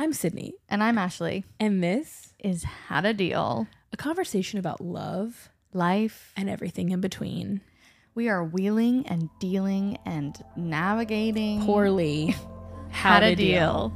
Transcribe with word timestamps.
I'm 0.00 0.12
Sydney, 0.12 0.54
And 0.68 0.80
I'm 0.82 0.96
Ashley. 0.96 1.44
and 1.58 1.82
this 1.82 2.32
Is 2.38 2.62
How 2.64 3.00
to 3.00 3.12
Deal 3.12 3.66
a 3.92 3.96
conversation 3.96 4.58
about 4.60 4.80
love 4.80 5.48
Life. 5.72 6.32
and 6.36 6.48
everything 6.48 6.90
in 6.90 7.00
between. 7.00 7.60
We 8.14 8.28
are 8.28 8.44
wheeling 8.44 9.06
and 9.08 9.28
dealing 9.40 9.98
and 10.06 10.36
navigating 10.56 11.64
Poorly, 11.64 12.36
how, 12.90 13.18
to 13.20 13.34
deal. 13.34 13.92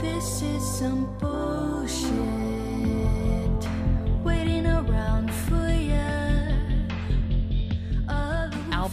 This 0.00 0.42
is 0.42 0.62
some 0.78 1.06
bullshit. 1.18 1.43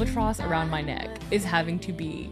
Albatross 0.02 0.40
around 0.40 0.72
my 0.72 0.82
neck 0.82 1.20
is 1.30 1.46
having 1.46 1.78
to 1.78 1.94
be 1.94 2.28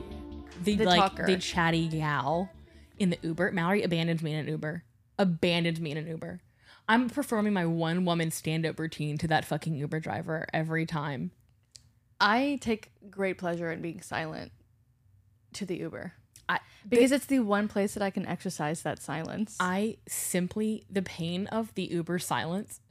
the, 0.64 0.76
The 0.76 0.86
like 0.86 1.00
talker. 1.00 1.27
the 1.27 1.38
chatty 1.38 1.88
gal 1.88 2.50
in 2.98 3.12
the 3.12 3.20
Uber. 3.22 3.52
Mallory 3.52 3.84
abandoned 3.84 4.23
me 4.23 4.34
in 4.34 4.40
an 4.40 4.48
Uber. 4.48 4.84
Abandoned 5.20 5.80
me 5.80 5.91
in 5.91 5.98
an 5.98 6.08
Uber. 6.08 6.41
I'm 6.88 7.12
performing 7.12 7.54
my 7.54 7.68
one 7.68 8.05
woman 8.05 8.32
stand 8.32 8.66
up 8.66 8.80
routine 8.80 9.20
to 9.20 9.27
that 9.27 9.46
fucking 9.46 9.76
Uber 9.76 10.00
driver 10.00 10.48
every 10.52 10.88
time. 10.88 11.30
I 12.20 12.58
take 12.60 12.90
great 13.12 13.38
pleasure 13.38 13.72
in 13.72 13.84
being 13.84 14.02
silent 14.02 14.52
to 15.54 15.63
the 15.63 15.77
Uber 15.77 16.13
I 16.49 16.62
because 16.88 17.12
it's 17.12 17.27
the 17.27 17.41
one 17.41 17.68
place 17.68 17.94
that 17.94 18.02
I 18.02 18.10
can 18.10 18.26
exercise 18.26 18.82
that 18.82 18.99
silence. 18.99 19.55
I 19.60 19.98
simply 20.08 20.86
the 20.90 21.04
pain 21.04 21.46
of 21.46 21.76
the 21.76 21.84
Uber 21.84 22.18
silence. 22.18 22.82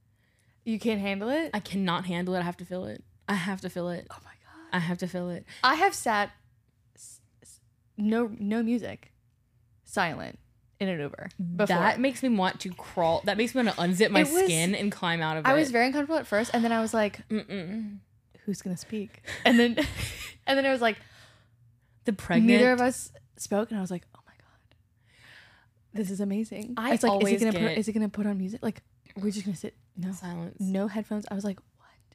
you 0.64 0.78
can't 0.78 1.00
handle 1.00 1.30
it? 1.30 1.50
I 1.52 1.58
cannot 1.58 2.04
handle 2.04 2.36
it. 2.36 2.38
I 2.38 2.42
have 2.42 2.58
to 2.58 2.64
feel 2.64 2.84
it. 2.84 3.02
I 3.28 3.34
have 3.34 3.60
to 3.62 3.68
feel 3.68 3.88
it. 3.88 4.06
oh. 4.12 4.27
I 4.72 4.78
have 4.80 4.98
to 4.98 5.06
fill 5.08 5.30
it. 5.30 5.44
I 5.64 5.74
have 5.76 5.94
sat 5.94 6.30
s- 6.96 7.20
s- 7.42 7.60
no 7.96 8.30
no 8.38 8.62
music, 8.62 9.12
silent 9.84 10.38
in 10.80 10.88
an 10.88 11.00
Uber 11.00 11.28
before. 11.56 11.66
That 11.76 11.98
makes 12.00 12.22
me 12.22 12.28
want 12.28 12.60
to 12.60 12.70
crawl. 12.70 13.22
That 13.24 13.36
makes 13.36 13.54
me 13.54 13.62
want 13.62 13.76
to 13.76 13.82
unzip 13.82 14.10
my 14.10 14.20
It 14.20 14.32
was- 14.32 14.44
skin 14.44 14.74
and 14.74 14.92
climb 14.92 15.20
out 15.20 15.36
of 15.36 15.44
it. 15.44 15.48
I 15.48 15.54
was 15.54 15.70
very 15.70 15.86
uncomfortable 15.86 16.18
at 16.18 16.26
first, 16.26 16.50
and 16.54 16.64
then 16.64 16.72
I 16.72 16.80
was 16.80 16.92
like, 16.94 17.26
Mm-mm. 17.28 17.98
"Who's 18.44 18.62
gonna 18.62 18.76
speak?" 18.76 19.22
And 19.44 19.58
then, 19.58 19.76
and 20.46 20.56
then 20.58 20.64
it 20.64 20.70
was 20.70 20.80
like, 20.80 20.98
the 22.04 22.12
pregnant. 22.12 22.46
neither 22.48 22.72
of 22.72 22.80
us 22.80 23.10
spoke, 23.36 23.70
and 23.70 23.78
I 23.78 23.80
was 23.80 23.90
like, 23.90 24.04
"Oh 24.14 24.20
my 24.26 24.32
god, 24.38 24.76
this 25.94 26.10
is 26.10 26.20
amazing." 26.20 26.74
I 26.76 26.92
it's 26.94 27.02
like, 27.02 27.12
always 27.12 27.34
is 27.36 27.42
it 27.42 27.44
gonna 27.46 27.58
get- 27.58 27.68
put, 27.74 27.78
is 27.78 27.88
it 27.88 27.92
gonna 27.92 28.08
put 28.08 28.26
on 28.26 28.38
music? 28.38 28.62
Like, 28.62 28.82
we're 29.16 29.30
just 29.32 29.44
gonna 29.44 29.56
sit 29.56 29.74
no 29.96 30.12
silence. 30.12 30.56
no 30.60 30.86
headphones. 30.86 31.26
I 31.30 31.34
was 31.34 31.44
like? 31.44 31.58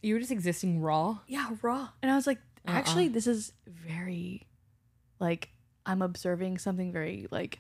You 0.04 0.14
were 0.16 0.20
just 0.20 0.32
existing 0.32 0.82
raw. 0.82 1.20
Yeah, 1.28 1.50
raw. 1.62 1.90
And 2.02 2.12
I 2.12 2.16
was 2.16 2.28
like, 2.28 2.40
Uh-uh. 2.68 2.74
actually, 2.76 3.08
this 3.08 3.26
is 3.26 3.54
very, 3.66 4.46
like, 5.20 5.50
I'm 5.86 6.02
observing 6.02 6.60
something 6.60 6.92
very 6.92 7.28
like, 7.32 7.60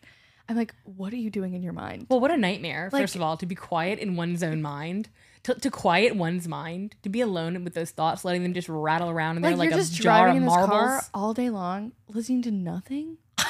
I'm 0.49 0.57
like, 0.57 0.75
what 0.83 1.13
are 1.13 1.17
you 1.17 1.29
doing 1.29 1.53
in 1.53 1.63
your 1.63 1.71
mind? 1.73 2.07
Well, 2.09 2.19
what 2.19 2.29
a 2.31 2.37
nightmare. 2.37 2.89
Like- 2.91 3.01
first 3.01 3.15
of 3.15 3.21
all, 3.21 3.37
to 3.37 3.45
be 3.45 3.55
quiet 3.55 3.97
in 3.99 4.15
one's 4.17 4.43
own 4.43 4.61
mind, 4.61 5.09
to, 5.43 5.53
to 5.55 5.71
quiet 5.71 6.15
one's 6.17 6.47
mind, 6.47 6.95
to 7.03 7.09
be 7.09 7.21
alone 7.21 7.63
with 7.63 7.73
those 7.73 7.91
thoughts, 7.91 8.23
letting 8.25 8.43
them 8.43 8.53
just 8.53 8.67
rattle 8.69 9.09
around 9.09 9.37
in 9.37 9.41
there 9.41 9.51
like, 9.51 9.59
like 9.59 9.69
you're 9.69 9.79
a 9.79 9.81
just 9.81 9.93
jar 9.93 10.25
driving 10.25 10.37
of 10.37 10.43
in 10.43 10.43
this 10.43 10.55
marbles. 10.55 10.79
car 10.79 11.01
all 11.13 11.33
day 11.33 11.49
long, 11.49 11.93
listening 12.09 12.41
to 12.43 12.51
nothing. 12.51 13.17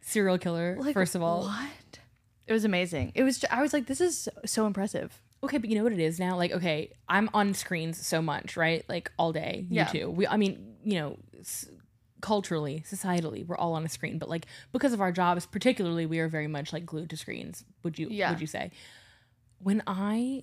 Serial 0.00 0.38
killer. 0.38 0.76
Like, 0.78 0.94
first 0.94 1.14
of 1.14 1.22
all, 1.22 1.42
what? 1.44 1.98
It 2.46 2.52
was 2.52 2.64
amazing. 2.64 3.12
It 3.14 3.22
was. 3.22 3.42
I 3.50 3.62
was 3.62 3.72
like, 3.72 3.86
this 3.86 4.00
is 4.00 4.28
so 4.44 4.66
impressive. 4.66 5.18
Okay, 5.44 5.58
but 5.58 5.68
you 5.70 5.76
know 5.76 5.84
what 5.84 5.92
it 5.92 6.00
is 6.00 6.18
now? 6.18 6.36
Like, 6.36 6.52
okay, 6.52 6.92
I'm 7.08 7.30
on 7.34 7.54
screens 7.54 8.04
so 8.06 8.20
much, 8.22 8.56
right? 8.56 8.84
Like 8.88 9.10
all 9.18 9.32
day. 9.32 9.66
You 9.70 9.76
Yeah. 9.76 9.84
too. 9.86 10.10
We, 10.10 10.26
I 10.26 10.36
mean, 10.36 10.76
you 10.84 10.94
know, 10.98 11.18
s- 11.38 11.66
culturally, 12.20 12.82
societally, 12.86 13.46
we're 13.46 13.56
all 13.56 13.74
on 13.74 13.84
a 13.84 13.88
screen, 13.88 14.18
but 14.18 14.28
like 14.28 14.46
because 14.72 14.92
of 14.92 15.00
our 15.00 15.12
jobs, 15.12 15.46
particularly, 15.46 16.06
we 16.06 16.18
are 16.18 16.28
very 16.28 16.46
much 16.48 16.72
like 16.72 16.84
glued 16.86 17.10
to 17.10 17.16
screens. 17.16 17.64
Would 17.82 17.98
you? 17.98 18.08
Yeah. 18.10 18.30
Would 18.30 18.40
you 18.40 18.46
say? 18.46 18.70
When 19.58 19.82
I 19.86 20.42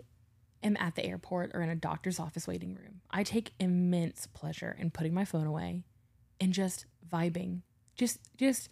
am 0.63 0.77
at 0.77 0.95
the 0.95 1.05
airport 1.05 1.51
or 1.53 1.61
in 1.61 1.69
a 1.69 1.75
doctor's 1.75 2.19
office 2.19 2.47
waiting 2.47 2.75
room, 2.75 3.01
I 3.09 3.23
take 3.23 3.51
immense 3.59 4.27
pleasure 4.27 4.75
in 4.79 4.91
putting 4.91 5.13
my 5.13 5.25
phone 5.25 5.47
away 5.47 5.83
and 6.39 6.53
just 6.53 6.85
vibing, 7.11 7.61
just 7.95 8.19
just 8.37 8.69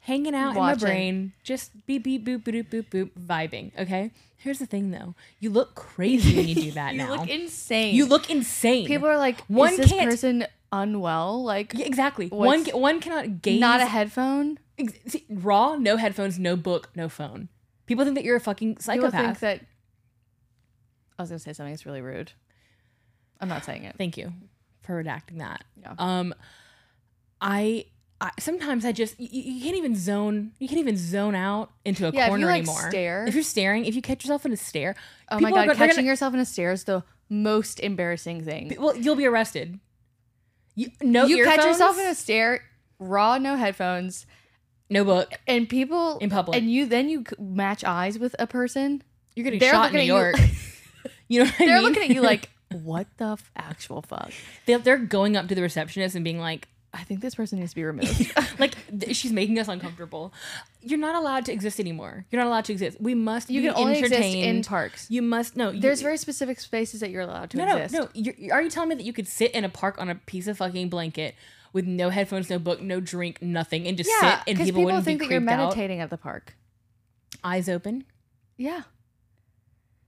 hanging 0.00 0.34
out 0.34 0.50
in 0.50 0.56
my 0.56 0.74
brain, 0.74 1.32
just 1.42 1.70
beep 1.86 2.04
beep 2.04 2.24
boop 2.26 2.42
boop 2.42 2.66
boop 2.68 2.84
boop 2.90 3.10
vibing. 3.18 3.70
Okay. 3.78 4.10
Here's 4.36 4.58
the 4.58 4.66
thing 4.66 4.90
though, 4.90 5.14
you 5.38 5.50
look 5.50 5.74
crazy 5.74 6.34
when 6.36 6.48
you 6.48 6.54
do 6.54 6.70
that 6.72 6.92
You 6.94 6.98
now. 6.98 7.12
You 7.12 7.18
look 7.20 7.28
insane. 7.28 7.94
You 7.94 8.06
look 8.06 8.30
insane. 8.30 8.86
People 8.86 9.08
are 9.08 9.18
like, 9.18 9.40
One 9.48 9.72
is 9.72 9.76
this 9.78 9.92
person 9.92 10.46
unwell? 10.72 11.42
Like, 11.44 11.72
Yeah, 11.74 11.84
exactly. 11.86 12.28
One 12.28 12.64
one 12.66 13.00
cannot 13.00 13.42
gaze. 13.42 13.60
not 13.60 13.80
a 13.80 13.86
headphone. 13.86 14.58
Ex- 14.78 14.94
see, 15.06 15.26
raw, 15.28 15.74
no 15.76 15.96
headphones, 15.98 16.38
no 16.38 16.56
book, 16.56 16.88
no 16.94 17.08
phone. 17.10 17.48
People 17.86 18.04
think 18.04 18.14
that 18.16 18.24
you're 18.24 18.36
a 18.36 18.40
fucking 18.40 18.76
People 18.76 18.82
psychopath. 18.82 19.12
think 19.12 19.38
that. 19.40 19.60
I 21.18 21.22
was 21.22 21.28
gonna 21.28 21.38
say 21.38 21.52
something 21.52 21.72
that's 21.72 21.84
really 21.84 22.00
rude. 22.00 22.32
I'm 23.40 23.48
not 23.48 23.64
saying 23.66 23.84
it. 23.84 23.96
Thank 23.98 24.16
you 24.16 24.32
for 24.82 25.02
redacting 25.04 25.38
that. 25.38 25.64
Yeah. 25.82 25.94
Um, 25.98 26.34
I, 27.42 27.86
I 28.20 28.30
sometimes 28.38 28.84
I 28.84 28.92
just 28.92 29.18
you, 29.18 29.28
you 29.30 29.62
can't 29.62 29.76
even 29.76 29.96
zone. 29.96 30.52
You 30.58 30.68
can't 30.68 30.80
even 30.80 30.96
zone 30.96 31.34
out 31.34 31.70
into 31.84 32.06
a 32.06 32.10
Yeah, 32.12 32.20
if 32.20 32.24
you, 32.26 32.28
corner 32.30 32.46
like, 32.46 32.58
anymore. 32.58 32.90
stare- 32.90 33.24
If 33.26 33.34
you're 33.34 33.42
staring, 33.42 33.86
if 33.86 33.94
you 33.94 34.02
catch 34.02 34.22
yourself 34.24 34.44
in 34.44 34.52
a 34.52 34.56
stare, 34.56 34.94
Oh 35.30 35.40
my 35.40 35.50
god, 35.50 35.66
go- 35.68 35.74
catching 35.74 35.96
gonna- 35.96 36.06
yourself 36.06 36.34
in 36.34 36.40
a 36.40 36.44
stare 36.44 36.72
is 36.72 36.84
the 36.84 37.02
most 37.30 37.80
embarrassing 37.80 38.44
thing. 38.44 38.74
well, 38.78 38.96
you'll 38.96 39.16
be 39.16 39.24
arrested. 39.26 39.78
You 40.74 40.90
no 41.02 41.24
you 41.26 41.44
catch 41.44 41.64
yourself 41.64 41.98
in 41.98 42.06
a 42.06 42.14
stare, 42.14 42.62
raw, 42.98 43.38
no 43.38 43.56
headphones, 43.56 44.26
no 44.90 45.04
book. 45.04 45.32
and 45.46 45.68
people 45.68 46.18
In 46.18 46.28
public. 46.30 46.58
and 46.58 46.70
you 46.70 46.86
then 46.86 47.08
you 47.08 47.24
match 47.38 47.84
eyes 47.84 48.18
with 48.18 48.36
a 48.38 48.46
person. 48.46 49.02
You're 49.34 49.44
getting 49.44 49.60
They're 49.60 49.72
shot 49.72 49.90
in 49.90 49.96
New 49.96 50.02
York. 50.02 50.36
you- 51.28 51.40
know 51.40 51.44
what 51.46 51.58
They're 51.58 51.76
mean? 51.76 51.82
looking 51.84 52.02
at 52.02 52.10
you 52.10 52.20
like, 52.20 52.50
what 52.70 53.06
the 53.16 53.32
f- 53.32 53.50
actual 53.56 54.02
fuck? 54.02 54.30
They- 54.66 54.76
they're 54.76 54.98
going 54.98 55.36
up 55.36 55.48
to 55.48 55.54
the 55.54 55.62
receptionist 55.62 56.14
and 56.14 56.24
being 56.24 56.38
like, 56.38 56.68
I 56.92 57.04
think 57.04 57.20
this 57.20 57.36
person 57.36 57.60
needs 57.60 57.70
to 57.70 57.76
be 57.76 57.84
removed. 57.84 58.32
like 58.58 58.74
th- 58.98 59.14
she's 59.14 59.30
making 59.32 59.58
us 59.60 59.68
uncomfortable. 59.68 60.32
You're 60.82 60.98
not 60.98 61.14
allowed 61.14 61.44
to 61.44 61.52
exist 61.52 61.78
anymore. 61.78 62.24
You're 62.30 62.42
not 62.42 62.48
allowed 62.48 62.64
to 62.64 62.72
exist. 62.72 63.00
We 63.00 63.14
must 63.14 63.48
you 63.48 63.60
be 63.62 63.68
can 63.68 63.76
only 63.76 63.98
exist 64.00 64.20
in 64.34 64.64
parks. 64.64 65.06
You 65.08 65.22
must 65.22 65.56
no. 65.56 65.70
You, 65.70 65.80
There's 65.80 66.02
very 66.02 66.16
specific 66.16 66.58
spaces 66.58 66.98
that 67.00 67.10
you're 67.10 67.22
allowed 67.22 67.50
to 67.50 67.58
no, 67.58 67.76
exist. 67.76 67.94
no, 67.94 68.00
no. 68.02 68.08
You're, 68.14 68.54
are 68.54 68.62
you 68.62 68.70
telling 68.70 68.88
me 68.88 68.96
that 68.96 69.04
you 69.04 69.12
could 69.12 69.28
sit 69.28 69.52
in 69.52 69.64
a 69.64 69.68
park 69.68 70.00
on 70.00 70.08
a 70.08 70.16
piece 70.16 70.48
of 70.48 70.56
fucking 70.58 70.88
blanket 70.88 71.36
with 71.72 71.86
no 71.86 72.10
headphones, 72.10 72.50
no 72.50 72.58
book, 72.58 72.80
no 72.82 72.98
drink, 72.98 73.40
nothing, 73.40 73.86
and 73.86 73.96
just 73.96 74.10
Yeah, 74.10 74.38
sit 74.40 74.48
and 74.48 74.58
people, 74.58 74.64
people, 74.64 74.84
wouldn't 74.86 75.04
think 75.04 75.20
be 75.20 75.26
that 75.26 75.30
you're 75.32 75.40
creeped 75.40 75.52
out? 75.52 75.58
meditating 75.68 76.00
at 76.00 76.10
the 76.10 76.18
park. 76.18 76.56
Eyes 77.44 77.68
open, 77.68 78.04
Yeah. 78.56 78.82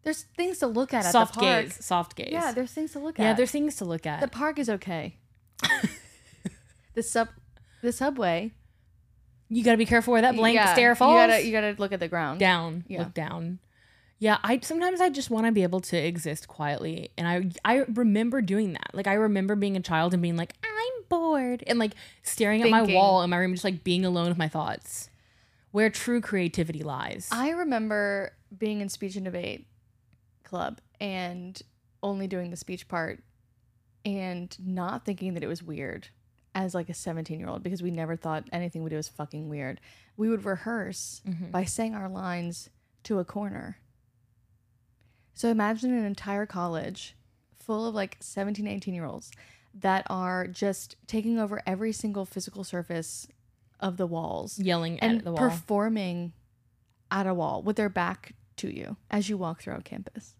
There's 0.03 0.23
things 0.37 0.59
to 0.59 0.67
look 0.67 0.93
at 0.93 1.05
soft 1.05 1.37
at 1.37 1.41
the 1.41 1.47
park. 1.47 1.65
gaze, 1.67 1.85
soft 1.85 2.17
gaze. 2.17 2.29
Yeah, 2.33 2.51
there's 2.51 2.73
things 2.73 2.91
to 2.95 2.99
look 2.99 3.21
at. 3.21 3.23
yeah. 3.23 3.35
There's 3.35 3.53
things 3.53 3.77
to 3.77 3.85
look 3.85 4.05
at. 4.05 4.21
the 4.21 4.27
park 4.27 4.59
is 4.59 4.69
okay. 4.69 5.15
the 6.95 7.03
sub, 7.03 7.29
the 7.83 7.93
subway. 7.93 8.53
you 9.49 9.63
got 9.65 9.73
to 9.73 9.77
be 9.77 9.87
careful 9.87 10.13
where 10.13 10.23
that 10.23 10.37
blank 10.37 10.55
yeah, 10.55 10.73
stare 10.73 10.95
falls. 10.95 11.13
You 11.13 11.27
gotta, 11.27 11.45
you 11.47 11.53
gotta 11.53 11.75
look 11.79 11.93
at 11.93 12.01
the 12.01 12.09
ground. 12.09 12.41
down 12.41 12.85
Yeah. 12.89 13.01
look 13.01 13.15
down 13.15 13.59
yeah 14.19 14.39
i 14.45 14.61
sometimes 14.61 15.01
i 15.01 15.11
just 15.11 15.31
want 15.31 15.47
to 15.47 15.53
be 15.53 15.65
able 15.65 15.81
to 15.81 15.97
exist 15.97 16.47
quietly 16.47 17.11
and 17.19 17.27
i 17.27 17.51
i 17.65 17.85
remember 17.95 18.41
doing 18.41 18.73
that 18.73 18.91
like 18.95 19.09
i 19.09 19.15
remember 19.15 19.57
being 19.57 19.77
a 19.77 19.81
child 19.81 20.13
and 20.15 20.23
being 20.23 20.37
like 20.37 20.55
i'm 20.63 21.05
bored 21.09 21.65
and 21.67 21.81
like 21.81 21.91
staring 22.23 22.63
at 22.63 22.71
my 22.71 22.83
wall 22.83 23.23
in 23.23 23.31
my 23.31 23.37
room 23.37 23.53
just 23.53 23.65
like 23.65 23.83
being 23.83 24.05
alone 24.05 24.29
with 24.29 24.39
my 24.39 24.47
thoughts 24.47 25.11
where 25.73 25.91
true 25.91 26.21
creativity 26.21 26.83
lies 26.85 27.29
I 27.33 27.51
remember 27.51 28.33
being 28.57 28.81
in 28.81 28.89
speech 28.89 29.17
and 29.17 29.25
debate 29.25 29.67
club 30.45 30.81
and 31.01 31.61
only 32.01 32.29
doing 32.29 32.51
the 32.51 32.57
speech 32.57 32.87
part 32.87 33.25
and 34.05 34.57
not 34.65 35.05
thinking 35.05 35.35
that 35.35 35.43
it 35.43 35.49
was 35.49 35.65
weird 35.65 36.07
as 36.55 36.75
like 36.75 36.89
a 36.89 36.95
17 36.95 37.39
year 37.39 37.49
old 37.49 37.63
because 37.63 37.83
we 37.83 37.91
never 37.91 38.15
thought 38.17 38.45
anything 38.53 38.83
we 38.83 38.91
do 38.91 38.97
was 38.97 39.09
fucking 39.09 39.49
weird. 39.49 39.81
We 40.17 40.29
would 40.29 40.45
rehearse 40.45 41.21
Mm-hmm. 41.27 41.51
by 41.51 41.65
saying 41.65 41.95
our 41.95 42.09
lines 42.09 42.69
to 43.05 43.19
a 43.19 43.25
corner. 43.25 43.79
So 45.35 45.49
imagine 45.49 45.93
an 45.97 46.05
entire 46.05 46.47
college 46.47 47.17
full 47.59 47.87
of 47.87 47.95
like 47.95 48.17
17, 48.21 48.67
18 48.67 48.95
year 48.95 49.07
olds 49.07 49.31
that 49.75 50.07
are 50.11 50.47
just 50.47 50.97
taking 51.07 51.39
over 51.39 51.63
every 51.67 51.93
single 51.93 52.25
physical 52.27 52.65
surface 52.65 53.27
of 53.81 53.97
the 53.97 54.07
walls 54.07 54.59
yelling 54.59 54.99
and 55.01 55.19
at 55.19 55.25
the 55.25 55.33
wall 55.33 55.49
performing 55.49 56.33
at 57.11 57.27
a 57.27 57.35
wall 57.35 57.63
with 57.63 57.77
their 57.77 57.89
back 57.89 58.35
to 58.57 58.69
you 58.69 58.97
as 59.11 59.29
you 59.29 59.37
walk 59.39 59.63
throughout 59.63 59.85
campus. 59.85 60.35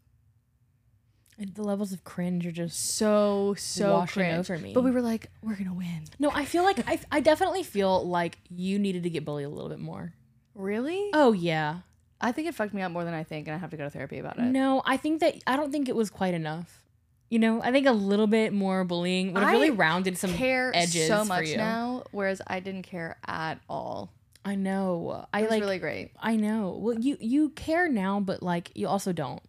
The 1.55 1.63
levels 1.63 1.93
of 1.93 2.05
cringe 2.05 2.47
are 2.47 2.53
just 2.53 2.79
So 2.97 3.55
so 3.59 4.05
cringe. 4.09 4.39
over 4.39 4.59
me. 4.59 4.73
But 4.75 4.83
we 4.83 4.91
were 4.91 5.03
like, 5.03 5.31
we're 5.43 5.57
gonna 5.57 5.75
win. 5.75 6.05
no 6.19 6.31
i 6.31 6.45
feel 6.45 6.63
like 6.65 6.79
I, 6.89 6.99
I 7.11 7.21
definitely 7.21 7.63
feel 7.63 8.07
like 8.07 8.39
you 8.51 8.79
needed 8.79 9.03
to 9.05 9.11
get 9.11 9.25
bullied 9.25 9.47
a 9.47 9.49
little 9.49 9.69
bit 9.71 9.81
more 9.81 10.13
Really? 10.55 11.11
oh 11.13 11.33
yeah 11.33 11.81
I 12.25 12.31
think 12.31 12.47
it 12.47 12.55
fucked 12.55 12.73
me 12.73 12.83
up 12.83 12.93
more 12.93 13.03
than 13.05 13.15
I 13.15 13.25
think, 13.25 13.49
and 13.49 13.55
I 13.57 13.59
have 13.59 13.71
to 13.71 13.77
go 13.77 13.83
to 13.83 13.91
therapy 13.91 14.19
about 14.19 14.39
it. 14.39 14.43
no 14.43 14.83
i 14.87 14.97
think 14.97 15.21
that 15.21 15.35
i 15.47 15.57
don't 15.57 15.73
think 15.73 15.89
it 15.89 15.97
was 15.97 16.11
quite 16.11 16.35
enough 16.35 16.79
You 17.31 17.39
know, 17.39 17.63
I 17.63 17.73
think 17.73 17.87
a 17.87 17.93
little 17.93 18.27
bit 18.27 18.53
more 18.53 18.85
bullying 18.85 19.33
would 19.33 19.41
have 19.43 19.49
I 19.49 19.53
really 19.57 19.71
rounded 19.71 20.19
some 20.19 20.33
care 20.35 20.71
edges 20.75 21.09
so 21.09 21.21
for 21.21 21.25
much 21.35 21.49
you. 21.49 21.57
now, 21.57 22.05
whereas 22.13 22.43
I 22.47 22.61
didn't 22.61 22.83
care 22.83 23.17
at 23.27 23.57
all. 23.71 24.13
I 24.45 24.55
know. 24.55 25.25
I 25.33 25.39
It 25.39 25.43
was 25.45 25.51
like. 25.51 25.63
really 25.63 25.79
great. 25.79 26.11
I 26.21 26.37
know. 26.37 26.77
Well, 26.79 26.99
you 26.99 27.17
you 27.21 27.49
care 27.57 27.89
now, 27.89 28.21
but 28.21 28.43
like 28.43 28.71
you 28.75 28.87
also 28.87 29.13
don't. 29.15 29.41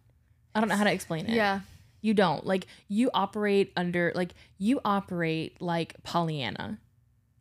I 0.54 0.60
don't 0.60 0.70
know 0.70 0.76
how 0.80 0.84
to 0.88 0.92
explain 0.92 1.26
it. 1.26 1.34
Yeah. 1.36 1.60
You 2.04 2.12
don't. 2.12 2.44
Like 2.44 2.66
you 2.88 3.10
operate 3.14 3.72
under 3.78 4.12
like 4.14 4.34
you 4.58 4.78
operate 4.84 5.60
like 5.60 5.94
Pollyanna. 6.02 6.78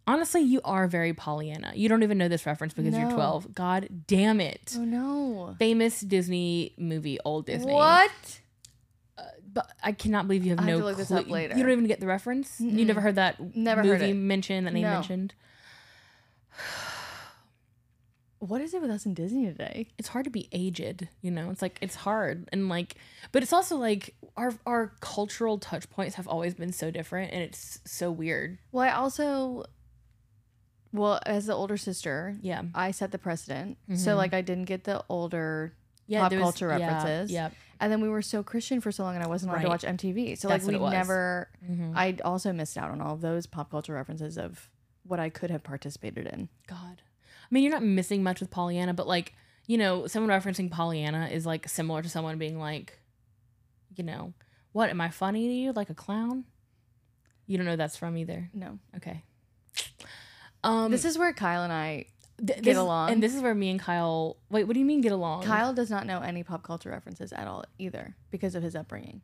Honestly, 0.07 0.39
you 0.41 0.61
are 0.63 0.87
very 0.87 1.13
Pollyanna. 1.13 1.73
You 1.75 1.89
don't 1.89 2.01
even 2.03 2.17
know 2.17 2.27
this 2.29 2.45
reference 2.45 2.73
because 2.73 2.97
you're 2.97 3.11
12. 3.11 3.53
God 3.53 3.87
damn 4.07 4.39
it. 4.39 4.73
Oh 4.77 4.85
no. 4.85 5.55
Famous 5.59 5.99
Disney 5.99 6.73
movie, 6.77 7.19
old 7.25 7.45
Disney. 7.45 7.73
What? 7.73 8.11
Uh, 9.17 9.23
but 9.51 9.69
I 9.83 9.91
cannot 9.91 10.27
believe 10.27 10.43
you 10.45 10.51
have 10.51 10.59
I 10.59 10.63
have 10.63 10.71
no 10.71 10.79
to 10.79 10.85
look 10.85 10.97
this 10.97 11.07
clue. 11.09 11.17
up 11.19 11.29
later. 11.29 11.55
You 11.57 11.63
don't 11.63 11.71
even 11.73 11.87
get 11.87 11.99
the 11.99 12.07
reference? 12.07 12.59
You 12.61 12.71
Mm-mm. 12.71 12.85
never 12.87 13.01
heard 13.01 13.15
that 13.15 13.55
Never 13.55 13.83
movie 13.83 14.07
heard 14.07 14.15
mentioned, 14.15 14.65
that 14.67 14.73
name 14.73 14.83
No. 14.83 14.91
mentioned? 14.93 15.33
What 18.47 18.59
is 18.61 18.73
it 18.73 18.81
with 18.81 18.91
us 18.91 19.05
in 19.05 19.13
Disney 19.13 19.45
today? 19.45 19.87
it's 19.97 20.09
hard 20.09 20.25
to 20.25 20.31
be 20.31 20.47
aged 20.51 21.07
you 21.21 21.31
know 21.31 21.49
it's 21.49 21.61
like 21.61 21.77
it's 21.81 21.95
hard 21.95 22.49
and 22.51 22.67
like 22.69 22.95
but 23.31 23.41
it's 23.43 23.53
also 23.53 23.77
like 23.77 24.15
our 24.35 24.53
our 24.65 24.91
cultural 24.99 25.57
touch 25.57 25.89
points 25.89 26.15
have 26.15 26.27
always 26.27 26.53
been 26.53 26.73
so 26.73 26.91
different 26.91 27.31
and 27.31 27.41
it's 27.41 27.79
so 27.85 28.11
weird 28.11 28.57
Well, 28.71 28.83
I 28.87 28.91
also, 28.93 29.63
well, 30.91 31.19
as 31.25 31.45
the 31.45 31.53
older 31.53 31.77
sister, 31.77 32.35
yeah 32.41 32.63
I 32.75 32.91
set 32.91 33.11
the 33.11 33.17
precedent. 33.17 33.77
So 33.95 34.13
Mhm. 34.13 34.17
like 34.17 34.33
I 34.33 34.41
didn't 34.41 34.65
get 34.65 34.83
the 34.83 35.03
older, 35.09 35.73
yeah 36.07 36.21
Pop 36.21 36.31
was- 36.33 36.41
culture 36.41 36.67
references. 36.67 37.31
yeah, 37.31 37.49
and 37.79 37.91
then 37.91 38.01
we 38.01 38.09
were 38.09 38.21
so 38.21 38.43
Christian 38.43 38.81
for 38.81 38.91
so 38.91 39.03
long, 39.03 39.15
and 39.15 39.23
I 39.23 39.27
wasn't 39.27 39.51
allowed 39.53 39.61
to 39.61 39.67
watch 39.69 39.83
MTV. 39.85 40.35
So 40.37 40.47
That's 40.49 40.65
like 40.67 40.79
we 40.81 40.89
never. 40.89 41.49
Mhm. 41.65 41.93
I 41.95 42.17
also 42.25 42.51
missed 42.53 42.77
out 42.77 42.91
on 42.91 42.99
all 43.01 43.15
those 43.15 43.45
pop 43.47 43.71
culture 43.71 43.93
references 43.93 44.37
of 44.37 44.69
what 45.03 45.19
I 45.19 45.29
could 45.29 45.49
have 45.49 45.63
participated 45.63 46.27
in. 46.27 46.49
god 46.67 47.01
mean 47.53 47.63
you're 47.63 47.71
not 47.71 47.83
missing 47.83 48.23
much 48.23 48.39
with 48.39 48.49
pollyanna 48.51 48.93
but 48.93 49.07
like 49.07 49.33
you 49.67 49.77
know 49.77 50.07
someone 50.07 50.29
referencing 50.31 50.69
pollyanna 50.71 51.27
is 51.31 51.45
like 51.45 51.67
similar 51.69 52.01
to 52.01 52.09
someone 52.09 52.37
being 52.37 52.59
like 52.59 52.99
you 53.95 54.03
know 54.03 54.33
what 54.71 54.89
am 54.89 54.99
i 54.99 55.09
funny 55.09 55.47
to 55.47 55.53
you 55.53 55.71
like 55.73 55.89
a 55.89 55.93
clown 55.93 56.43
you 57.45 57.57
don't 57.57 57.65
know 57.65 57.75
that's 57.75 57.97
from 57.97 58.17
either 58.17 58.49
No, 58.53 58.79
okay 58.95 59.23
um 60.63 60.91
this 60.91 61.05
is 61.05 61.17
where 61.17 61.33
Kyle 61.33 61.63
and 61.63 61.73
I. 61.73 62.05
th- 62.37 62.47
get 62.47 62.63
this 62.63 62.71
is- 62.73 62.77
along. 62.77 63.11
and 63.11 63.21
this 63.23 63.35
is 63.35 63.41
where 63.41 63.53
me 63.55 63.69
and 63.69 63.79
kyle 63.79 64.37
wait 64.49 64.63
what 64.65 64.73
do 64.73 64.79
you 64.79 64.85
mean 64.85 65.01
get 65.01 65.11
along 65.11 65.43
Kyle 65.43 65.73
does 65.73 65.89
not 65.89 66.05
know 66.05 66.19
any 66.21 66.43
pop 66.43 66.63
culture 66.63 66.89
references 66.89 67.31
at 67.33 67.47
all 67.47 67.63
either 67.77 68.15
because 68.31 68.55
of 68.55 68.63
his 68.63 68.75
upbringing. 68.75 69.21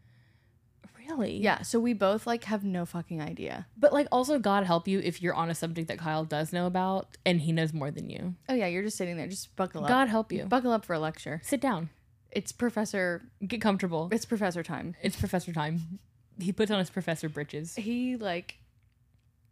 Really 1.10 1.38
Yeah, 1.38 1.62
so 1.62 1.80
we 1.80 1.94
both 1.94 2.28
like 2.28 2.44
have 2.46 2.64
no 2.64 2.86
fucking 2.86 3.22
idea. 3.22 3.68
But 3.78 3.94
like 3.94 4.08
also 4.12 4.40
God 4.40 4.66
help 4.66 4.88
you 4.88 5.00
if 5.00 5.22
you're 5.22 5.34
on 5.34 5.50
a 5.50 5.56
subject 5.56 5.88
that 5.88 5.98
Kyle 5.98 6.26
does 6.26 6.54
know 6.54 6.66
about 6.66 7.18
and 7.26 7.42
he 7.42 7.52
knows 7.52 7.74
more 7.74 7.92
than 7.92 8.10
you. 8.10 8.36
Oh 8.48 8.54
yeah, 8.54 8.68
you're 8.68 8.84
just 8.84 8.98
sitting 8.98 9.18
there, 9.18 9.28
just 9.28 9.56
buckle 9.56 9.84
up. 9.84 9.90
God 9.90 10.08
help 10.08 10.32
you. 10.32 10.46
Buckle 10.46 10.72
up 10.72 10.86
for 10.86 10.94
a 10.94 11.00
lecture. 11.00 11.42
Sit 11.44 11.62
down. 11.62 11.90
It's 12.32 12.52
professor. 12.52 13.24
Get 13.46 13.62
comfortable. 13.62 14.10
It's 14.12 14.26
professor 14.26 14.64
time. 14.64 14.96
It's 15.02 15.16
professor 15.16 15.52
time. 15.52 16.00
He 16.40 16.52
puts 16.52 16.72
on 16.72 16.80
his 16.80 16.90
professor 16.90 17.28
britches. 17.28 17.76
He 17.76 18.16
like, 18.16 18.56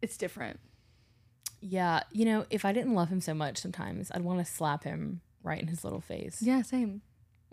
it's 0.00 0.16
different. 0.16 0.60
Yeah, 1.60 2.04
you 2.12 2.24
know, 2.24 2.46
if 2.50 2.64
I 2.64 2.72
didn't 2.72 2.94
love 2.94 3.08
him 3.08 3.20
so 3.20 3.34
much 3.34 3.58
sometimes, 3.58 4.10
I'd 4.14 4.22
want 4.22 4.38
to 4.38 4.44
slap 4.44 4.84
him 4.84 5.20
right 5.42 5.60
in 5.60 5.66
his 5.66 5.82
little 5.82 6.00
face. 6.00 6.40
Yeah, 6.40 6.62
same. 6.62 7.02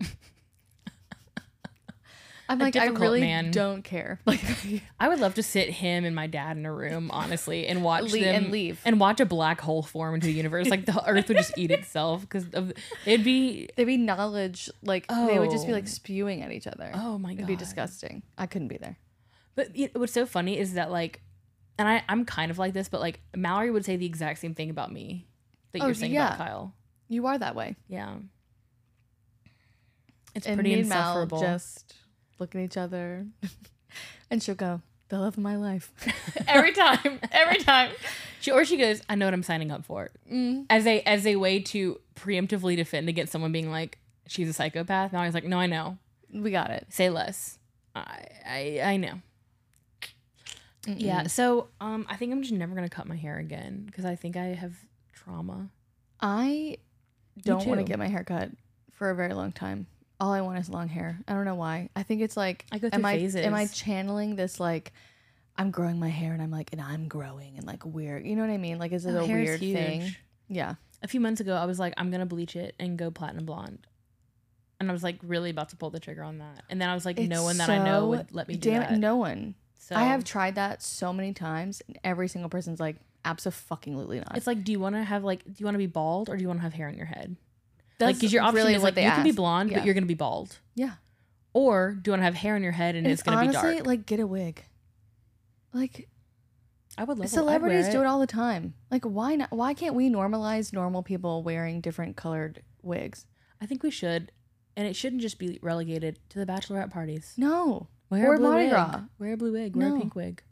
I'm 2.48 2.58
like, 2.60 2.76
I 2.76 2.86
really 2.86 3.20
man. 3.20 3.50
don't 3.50 3.82
care. 3.82 4.20
Like, 4.26 4.40
I 5.00 5.08
would 5.08 5.18
love 5.18 5.34
to 5.34 5.42
sit 5.42 5.68
him 5.68 6.04
and 6.04 6.14
my 6.14 6.26
dad 6.28 6.56
in 6.56 6.64
a 6.64 6.72
room, 6.72 7.10
honestly, 7.10 7.66
and 7.66 7.82
watch 7.82 8.12
Le- 8.12 8.20
them 8.20 8.34
and 8.44 8.52
leave. 8.52 8.80
and 8.84 9.00
watch 9.00 9.18
a 9.20 9.26
black 9.26 9.60
hole 9.60 9.82
form 9.82 10.14
into 10.14 10.28
the 10.28 10.32
universe. 10.32 10.68
Like 10.68 10.86
the 10.86 11.02
Earth 11.08 11.26
would 11.28 11.36
just 11.38 11.58
eat 11.58 11.70
itself 11.72 12.20
because 12.22 12.46
it'd 13.04 13.24
be. 13.24 13.68
there'd 13.76 13.86
be 13.88 13.96
knowledge. 13.96 14.70
Like 14.82 15.08
they 15.08 15.38
would 15.38 15.50
just 15.50 15.66
be 15.66 15.72
Oh. 15.72 15.76
like 15.76 15.88
spewing 15.88 16.42
at 16.42 16.52
each 16.52 16.66
other. 16.68 16.90
Oh 16.94 17.18
my 17.18 17.30
god, 17.30 17.38
It'd 17.38 17.46
be 17.48 17.56
disgusting. 17.56 18.22
I 18.38 18.46
couldn't 18.46 18.68
be 18.68 18.76
there. 18.78 18.96
But 19.56 19.70
y- 19.76 19.90
what's 19.94 20.12
so 20.12 20.24
funny 20.26 20.56
is 20.58 20.74
that 20.74 20.90
like, 20.92 21.22
and 21.78 21.88
I 21.88 22.04
I'm 22.08 22.24
kind 22.24 22.50
of 22.52 22.58
like 22.58 22.74
this, 22.74 22.88
but 22.88 23.00
like 23.00 23.20
Mallory 23.36 23.70
would 23.72 23.84
say 23.84 23.96
the 23.96 24.06
exact 24.06 24.38
same 24.38 24.54
thing 24.54 24.70
about 24.70 24.92
me 24.92 25.26
that 25.72 25.82
Oh, 25.82 25.86
you're 25.86 25.94
saying 25.94 26.12
yeah. 26.12 26.26
about 26.34 26.38
Kyle. 26.38 26.74
You 27.08 27.26
are 27.26 27.38
that 27.38 27.54
way. 27.56 27.74
Yeah, 27.88 28.16
it's 30.34 30.46
and 30.46 30.56
pretty 30.56 30.74
and 30.74 30.88
Mal 30.88 30.98
insufferable. 31.22 31.40
just 31.40 31.94
look 32.38 32.54
at 32.54 32.60
each 32.60 32.76
other, 32.76 33.26
and 34.30 34.42
she'll 34.42 34.54
go, 34.54 34.80
"The 35.08 35.18
love 35.18 35.36
of 35.36 35.42
my 35.42 35.56
life." 35.56 35.92
every 36.48 36.72
time, 36.72 37.20
every 37.32 37.58
time. 37.58 37.92
she, 38.40 38.50
or 38.50 38.64
she 38.64 38.76
goes, 38.76 39.02
"I 39.08 39.14
know 39.14 39.26
what 39.26 39.34
I'm 39.34 39.42
signing 39.42 39.70
up 39.70 39.84
for," 39.84 40.10
Mm. 40.30 40.66
as 40.70 40.86
a 40.86 41.00
as 41.02 41.26
a 41.26 41.36
way 41.36 41.60
to 41.60 42.00
preemptively 42.14 42.76
defend 42.76 43.08
against 43.08 43.32
someone 43.32 43.52
being 43.52 43.70
like, 43.70 43.98
"She's 44.26 44.48
a 44.48 44.52
psychopath." 44.52 45.12
Mallory's 45.12 45.34
like, 45.34 45.44
"No, 45.44 45.58
I 45.58 45.66
know. 45.66 45.98
We 46.32 46.50
got 46.50 46.70
it. 46.70 46.86
Say 46.90 47.08
less. 47.10 47.58
I 47.94 48.26
I 48.46 48.80
I 48.82 48.96
know." 48.96 49.20
Yeah. 50.86 51.26
So 51.26 51.68
um, 51.80 52.06
I 52.08 52.16
think 52.16 52.32
I'm 52.32 52.42
just 52.42 52.52
never 52.54 52.74
gonna 52.74 52.88
cut 52.88 53.08
my 53.08 53.16
hair 53.16 53.38
again 53.38 53.82
because 53.86 54.04
I 54.04 54.14
think 54.14 54.36
I 54.36 54.46
have 54.54 54.74
trauma. 55.12 55.68
I 56.20 56.78
don't 57.42 57.66
want 57.66 57.80
to 57.80 57.84
get 57.84 57.98
my 57.98 58.06
hair 58.08 58.22
cut 58.24 58.50
for 58.92 59.10
a 59.10 59.14
very 59.14 59.34
long 59.34 59.50
time. 59.52 59.86
All 60.18 60.32
I 60.32 60.40
want 60.40 60.58
is 60.58 60.68
long 60.70 60.88
hair. 60.88 61.18
I 61.28 61.34
don't 61.34 61.44
know 61.44 61.54
why. 61.56 61.90
I 61.94 62.02
think 62.02 62.22
it's 62.22 62.36
like 62.36 62.64
I 62.72 62.78
go 62.78 62.86
am 62.92 63.00
through 63.00 63.08
I 63.10 63.44
am 63.44 63.54
I 63.54 63.66
channeling 63.66 64.36
this 64.36 64.58
like 64.58 64.92
I'm 65.58 65.70
growing 65.70 65.98
my 65.98 66.08
hair 66.08 66.32
and 66.32 66.42
I'm 66.42 66.50
like 66.50 66.70
and 66.72 66.80
I'm 66.80 67.08
growing 67.08 67.56
and 67.56 67.66
like 67.66 67.84
weird. 67.84 68.26
You 68.26 68.34
know 68.36 68.42
what 68.42 68.50
I 68.50 68.56
mean? 68.58 68.78
Like 68.78 68.92
oh, 68.92 68.96
is 68.96 69.06
it 69.06 69.12
Oh, 69.14 69.24
a 69.24 69.26
weird 69.26 69.60
thing? 69.60 70.14
Yeah. 70.48 70.74
a 71.02 71.08
few 71.08 71.20
months 71.20 71.40
ago 71.40 71.54
I 71.54 71.66
was 71.66 71.78
like, 71.78 71.92
I'm 71.96 72.10
gonna 72.10 72.26
bleach 72.26 72.56
it 72.56 72.74
and 72.78 72.96
go 72.98 73.10
platinum 73.10 73.44
blonde. 73.44 73.86
And 74.80 74.88
I 74.90 74.92
was 74.92 75.02
like 75.02 75.18
really 75.22 75.50
about 75.50 75.70
to 75.70 75.76
pull 75.76 75.90
the 75.90 76.00
trigger 76.00 76.22
on 76.22 76.38
that. 76.38 76.62
And 76.70 76.80
then 76.80 76.88
I 76.88 76.94
was 76.94 77.04
like, 77.06 77.18
no 77.18 77.42
one 77.44 77.56
that 77.58 77.68
I 77.70 77.82
know 77.84 78.08
would 78.08 78.32
let 78.32 78.48
me 78.48 78.56
do 78.56 78.70
Damn 78.70 78.80
that. 78.82 78.92
no 78.98 79.16
one. 79.16 79.54
So 79.78 79.94
I 79.96 80.04
have 80.04 80.24
tried 80.24 80.54
that 80.56 80.82
so 80.82 81.12
many 81.12 81.32
times 81.32 81.82
and 81.88 81.98
every 82.04 82.28
single 82.28 82.48
person's 82.50 82.80
like 82.80 82.96
absolutely 83.24 84.18
not. 84.18 84.36
it's 84.36 84.46
like, 84.46 84.64
do 84.64 84.72
you 84.72 84.80
wanna 84.80 85.04
have 85.04 85.24
like 85.24 85.44
do 85.44 85.52
you 85.58 85.66
wanna 85.66 85.78
be 85.78 85.86
bald 85.86 86.28
or 86.28 86.36
do 86.36 86.42
you 86.42 86.48
wanna 86.48 86.60
have 86.60 86.72
hair 86.72 86.88
on 86.88 86.94
your 86.96 87.06
head? 87.06 87.36
That's 87.98 88.08
like 88.10 88.16
because 88.16 88.32
your 88.32 88.42
option 88.42 88.56
really 88.56 88.74
is 88.74 88.82
like 88.82 88.96
you 88.96 89.02
can 89.02 89.24
be 89.24 89.32
blonde, 89.32 89.70
Yeah. 89.70 89.78
but 89.78 89.84
you're 89.86 89.94
gonna 89.94 90.06
be 90.06 90.14
bald. 90.14 90.58
Yeah. 90.74 90.94
Or 91.54 91.92
do 92.00 92.08
you 92.08 92.12
wanna 92.12 92.24
have 92.24 92.34
hair 92.34 92.54
on 92.54 92.62
your 92.62 92.72
head 92.72 92.94
and, 92.94 93.06
And 93.06 93.12
it's, 93.12 93.22
gonna 93.22 93.38
honestly, 93.38 93.70
be 93.70 93.76
dark? 93.76 93.86
like 93.86 94.06
get 94.06 94.20
a 94.20 94.26
wig. 94.26 94.62
Like 95.72 96.08
I 96.98 97.04
would 97.04 97.18
love 97.18 97.28
celebrities 97.28 97.86
I'd 97.88 97.92
do 97.92 98.00
it 98.00 98.06
all 98.06 98.20
the 98.20 98.26
time. 98.26 98.74
Like 98.90 99.04
why 99.04 99.36
not 99.36 99.50
why 99.52 99.74
can't 99.74 99.94
we 99.94 100.08
normalize 100.10 100.72
normal 100.72 101.02
people 101.02 101.42
wearing 101.42 101.80
different 101.80 102.16
colored 102.16 102.62
wigs? 102.82 103.26
I 103.60 103.66
think 103.66 103.82
we 103.82 103.90
should. 103.90 104.32
And 104.76 104.86
it 104.86 104.94
shouldn't 104.94 105.22
just 105.22 105.38
be 105.38 105.58
relegated 105.62 106.18
to 106.30 106.38
the 106.38 106.44
bachelorette 106.46 106.90
parties. 106.90 107.32
No. 107.38 107.88
Wear 108.10 108.30
Or 108.30 108.34
a 108.34 108.38
blue 108.38 108.48
Mardi 108.48 108.64
wig. 108.64 108.70
Gras. 108.72 109.00
Wear 109.18 109.32
a 109.32 109.36
blue 109.36 109.52
wig. 109.52 109.74
Wear 109.74 109.88
No. 109.88 109.96
a 109.96 110.00
pink 110.00 110.14
wig. 110.14 110.42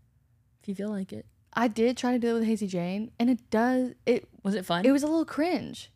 If 0.62 0.68
you 0.68 0.74
feel 0.74 0.88
like 0.88 1.12
it. 1.12 1.26
I 1.52 1.68
did 1.68 1.96
try 1.98 2.12
to 2.12 2.18
do 2.18 2.30
it 2.30 2.32
with 2.40 2.44
Hazy 2.44 2.66
Jane 2.66 3.10
and 3.20 3.28
it 3.30 3.48
does 3.50 3.92
it 4.06 4.26
Was 4.42 4.54
it 4.54 4.64
fun? 4.64 4.84
it 4.84 4.90
was 4.90 5.02
a 5.02 5.06
little 5.06 5.24
cringe. 5.26 5.90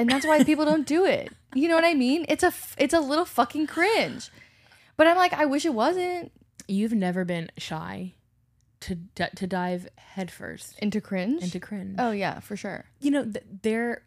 And 0.00 0.08
that's 0.08 0.26
why 0.26 0.42
people 0.44 0.64
don't 0.64 0.86
do 0.86 1.04
it. 1.04 1.32
You 1.54 1.68
know 1.68 1.74
what 1.74 1.84
I 1.84 1.94
mean? 1.94 2.24
It's 2.28 2.42
a 2.42 2.52
it's 2.78 2.94
a 2.94 3.00
little 3.00 3.24
fucking 3.24 3.66
cringe. 3.66 4.30
But 4.96 5.06
I'm 5.06 5.16
like 5.16 5.32
I 5.32 5.44
wish 5.46 5.64
it 5.64 5.74
wasn't 5.74 6.32
You've 6.68 6.92
never 6.92 7.24
been 7.24 7.50
shy 7.58 8.14
to 8.80 8.96
to 9.36 9.46
dive 9.46 9.88
headfirst 9.96 10.78
into 10.78 11.00
cringe. 11.00 11.42
into 11.42 11.60
cringe. 11.60 11.96
oh 11.98 12.12
yeah, 12.12 12.40
for 12.40 12.56
sure. 12.56 12.84
you 13.00 13.10
know 13.10 13.24
th- 13.24 13.44
they're 13.62 14.02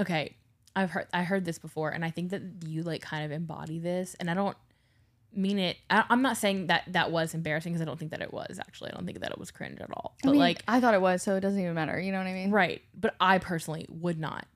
okay. 0.00 0.36
I've 0.74 0.90
heard 0.90 1.06
I 1.14 1.22
heard 1.22 1.44
this 1.44 1.58
before, 1.58 1.90
and 1.90 2.04
I 2.04 2.10
think 2.10 2.30
that 2.30 2.42
you 2.66 2.82
like 2.82 3.00
kind 3.02 3.24
of 3.24 3.30
embody 3.32 3.78
this, 3.78 4.14
and 4.20 4.30
I 4.30 4.34
don't 4.34 4.56
mean 5.32 5.58
it. 5.58 5.76
I, 5.90 6.04
I'm 6.10 6.22
not 6.22 6.36
saying 6.38 6.66
that 6.68 6.84
that 6.88 7.10
was 7.10 7.34
embarrassing 7.34 7.72
because 7.72 7.82
I 7.82 7.84
don't 7.86 7.98
think 7.98 8.10
that 8.10 8.20
it 8.22 8.32
was 8.32 8.58
actually. 8.58 8.90
I 8.90 8.94
don't 8.94 9.06
think 9.06 9.20
that 9.20 9.30
it 9.30 9.38
was 9.38 9.50
cringe 9.50 9.80
at 9.80 9.90
all. 9.92 10.16
I 10.22 10.26
But 10.26 10.32
mean, 10.32 10.40
like, 10.40 10.62
I 10.68 10.80
thought 10.80 10.94
it 10.94 11.00
was, 11.00 11.22
so 11.22 11.36
it 11.36 11.40
doesn't 11.40 11.60
even 11.60 11.74
matter. 11.74 11.98
You 12.00 12.12
know 12.12 12.18
what 12.18 12.26
I 12.26 12.32
mean? 12.32 12.50
right? 12.50 12.82
But 12.98 13.14
I 13.20 13.38
personally 13.38 13.86
would 13.88 14.18
not 14.18 14.46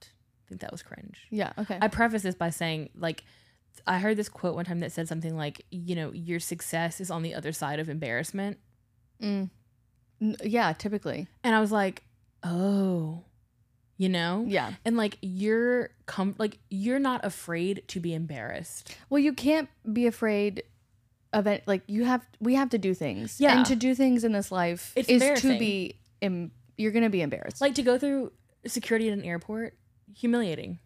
think 0.51 0.61
that 0.61 0.71
was 0.71 0.83
cringe. 0.83 1.27
Yeah. 1.31 1.53
Okay. 1.57 1.79
I 1.81 1.89
preface 1.89 2.23
this 2.23 2.35
by 2.35 2.51
saying 2.51 2.91
like. 2.95 3.25
I 3.87 3.99
heard 4.01 4.17
this 4.17 4.29
quote 4.29 4.57
one 4.57 4.65
time 4.65 4.81
that 4.81 4.91
said 4.91 5.07
something 5.07 5.37
like, 5.37 5.65
you 5.71 5.95
know, 5.95 6.13
your 6.13 6.41
success 6.41 7.01
is 7.01 7.09
on 7.09 7.23
the 7.23 7.35
other 7.35 7.53
side 7.53 7.79
of 7.79 7.89
embarrassment. 7.89 8.59
Mm. 9.23 9.49
N- 10.21 10.37
yeah. 10.45 10.73
Typically. 10.73 11.29
And 11.45 11.55
I 11.55 11.61
was 11.61 11.71
like, 11.71 12.03
oh, 12.43 13.23
you 13.97 14.09
know? 14.09 14.45
Yeah. 14.47 14.73
And 14.85 14.97
like 14.97 15.19
you're 15.23 15.91
com- 16.07 16.35
like 16.37 16.59
you're 16.69 16.99
not 16.99 17.25
afraid 17.25 17.85
to 17.89 18.01
be 18.01 18.13
embarrassed. 18.13 18.95
Well, 19.09 19.21
you 19.21 19.33
can't 19.33 19.69
be 19.91 20.09
afraid 20.09 20.65
of 21.33 21.47
it. 21.47 21.63
Like 21.67 21.83
you 21.87 22.05
have, 22.05 22.27
we 22.41 22.57
have 22.57 22.71
to 22.71 22.79
do 22.79 22.93
things. 22.93 23.41
Yeah. 23.41 23.57
And 23.57 23.67
to 23.67 23.77
do 23.77 23.95
things 23.95 24.25
in 24.25 24.33
this 24.33 24.51
life 24.51 24.93
It's 24.97 25.09
is 25.09 25.41
to 25.43 25.59
be. 25.59 26.01
Em- 26.21 26.51
you're 26.77 26.93
gonna 26.93 27.09
be 27.09 27.23
embarrassed. 27.23 27.61
Like 27.61 27.77
to 27.77 27.83
go 27.83 27.99
through 27.99 28.33
security 28.67 29.09
at 29.09 29.17
an 29.17 29.23
airport, 29.23 29.75
humiliating. 30.15 30.79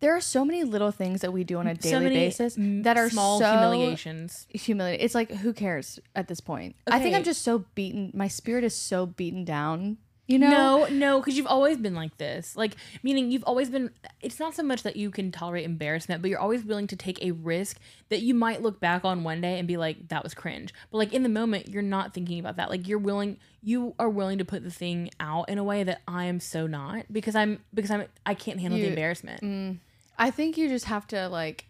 there 0.00 0.14
are 0.14 0.20
so 0.20 0.44
many 0.44 0.62
little 0.64 0.92
things 0.92 1.20
that 1.22 1.32
we 1.32 1.42
do 1.44 1.58
on 1.58 1.66
a 1.66 1.74
daily 1.74 1.92
so 1.92 2.00
many 2.00 2.14
basis 2.14 2.54
that 2.58 2.96
are 2.96 3.10
small 3.10 3.38
so 3.40 3.50
humiliations. 3.50 4.46
humiliating. 4.50 5.04
It's 5.04 5.14
like 5.14 5.30
who 5.30 5.52
cares 5.52 5.98
at 6.14 6.28
this 6.28 6.40
point? 6.40 6.76
I 6.86 7.00
think 7.00 7.16
I'm 7.16 7.24
just 7.24 7.42
so 7.42 7.64
beaten. 7.74 8.10
My 8.14 8.28
spirit 8.28 8.64
is 8.64 8.74
so 8.76 9.06
beaten 9.06 9.44
down. 9.44 9.98
You 10.28 10.38
know? 10.38 10.50
No, 10.50 10.86
no, 10.88 11.20
because 11.20 11.38
you've 11.38 11.46
always 11.46 11.78
been 11.78 11.94
like 11.94 12.18
this. 12.18 12.54
Like, 12.54 12.76
meaning 13.02 13.30
you've 13.30 13.44
always 13.44 13.70
been. 13.70 13.90
It's 14.20 14.38
not 14.38 14.54
so 14.54 14.62
much 14.62 14.82
that 14.82 14.94
you 14.94 15.10
can 15.10 15.32
tolerate 15.32 15.64
embarrassment, 15.64 16.20
but 16.20 16.30
you're 16.30 16.38
always 16.38 16.64
willing 16.64 16.86
to 16.88 16.96
take 16.96 17.24
a 17.24 17.30
risk 17.30 17.78
that 18.10 18.20
you 18.20 18.34
might 18.34 18.60
look 18.60 18.78
back 18.78 19.06
on 19.06 19.24
one 19.24 19.40
day 19.40 19.58
and 19.58 19.66
be 19.66 19.78
like, 19.78 20.08
"That 20.08 20.22
was 20.22 20.34
cringe." 20.34 20.74
But 20.92 20.98
like 20.98 21.14
in 21.14 21.22
the 21.22 21.30
moment, 21.30 21.68
you're 21.68 21.80
not 21.82 22.12
thinking 22.12 22.38
about 22.38 22.56
that. 22.56 22.68
Like 22.68 22.86
you're 22.86 22.98
willing, 22.98 23.38
you 23.62 23.94
are 23.98 24.10
willing 24.10 24.36
to 24.36 24.44
put 24.44 24.62
the 24.62 24.70
thing 24.70 25.08
out 25.18 25.48
in 25.48 25.56
a 25.56 25.64
way 25.64 25.82
that 25.82 26.02
I 26.06 26.24
am 26.26 26.40
so 26.40 26.66
not 26.66 27.06
because 27.10 27.34
I'm 27.34 27.60
because 27.72 27.90
I'm 27.90 28.04
I 28.26 28.34
can't 28.34 28.60
handle 28.60 28.78
the 28.78 28.84
You- 28.84 28.90
embarrassment. 28.90 29.40
Mm, 29.42 29.78
I 30.18 30.30
think 30.30 30.58
you 30.58 30.68
just 30.68 30.84
have 30.84 31.06
to 31.08 31.30
like. 31.30 31.64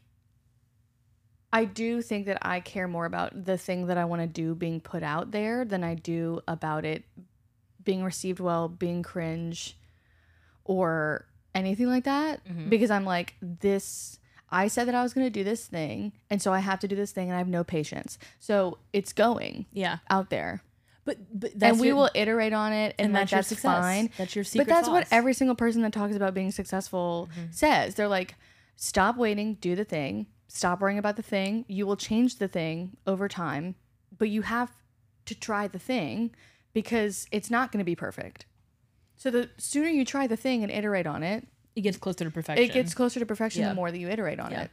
I 1.53 1.65
do 1.65 2.03
think 2.03 2.27
that 2.27 2.38
I 2.43 2.61
care 2.61 2.88
more 2.88 3.07
about 3.07 3.45
the 3.45 3.57
thing 3.57 3.87
that 3.87 3.97
I 3.97 4.05
want 4.05 4.21
to 4.21 4.27
do 4.27 4.55
being 4.55 4.81
put 4.81 5.03
out 5.03 5.31
there 5.31 5.65
than 5.65 5.83
I 5.85 5.95
do 5.95 6.41
about 6.47 6.85
it 6.85 7.05
being 7.88 8.04
received 8.04 8.38
well, 8.38 8.68
being 8.68 9.02
cringe, 9.02 9.75
or 10.64 11.25
anything 11.54 11.87
like 11.87 12.04
that. 12.04 12.45
Mhm. 12.47 12.68
Because 12.68 12.90
I'm 12.90 13.07
like, 13.07 13.35
this, 13.40 14.18
I 14.50 14.68
said 14.68 14.87
that 14.88 14.95
I 14.95 15.02
was 15.02 15.14
going 15.14 15.26
to 15.26 15.30
do 15.30 15.42
this 15.42 15.66
thing. 15.66 16.12
And 16.28 16.42
so 16.42 16.52
I 16.52 16.59
have 16.59 16.78
to 16.80 16.88
do 16.88 16.95
this 16.95 17.12
thing 17.12 17.28
and 17.28 17.35
I 17.35 17.38
have 17.38 17.49
no 17.49 17.64
patience. 17.64 18.18
So 18.38 18.76
it's 18.92 19.14
going 19.14 19.64
Yeah, 19.73 19.99
out 20.11 20.28
there. 20.28 20.62
but 21.07 21.16
but 21.33 21.59
that's 21.59 21.73
and 21.73 21.80
we 21.80 21.87
your- 21.87 21.97
will 21.97 22.11
iterate 22.14 22.52
on 22.52 22.75
it 22.75 22.95
and, 22.99 23.07
and 23.07 23.12
like, 23.14 23.30
that's 23.30 23.49
that's 23.49 23.62
fine. 23.62 24.11
That's 24.18 24.37
your 24.37 24.45
secret. 24.45 24.66
But 24.68 24.75
that's 24.75 24.88
what 24.88 25.07
every 25.11 25.33
single 25.33 25.57
person 25.57 25.80
that 25.83 25.92
talks 25.95 26.14
about 26.14 26.35
being 26.35 26.50
successful 26.50 27.30
Mm-hmm. 27.33 27.52
says. 27.52 27.95
They're 27.95 28.09
like, 28.21 28.35
stop 28.76 29.16
waiting, 29.16 29.54
do 29.54 29.75
the 29.75 29.85
thing, 29.85 30.26
stop 30.49 30.80
worrying 30.83 30.99
about 30.99 31.16
the 31.16 31.23
thing. 31.23 31.64
You 31.68 31.87
will 31.87 31.97
change 31.97 32.37
the 32.37 32.49
thing 32.49 32.99
over 33.07 33.26
time, 33.28 33.75
but 34.18 34.28
you 34.28 34.42
have 34.42 34.71
to 35.25 35.35
try 35.35 35.66
the 35.66 35.78
thing 35.78 36.30
because 36.82 37.26
it's 37.32 37.50
not 37.50 37.73
going 37.73 37.78
to 37.80 37.85
be 37.85 37.97
perfect. 37.97 38.47
So 39.16 39.32
the 39.32 39.50
sooner 39.58 39.88
you 39.88 40.04
try 40.04 40.28
the 40.28 40.37
thing 40.37 40.62
and 40.62 40.70
iterate 40.70 41.08
on 41.08 41.25
it, 41.25 41.44
it 41.75 41.80
gets 41.80 41.97
closer 41.97 42.25
to 42.25 42.30
perfection. 42.30 42.64
it 42.64 42.73
gets 42.73 42.94
closer 42.94 43.18
to 43.18 43.26
perfection 43.26 43.62
Yeah. 43.62 43.70
the 43.70 43.75
more 43.75 43.90
that 43.90 43.99
you 43.99 44.08
iterate 44.08 44.38
on 44.38 44.52
Yeah. 44.52 44.62
it. 44.62 44.70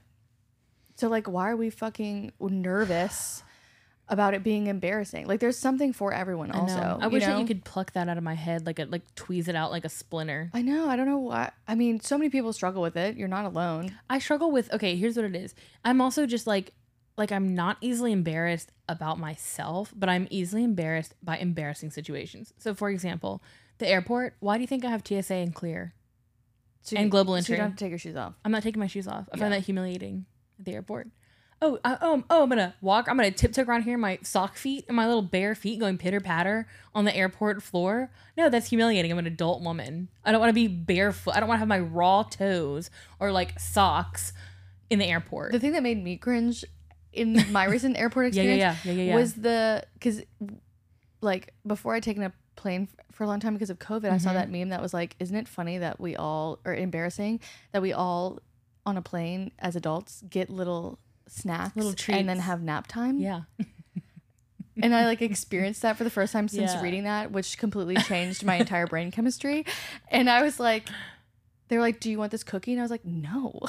So 0.97 1.07
like 1.09 1.27
why 1.27 1.49
are 1.49 1.55
we 1.55 1.71
fucking 1.71 2.31
nervous 2.39 3.41
about 4.07 4.35
it 4.35 4.43
being 4.43 4.67
embarrassing? 4.67 5.25
Like 5.25 5.39
there's 5.39 5.57
something 5.57 5.93
for 5.93 6.13
everyone 6.13 6.51
I 6.51 6.59
also. 6.59 6.79
know. 6.79 6.99
I 7.01 7.07
wish 7.07 7.23
that 7.23 7.31
know? 7.31 7.39
you 7.39 7.47
could 7.47 7.65
pluck 7.65 7.93
that 7.93 8.07
out 8.07 8.17
of 8.19 8.23
my 8.23 8.35
head, 8.35 8.67
like 8.67 8.77
a 8.77 8.85
like 8.85 9.01
tweeze 9.15 9.47
it 9.47 9.55
out 9.55 9.71
like 9.71 9.83
a 9.85 9.89
splinter. 9.89 10.51
I 10.53 10.61
know. 10.61 10.87
I 10.87 10.95
don't 10.95 11.07
know 11.07 11.17
why. 11.17 11.51
I 11.67 11.73
mean, 11.73 11.99
so 12.01 12.15
many 12.19 12.29
people 12.29 12.53
struggle 12.53 12.83
with 12.83 12.95
it. 12.95 13.17
You're 13.17 13.27
not 13.27 13.45
alone. 13.45 13.97
I 14.11 14.19
struggle 14.19 14.51
with 14.51 14.71
okay, 14.73 14.95
here's 14.95 15.15
what 15.15 15.25
it 15.25 15.35
is. 15.35 15.55
I'm 15.83 16.01
also 16.01 16.27
just 16.27 16.45
like 16.45 16.71
like 17.17 17.31
I'm 17.31 17.55
not 17.55 17.77
easily 17.81 18.11
embarrassed 18.11 18.71
about 18.89 19.19
myself, 19.19 19.93
but 19.95 20.09
I'm 20.09 20.27
easily 20.29 20.63
embarrassed 20.63 21.13
by 21.23 21.37
embarrassing 21.37 21.91
situations. 21.91 22.53
So 22.57 22.73
for 22.73 22.89
example, 22.89 23.41
the 23.77 23.87
airport, 23.87 24.35
why 24.39 24.57
do 24.57 24.61
you 24.61 24.67
think 24.67 24.85
I 24.85 24.89
have 24.89 25.03
TSA 25.05 25.35
and 25.35 25.53
clear? 25.55 25.93
So 26.81 26.95
And 26.95 27.05
you- 27.05 27.11
global 27.11 27.33
So 27.33 27.37
entry. 27.37 27.53
you 27.53 27.57
don't 27.57 27.69
have 27.71 27.77
to 27.77 27.83
take 27.85 27.89
your 27.89 27.99
shoes 27.99 28.15
off. 28.15 28.33
I'm 28.43 28.51
not 28.51 28.63
taking 28.63 28.79
my 28.79 28.87
shoes 28.87 29.07
off. 29.07 29.27
I 29.33 29.37
find 29.37 29.51
Yeah. 29.51 29.57
that 29.59 29.65
humiliating 29.65 30.25
at 30.59 30.65
the 30.65 30.73
airport. 30.73 31.09
Oh, 31.61 31.79
I, 31.85 31.97
oh, 32.01 32.21
oh! 32.29 32.43
I'm 32.43 32.49
gonna 32.49 32.75
walk. 32.81 33.07
I'm 33.07 33.15
gonna 33.15 33.31
tiptoe 33.31 33.63
around 33.63 33.83
here, 33.83 33.97
my 33.97 34.19
sock 34.21 34.57
feet 34.57 34.83
and 34.89 34.95
my 34.95 35.07
little 35.07 35.21
bare 35.21 35.55
feet 35.55 35.79
going 35.79 35.97
pitter 35.97 36.19
patter 36.19 36.67
on 36.93 37.05
the 37.05 37.15
airport 37.15 37.63
floor. 37.63 38.11
No, 38.37 38.49
that's 38.49 38.67
humiliating. 38.69 39.09
I'm 39.09 39.17
an 39.17 39.25
adult 39.25 39.61
woman. 39.63 40.09
I 40.25 40.31
don't 40.33 40.41
want 40.41 40.49
to 40.49 40.53
be 40.53 40.67
barefoot. 40.67 41.33
I 41.33 41.39
don't 41.39 41.47
want 41.47 41.55
to 41.55 41.59
have 41.59 41.67
my 41.69 41.79
raw 41.79 42.23
toes 42.23 42.89
or 43.21 43.31
like 43.31 43.57
socks 43.57 44.33
in 44.89 44.99
the 44.99 45.05
airport. 45.05 45.53
The 45.53 45.59
thing 45.59 45.71
that 45.71 45.81
made 45.81 46.03
me 46.03 46.17
cringe 46.17 46.65
in 47.15 47.51
my 47.51 47.65
recent 47.65 47.97
airport 48.03 48.33
Yeah, 48.33 48.43
yeah, 48.43 48.49
experience 48.53 48.85
yeah, 48.85 48.91
yeah, 48.93 48.97
yeah, 49.03 49.09
yeah. 49.11 49.15
was 49.15 49.33
the 49.35 49.83
because 49.93 50.21
like 51.21 51.53
before 51.65 51.95
I'd 51.95 52.03
taken 52.03 52.23
a 52.23 52.31
plane 52.55 52.87
f- 52.91 53.05
for 53.11 53.23
a 53.23 53.27
long 53.27 53.39
time 53.39 53.53
because 53.53 53.69
of 53.69 53.79
COVID, 53.79 54.09
I 54.11 54.17
saw 54.17 54.29
Mm-hmm. 54.29 54.37
that 54.37 54.51
meme 54.51 54.69
that 54.69 54.81
was 54.81 54.93
like, 54.93 55.15
"Isn't 55.19 55.35
it 55.35 55.47
funny 55.47 55.77
that 55.79 55.99
we 55.99 56.15
all 56.15 56.59
or 56.65 56.73
embarrassing 56.75 57.39
that 57.71 57.81
we 57.81 57.93
all 57.93 58.39
on 58.85 58.97
a 58.97 59.01
plane 59.01 59.51
as 59.59 59.75
adults 59.75 60.23
get 60.29 60.49
little 60.49 60.99
snacks, 61.27 61.75
Little 61.75 61.93
treats. 61.93 62.19
and 62.19 62.29
then 62.29 62.39
have 62.39 62.61
nap 62.61 62.87
time?" 62.87 63.19
yeah. 63.19 63.41
and 64.81 64.93
I 64.93 65.05
like 65.05 65.21
experienced 65.33 65.81
that 65.81 65.97
for 65.97 66.03
the 66.03 66.09
first 66.09 66.33
time 66.33 66.47
since 66.47 66.73
Yeah. 66.75 66.81
reading 66.81 67.03
that, 67.05 67.31
which 67.31 67.57
completely 67.57 67.95
changed 67.95 68.43
my 68.43 68.55
entire 68.55 68.87
brain 68.87 69.09
chemistry. 69.11 69.65
And 70.09 70.29
I 70.29 70.43
was 70.43 70.59
like, 70.59 70.87
they 71.69 71.77
were 71.77 71.81
like, 71.81 71.99
"Do 71.99 72.11
you 72.11 72.19
want 72.19 72.31
this 72.31 72.43
cookie?" 72.43 72.73
And 72.73 72.79
I 72.81 72.83
was 72.83 72.91
like, 72.91 73.05
"No." 73.05 73.59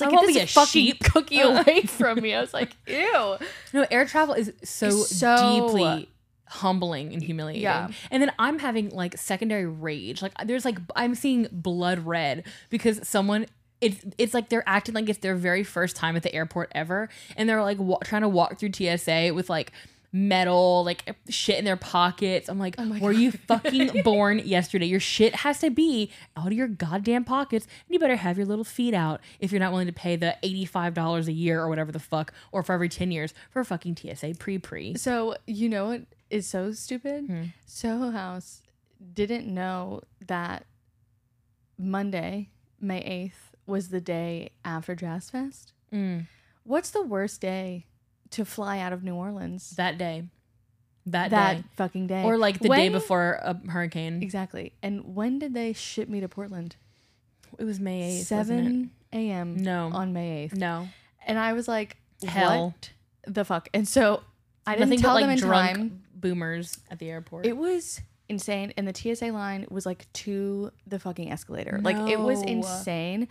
It's 0.00 0.02
I 0.02 0.06
like, 0.06 0.14
won't 0.14 0.28
get 0.28 0.34
be 0.34 0.40
a 0.40 0.46
fucking 0.46 0.66
sheep." 0.70 1.04
cookie 1.12 1.40
away 1.42 1.82
from 1.82 2.20
me. 2.20 2.34
I 2.34 2.40
was 2.40 2.54
like, 2.54 2.70
"Ew." 2.86 3.36
No, 3.72 3.86
air 3.90 4.06
travel 4.06 4.34
is 4.34 4.52
so, 4.64 4.90
So- 4.90 5.66
deeply 5.68 6.08
humbling 6.46 7.12
and 7.12 7.22
humiliating. 7.22 7.62
Yeah. 7.62 7.88
And 8.10 8.22
then 8.22 8.32
I'm 8.38 8.58
having 8.58 8.88
like 8.90 9.18
secondary 9.18 9.66
rage. 9.66 10.22
Like 10.22 10.32
there's 10.46 10.64
like 10.64 10.78
I'm 10.96 11.14
seeing 11.14 11.46
blood 11.52 12.00
red 12.06 12.44
because 12.70 13.06
someone 13.06 13.46
it's 13.80 14.04
it's 14.16 14.34
like 14.34 14.48
they're 14.48 14.64
acting 14.66 14.94
like 14.94 15.08
it's 15.08 15.18
their 15.18 15.34
very 15.36 15.62
first 15.62 15.94
time 15.94 16.16
at 16.16 16.22
the 16.22 16.34
airport 16.34 16.72
ever 16.74 17.08
and 17.36 17.48
they're 17.48 17.62
like 17.62 17.78
wa- 17.78 17.98
trying 18.02 18.22
to 18.22 18.28
walk 18.28 18.58
through 18.58 18.72
TSA 18.72 19.32
with 19.34 19.48
like 19.48 19.72
metal 20.12 20.84
like 20.84 21.16
shit 21.28 21.58
in 21.58 21.64
their 21.64 21.76
pockets. 21.76 22.48
I'm 22.48 22.58
like, 22.58 22.76
Oh 22.78 22.98
were 23.00 23.12
you 23.12 23.32
fucking 23.32 24.02
born 24.04 24.40
yesterday? 24.40 24.86
Your 24.86 25.00
shit 25.00 25.34
has 25.36 25.60
to 25.60 25.70
be 25.70 26.10
out 26.36 26.46
of 26.46 26.52
your 26.52 26.68
goddamn 26.68 27.24
pockets 27.24 27.66
and 27.66 27.94
you 27.94 27.98
better 27.98 28.16
have 28.16 28.36
your 28.36 28.46
little 28.46 28.64
feet 28.64 28.94
out 28.94 29.20
if 29.40 29.52
you're 29.52 29.60
not 29.60 29.72
willing 29.72 29.86
to 29.86 29.92
pay 29.92 30.16
the 30.16 30.36
$85 30.42 31.26
a 31.26 31.32
year 31.32 31.60
or 31.60 31.68
whatever 31.68 31.92
the 31.92 31.98
fuck 31.98 32.32
or 32.52 32.62
for 32.62 32.72
every 32.72 32.88
10 32.88 33.10
years 33.10 33.34
for 33.50 33.60
a 33.60 33.64
fucking 33.64 33.96
TSA 33.96 34.34
pre-pre. 34.38 34.96
So 34.96 35.36
you 35.46 35.68
know 35.68 35.88
what 35.88 36.02
is 36.30 36.46
so 36.46 36.72
stupid? 36.72 37.26
Hmm. 37.26 37.42
Soho 37.66 38.10
House 38.10 38.62
didn't 39.14 39.46
know 39.46 40.02
that 40.26 40.64
Monday, 41.78 42.48
May 42.80 43.00
eighth, 43.00 43.54
was 43.66 43.90
the 43.90 44.00
day 44.00 44.50
after 44.64 44.94
Jazz 44.94 45.30
Fest. 45.30 45.72
Mm. 45.92 46.26
What's 46.64 46.90
the 46.90 47.02
worst 47.02 47.40
day 47.40 47.86
to 48.32 48.44
fly 48.44 48.78
out 48.78 48.92
of 48.92 49.02
New 49.02 49.14
Orleans? 49.14 49.70
that 49.76 49.98
day 49.98 50.24
that, 51.06 51.30
that 51.30 51.56
day 51.58 51.64
fucking 51.76 52.06
day, 52.06 52.22
or 52.24 52.36
like 52.36 52.58
the 52.58 52.68
day 52.68 52.88
before 52.90 53.38
a 53.42 53.54
hurricane 53.70 54.22
Exactly. 54.22 54.72
And 54.82 55.14
when 55.14 55.38
did 55.38 55.54
they 55.54 55.72
ship 55.72 56.08
me 56.08 56.20
to 56.20 56.28
Portland? 56.28 56.76
it 57.58 57.64
was 57.64 57.80
may 57.80 58.18
8th 58.20 58.24
Seven 58.24 58.90
a.m. 59.12 59.56
No. 59.56 59.90
on 59.92 60.12
May 60.12 60.44
eighth. 60.44 60.54
no 60.54 60.86
And 61.26 61.38
I 61.38 61.54
was 61.54 61.66
like, 61.66 61.96
Hell. 62.26 62.74
what 62.76 62.90
the 63.26 63.44
fuck? 63.44 63.68
And 63.72 63.88
so 63.88 64.22
I 64.66 64.74
didn't 64.74 64.90
nothing 64.90 65.00
tell 65.00 65.14
but 65.14 65.20
them 65.20 65.28
like 65.30 65.38
in 65.38 65.44
drunk 65.48 65.76
time. 65.76 66.02
boomers 66.14 66.78
at 66.90 66.98
the 66.98 67.08
airport 67.10 67.46
It 67.46 67.56
was 67.56 68.02
insane. 68.28 68.74
And 68.76 68.86
the 68.86 68.94
TSA 69.14 69.32
line 69.32 69.66
was 69.70 69.86
like 69.86 70.12
to 70.12 70.70
the 70.86 70.98
fucking 70.98 71.32
escalator. 71.32 71.80
Like 71.82 71.96
it 72.10 72.20
was 72.20 72.42
insane. 72.42 73.28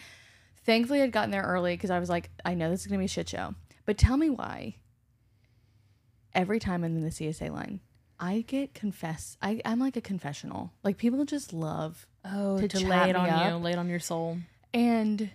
Thankfully, 0.66 1.02
I'd 1.04 1.12
gotten 1.12 1.30
there 1.32 1.44
early 1.44 1.76
because 1.76 1.92
I 1.92 2.00
was 2.00 2.10
like, 2.10 2.30
I 2.44 2.56
know 2.56 2.72
this 2.72 2.82
is 2.82 2.88
going 2.88 2.98
to 2.98 3.02
be 3.02 3.06
a 3.06 3.08
shit 3.08 3.30
show. 3.30 3.54
But 3.86 3.98
tell 4.00 4.18
me 4.18 4.30
why 4.32 4.76
every 6.38 6.60
time 6.60 6.84
I'm 6.84 6.96
in 6.96 7.04
the 7.04 7.12
TSA 7.12 7.46
line, 7.46 7.82
I 8.20 8.46
get 8.48 8.74
confess. 8.74 9.38
I, 9.42 9.62
I'm 9.66 9.80
like 9.80 9.98
a 9.98 10.02
confessional. 10.02 10.72
Like 10.84 10.98
people 10.98 11.26
just 11.26 11.54
love. 11.54 12.08
oh 12.24 12.60
to 12.60 12.68
to, 12.68 12.88
lay 12.88 13.10
it 13.10 13.16
on 13.16 13.28
you 13.28 13.58
lay 13.58 13.72
it 13.72 13.78
on 13.78 13.90
your 13.90 14.00
soul 14.00 14.38
And 14.74 15.30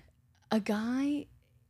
a 0.51 0.61
guy 0.61 1.27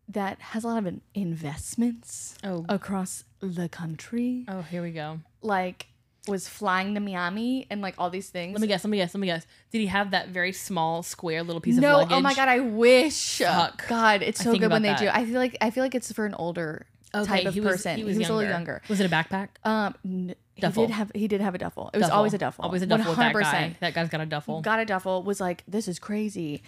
that 0.08 0.40
has 0.40 0.64
a 0.64 0.66
lot 0.66 0.78
of 0.78 0.86
in- 0.86 1.00
investments 1.14 2.36
oh 2.44 2.66
across 2.68 3.24
the 3.40 3.68
country, 3.68 4.44
oh 4.48 4.62
here 4.62 4.82
we 4.82 4.90
go 4.90 5.20
like 5.42 5.86
was 6.28 6.48
flying 6.48 6.94
to 6.94 7.00
Miami 7.00 7.66
and 7.68 7.80
like 7.82 7.94
all 7.98 8.08
these 8.08 8.30
things. 8.30 8.52
let 8.52 8.60
me 8.60 8.68
guess 8.68 8.84
let 8.84 8.90
me 8.90 8.96
guess 8.96 9.14
let 9.14 9.20
me 9.20 9.26
guess 9.26 9.44
did 9.70 9.78
he 9.78 9.86
have 9.86 10.12
that 10.12 10.28
very 10.28 10.52
small 10.52 11.02
square 11.02 11.42
little 11.42 11.60
piece 11.60 11.76
no, 11.76 11.88
of 11.88 11.96
luggage 12.02 12.16
oh 12.16 12.20
my 12.20 12.34
god, 12.34 12.48
I 12.48 12.60
wish. 12.60 13.38
Fuck. 13.38 13.88
God, 13.88 14.22
it's 14.22 14.42
so 14.42 14.56
good 14.56 14.70
when 14.70 14.82
they 14.82 14.90
about 14.90 15.00
do. 15.00 15.08
I 15.08 15.24
feel 15.24 15.34
like 15.34 15.56
I 15.60 15.70
feel 15.70 15.82
like 15.82 15.94
it's 15.94 16.12
for 16.12 16.24
an 16.24 16.34
older 16.34 16.86
Okay, 17.14 17.26
type 17.26 17.46
of 17.46 17.54
he 17.54 17.60
was, 17.60 17.72
person. 17.72 17.96
he 17.98 18.04
was, 18.04 18.16
a 18.16 18.20
little 18.20 18.42
younger. 18.42 18.80
was 18.88 18.98
it 19.00 19.06
a 19.06 19.08
backpack 19.14 19.48
Um, 19.64 19.94
n- 20.04 20.34
he 20.54 20.62
did 20.70 20.90
have 20.90 21.10
he 21.14 21.28
did 21.28 21.40
have 21.40 21.54
a 21.54 21.58
duffel. 21.58 21.90
It 21.92 21.98
was 21.98 22.04
Duffel. 22.06 22.16
always 22.16 22.34
a 22.34 22.38
duffel. 22.38 22.64
always 22.64 22.82
a 22.82 22.86
duffel 22.86 23.10
with 23.12 23.18
that 23.18 23.34
100%. 23.34 23.40
guy 23.42 23.76
that 23.80 23.94
guy's 23.94 24.08
got 24.08 24.20
a 24.20 24.26
duffel 24.26 24.60
Got 24.62 24.80
a 24.80 24.84
duffel. 24.84 25.22
Was 25.22 25.40
like, 25.40 25.62
this 25.68 25.88
is 25.88 25.98
crazy. 25.98 26.62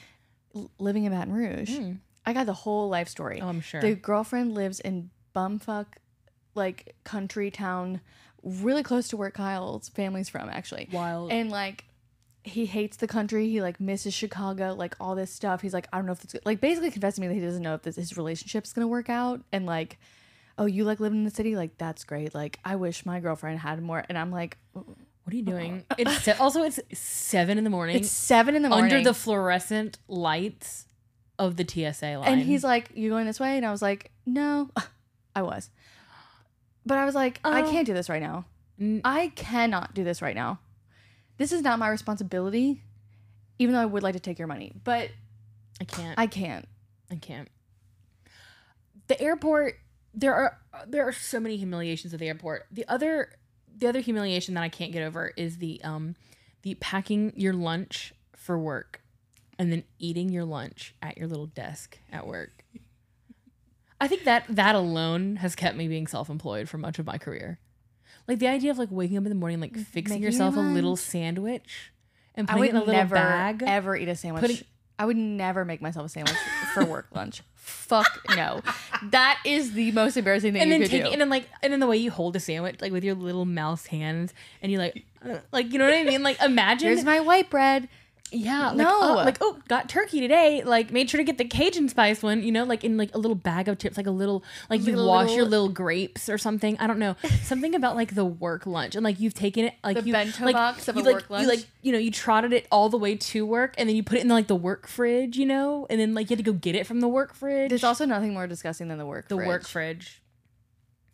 L- 0.55 0.71
living 0.79 1.05
in 1.05 1.13
Baton 1.13 1.33
Rouge, 1.33 1.79
I 2.27 2.33
got 2.33 2.47
the 2.47 2.53
whole 2.55 2.89
life 2.89 3.09
story. 3.09 3.41
Oh 3.43 3.49
i'm 3.49 3.61
sure 3.61 3.81
The 3.81 3.95
girlfriend 3.95 4.55
lives 4.55 4.81
in 4.81 5.11
bumfuck, 5.35 5.87
like 6.55 6.95
country 7.05 7.51
town, 7.51 8.01
really 8.43 8.83
close 8.83 9.09
to 9.09 9.17
where 9.17 9.31
Kyle's 9.31 9.89
family's 9.89 10.29
from, 10.29 10.49
actually. 10.49 10.89
wild 10.93 11.33
And 11.33 11.51
like, 11.51 11.85
he 12.43 12.67
hates 12.67 12.97
the 12.99 13.07
country. 13.07 13.49
He 13.49 13.61
like 13.63 13.81
misses 13.81 14.13
Chicago, 14.15 14.75
like 14.75 14.95
all 15.01 15.15
this 15.15 15.31
stuff. 15.33 15.61
He's 15.63 15.73
like, 15.75 15.89
I 15.93 15.97
don't 15.99 16.07
know 16.07 16.13
if 16.13 16.23
it's 16.25 16.35
like 16.45 16.61
basically 16.61 16.91
confessing 16.91 17.23
to 17.23 17.29
me 17.29 17.35
that 17.35 17.41
he 17.41 17.45
doesn't 17.47 17.63
know 17.63 17.75
if 17.75 17.83
this 17.83 17.97
his 17.97 18.17
relationship's 18.17 18.73
gonna 18.73 18.87
work 18.89 19.09
out. 19.11 19.41
And 19.53 19.67
like, 19.67 19.99
oh, 20.59 20.67
you 20.67 20.85
like 20.85 21.01
living 21.01 21.19
in 21.19 21.25
the 21.25 21.31
city? 21.31 21.57
Like 21.57 21.77
that's 21.79 22.05
great. 22.05 22.35
Like 22.35 22.59
I 22.65 22.77
wish 22.77 23.05
my 23.07 23.21
girlfriend 23.21 23.59
had 23.61 23.83
more. 23.83 24.05
And 24.09 24.17
I'm 24.19 24.31
like, 24.31 24.57
uh, 24.77 24.81
what 24.81 25.33
are 25.33 25.37
you 25.37 25.43
doing? 25.43 25.85
Uh-uh. 25.91 25.97
It's 25.99 26.23
se- 26.23 26.37
also 26.39 26.63
it's 26.63 26.81
seven 26.93 27.57
in 27.59 27.65
the 27.65 27.71
morning 27.71 27.97
It's 27.97 28.11
seven 28.11 28.55
in 28.55 28.63
the 28.63 28.69
morning. 28.69 28.93
under 28.93 29.03
the 29.05 29.15
fluorescent 29.15 29.99
lights 30.09 30.87
of 31.39 31.57
the 31.57 31.65
TSA 31.67 32.19
line. 32.19 32.33
and 32.33 32.43
he's 32.43 32.63
like, 32.63 32.91
"You 32.95 33.11
going 33.11 33.27
this 33.27 33.41
way?" 33.41 33.57
And 33.57 33.67
I 33.67 33.71
was 33.73 33.83
like, 33.83 34.11
"No, 34.27 34.71
I 35.35 35.43
was." 35.43 35.71
But 36.87 36.99
I 36.99 37.05
was 37.07 37.15
like, 37.15 37.41
"I 37.43 37.63
Oh. 37.63 37.71
can't 37.71 37.87
do 37.87 37.95
this 37.95 38.09
right 38.09 38.23
now. 38.23 38.45
N- 38.81 39.01
I 39.05 39.29
cannot 39.35 39.95
do 39.95 40.05
this 40.05 40.21
right 40.23 40.35
now. 40.37 40.61
This 41.39 41.51
is 41.51 41.63
not 41.63 41.79
my 41.81 41.89
responsibility, 41.89 42.83
even 43.59 43.75
though 43.75 43.81
I 43.81 43.87
would 43.87 44.03
like 44.05 44.13
to 44.13 44.21
take 44.21 44.39
your 44.39 44.47
money, 44.47 44.73
but 44.85 45.11
I 45.81 45.85
can't. 45.85 46.19
I 46.19 46.27
can't." 46.29 46.69
I 47.11 47.17
can't. 47.17 47.49
The 49.09 49.21
airport. 49.21 49.77
There 50.15 50.35
are 50.35 50.59
there 50.87 51.07
are 51.07 51.13
so 51.13 51.41
many 51.41 51.57
humiliations 51.57 52.15
at 52.15 52.21
the 52.21 52.29
airport. 52.29 52.67
The 52.71 52.85
other 52.89 53.31
the 53.77 53.89
other 53.89 54.01
humiliation 54.01 54.55
that 54.55 54.63
I 54.63 54.69
can't 54.69 54.93
get 54.93 55.03
over 55.03 55.33
is 55.37 55.59
the 55.59 55.81
um 55.83 56.15
the 56.63 56.75
packing 56.77 57.33
your 57.37 57.53
lunch 57.53 58.15
for 58.37 58.59
work 58.59 59.03
and 59.59 59.71
then 59.73 59.85
eating 59.99 60.31
your 60.31 60.45
lunch 60.45 60.95
at 61.03 61.17
your 61.19 61.27
little 61.29 61.47
desk 61.47 61.99
at 62.13 62.27
work. 62.27 62.65
I 64.01 64.09
think 64.09 64.25
that 64.25 64.45
that 64.49 64.75
alone 64.75 65.37
has 65.37 65.55
kept 65.55 65.77
me 65.77 65.89
being 65.89 66.07
self-employed 66.07 66.69
for 66.69 66.79
much 66.79 66.99
of 66.99 67.07
my 67.07 67.19
career. 67.19 67.59
Like 68.27 68.39
the 68.39 68.49
idea 68.49 68.71
of 68.71 68.79
like 68.79 68.91
waking 68.91 69.17
up 69.17 69.25
in 69.25 69.29
the 69.31 69.35
morning 69.37 69.61
like 69.61 69.77
fixing 69.77 70.15
Making 70.17 70.23
your 70.23 70.31
yourself 70.33 70.57
a 70.57 70.61
little 70.61 70.97
sandwich 70.97 71.93
and 72.35 72.49
I 72.49 72.55
putting 72.55 72.61
would 72.61 72.67
it 72.67 72.71
in 72.71 72.77
a 72.77 72.81
little 72.81 72.95
never 72.95 73.15
bag. 73.15 73.63
ever 73.67 73.97
eat 73.97 74.09
a 74.09 74.17
sandwich. 74.17 74.41
Putting- 74.43 74.67
I 74.99 75.05
would 75.07 75.17
never 75.17 75.65
make 75.65 75.83
myself 75.83 76.07
a 76.07 76.09
sandwich 76.09 76.37
for 76.73 76.85
work 76.85 77.09
lunch. 77.15 77.43
Fuck 77.57 78.07
no. 78.37 78.63
That 79.11 79.41
is 79.45 79.73
the 79.73 79.91
most 79.93 80.17
embarrassing 80.17 80.53
thing 80.53 80.63
and 80.63 80.71
you 80.71 80.75
then 80.79 80.83
could 80.83 80.91
take 80.91 81.05
do. 81.05 81.11
and 81.11 81.21
then 81.21 81.31
like 81.31 81.49
and 81.63 81.73
then 81.73 81.81
the 81.81 81.87
way 81.87 81.97
you 81.97 82.11
hold 82.11 82.37
a 82.37 82.41
sandwich 82.41 82.81
like 82.81 82.93
with 82.93 83.03
your 83.05 83.15
little 83.15 83.47
mouse 83.47 83.87
hands 83.87 84.35
and 84.63 84.71
you 84.71 84.79
like 84.79 85.05
uh, 85.29 85.39
like 85.51 85.73
you 85.73 85.79
know 85.79 85.87
what 85.87 85.95
I 85.95 86.05
mean 86.05 86.23
like 86.23 86.41
imagine 86.43 86.89
Here's 86.89 87.05
my 87.05 87.21
white 87.21 87.49
bread. 87.51 87.89
Yeah 88.35 88.69
like, 88.69 88.77
No. 88.77 88.99
oh, 89.01 89.15
like 89.17 89.39
oh 89.41 89.59
got 89.69 89.89
turkey 89.89 90.21
today 90.21 90.63
like 90.65 90.91
made 90.91 91.09
sure 91.09 91.19
to 91.19 91.25
get 91.25 91.39
the 91.39 91.45
Cajun 91.45 91.89
spice 91.89 92.23
one 92.23 92.43
you 92.43 92.51
know 92.53 92.65
like 92.65 92.85
in 92.85 92.97
like 92.97 93.15
a 93.15 93.19
little 93.19 93.35
bag 93.35 93.69
of 93.69 93.79
chips 93.79 93.97
like 93.97 94.07
a 94.07 94.11
little 94.11 94.43
like 94.69 94.81
you 94.83 94.93
Little- 94.97 95.07
wash 95.09 95.35
your 95.35 95.45
little- 95.45 95.69
grapes 95.69 96.29
or 96.29 96.37
something 96.39 96.77
I 96.79 96.87
don't 96.87 96.99
know 96.99 97.17
something 97.43 97.75
about 97.75 97.97
like 97.97 98.15
the 98.15 98.25
work 98.25 98.67
lunch 98.67 98.95
and 98.97 99.05
like 99.05 99.21
you've 99.21 99.35
taken 99.35 99.67
it 99.67 99.75
like 99.85 99.97
The 99.99 100.03
you 100.05 100.13
bento 100.13 100.45
like, 100.45 100.55
box 100.55 100.89
of 100.89 100.97
a 100.97 100.99
you, 101.01 101.05
like, 101.05 101.15
work 101.15 101.25
you 101.31 101.37
lunch? 101.37 101.49
like 101.49 101.67
you 101.83 101.93
know 101.93 101.99
you 101.99 102.11
trotted 102.11 102.53
it 102.53 102.67
all 102.71 102.89
the 102.89 102.99
way 102.99 103.17
to 103.17 103.47
work 103.47 103.75
and 103.79 103.89
then 103.89 103.95
you 103.97 104.03
put 104.03 104.19
it 104.19 104.23
in 104.23 104.29
like 104.29 104.49
the 104.49 104.57
work 104.57 104.87
fridge 104.89 105.37
you 105.37 105.47
know 105.47 105.87
and 105.89 106.01
then 106.01 106.15
like 106.15 106.29
you 106.31 106.37
had 106.37 106.45
to 106.45 106.51
go 106.51 106.57
get 106.57 106.75
it 106.75 106.87
from 106.87 107.01
the 107.01 107.09
work 107.09 107.35
fridge 107.35 107.69
There's 107.71 107.85
also 107.85 108.05
nothing 108.05 108.35
more 108.35 108.47
disgusting 108.47 108.89
than 108.89 108.99
the 108.99 109.07
work 109.07 109.29
fridge. 109.29 109.29
the 109.29 109.37
fridge. 109.37 109.47
work 109.49 109.67
fridge 109.67 110.23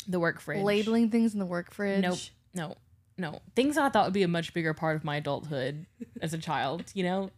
the 0.08 0.18
work 0.18 0.40
fridge 0.40 0.62
Labeling 0.62 1.10
things 1.10 1.34
in 1.34 1.38
the 1.38 1.46
work 1.46 1.72
fridge. 1.74 2.02
Nope. 2.02 2.18
No. 2.54 2.74
No. 3.20 3.40
Things 3.54 3.76
I 3.76 3.90
thought 3.90 4.06
would 4.06 4.14
be 4.14 4.22
a 4.22 4.28
much 4.28 4.54
bigger 4.54 4.72
part 4.72 4.96
of 4.96 5.04
my 5.04 5.16
adulthood 5.16 5.84
as 6.22 6.32
a 6.32 6.38
child, 6.38 6.84
you 6.94 7.04
know? 7.04 7.30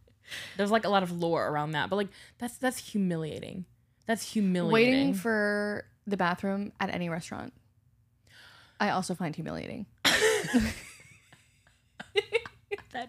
There's 0.56 0.70
like 0.70 0.84
a 0.84 0.88
lot 0.88 1.02
of 1.02 1.10
lore 1.10 1.48
around 1.48 1.72
that, 1.72 1.90
but 1.90 1.96
like 1.96 2.06
that's 2.38 2.56
that's 2.56 2.92
humiliating. 2.92 3.64
That's 4.06 4.32
humiliating. 4.32 4.72
Waiting 4.72 5.14
for 5.14 5.84
the 6.06 6.16
bathroom 6.16 6.70
at 6.78 6.94
any 6.94 7.08
restaurant. 7.08 7.52
I 8.78 8.90
also 8.90 9.16
find 9.16 9.34
humiliating. 9.34 9.86
that 10.04 10.72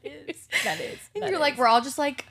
is 0.03 0.47
that 0.63 0.79
is. 0.79 0.99
And 1.13 1.23
that 1.23 1.29
you're 1.29 1.39
like, 1.39 1.57
we're 1.57 1.67
all 1.67 1.81
just 1.81 1.97
like, 1.97 2.25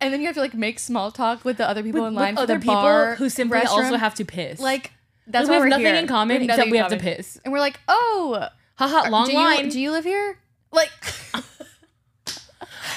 and 0.00 0.12
then 0.12 0.20
you 0.20 0.26
have 0.26 0.34
to 0.36 0.40
like 0.40 0.54
make 0.54 0.78
small 0.78 1.10
talk 1.10 1.44
with 1.44 1.56
the 1.58 1.68
other 1.68 1.82
people 1.82 2.02
with, 2.02 2.08
in 2.08 2.14
with 2.14 2.22
line 2.22 2.36
for 2.36 2.42
other 2.42 2.58
people 2.58 2.74
bar 2.74 3.14
who 3.16 3.28
simply 3.28 3.58
also 3.60 3.82
restroom. 3.82 3.98
have 3.98 4.14
to 4.14 4.24
piss. 4.24 4.60
like 4.60 4.92
that's 5.26 5.48
Like, 5.48 5.48
we 5.48 5.50
why 5.50 5.54
have 5.54 5.62
we're 5.64 5.68
nothing 5.68 5.86
here. 5.86 5.94
in 5.96 6.06
common 6.06 6.40
We 6.40 6.46
have 6.48 6.58
except 6.58 6.70
we 6.70 6.78
have 6.78 6.90
to 6.90 6.96
piss. 6.98 7.38
And 7.44 7.52
we're 7.52 7.60
like, 7.60 7.78
oh, 7.88 8.48
Haha, 8.76 9.06
uh, 9.06 9.10
long 9.10 9.26
do 9.28 9.34
line. 9.34 9.66
you 9.66 9.70
do 9.70 9.80
you 9.80 9.90
live 9.90 10.04
here? 10.04 10.38
Like, 10.72 10.90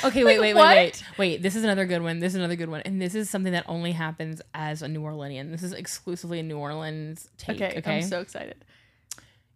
Okay, 0.03 0.23
wait, 0.23 0.39
wait, 0.39 0.53
wait, 0.53 0.55
what? 0.55 0.75
wait. 0.75 1.03
Wait, 1.17 1.41
this 1.41 1.55
is 1.55 1.63
another 1.63 1.85
good 1.85 2.01
one. 2.01 2.19
This 2.19 2.33
is 2.33 2.35
another 2.37 2.55
good 2.55 2.69
one. 2.69 2.81
And 2.81 3.01
this 3.01 3.15
is 3.15 3.29
something 3.29 3.53
that 3.53 3.65
only 3.67 3.91
happens 3.91 4.41
as 4.53 4.81
a 4.81 4.87
New 4.87 5.01
Orleanian. 5.01 5.51
This 5.51 5.63
is 5.63 5.73
exclusively 5.73 6.39
a 6.39 6.43
New 6.43 6.57
Orleans 6.57 7.27
take. 7.37 7.57
okay, 7.61 7.77
Okay. 7.79 7.97
I'm 7.97 8.03
so 8.03 8.19
excited. 8.21 8.63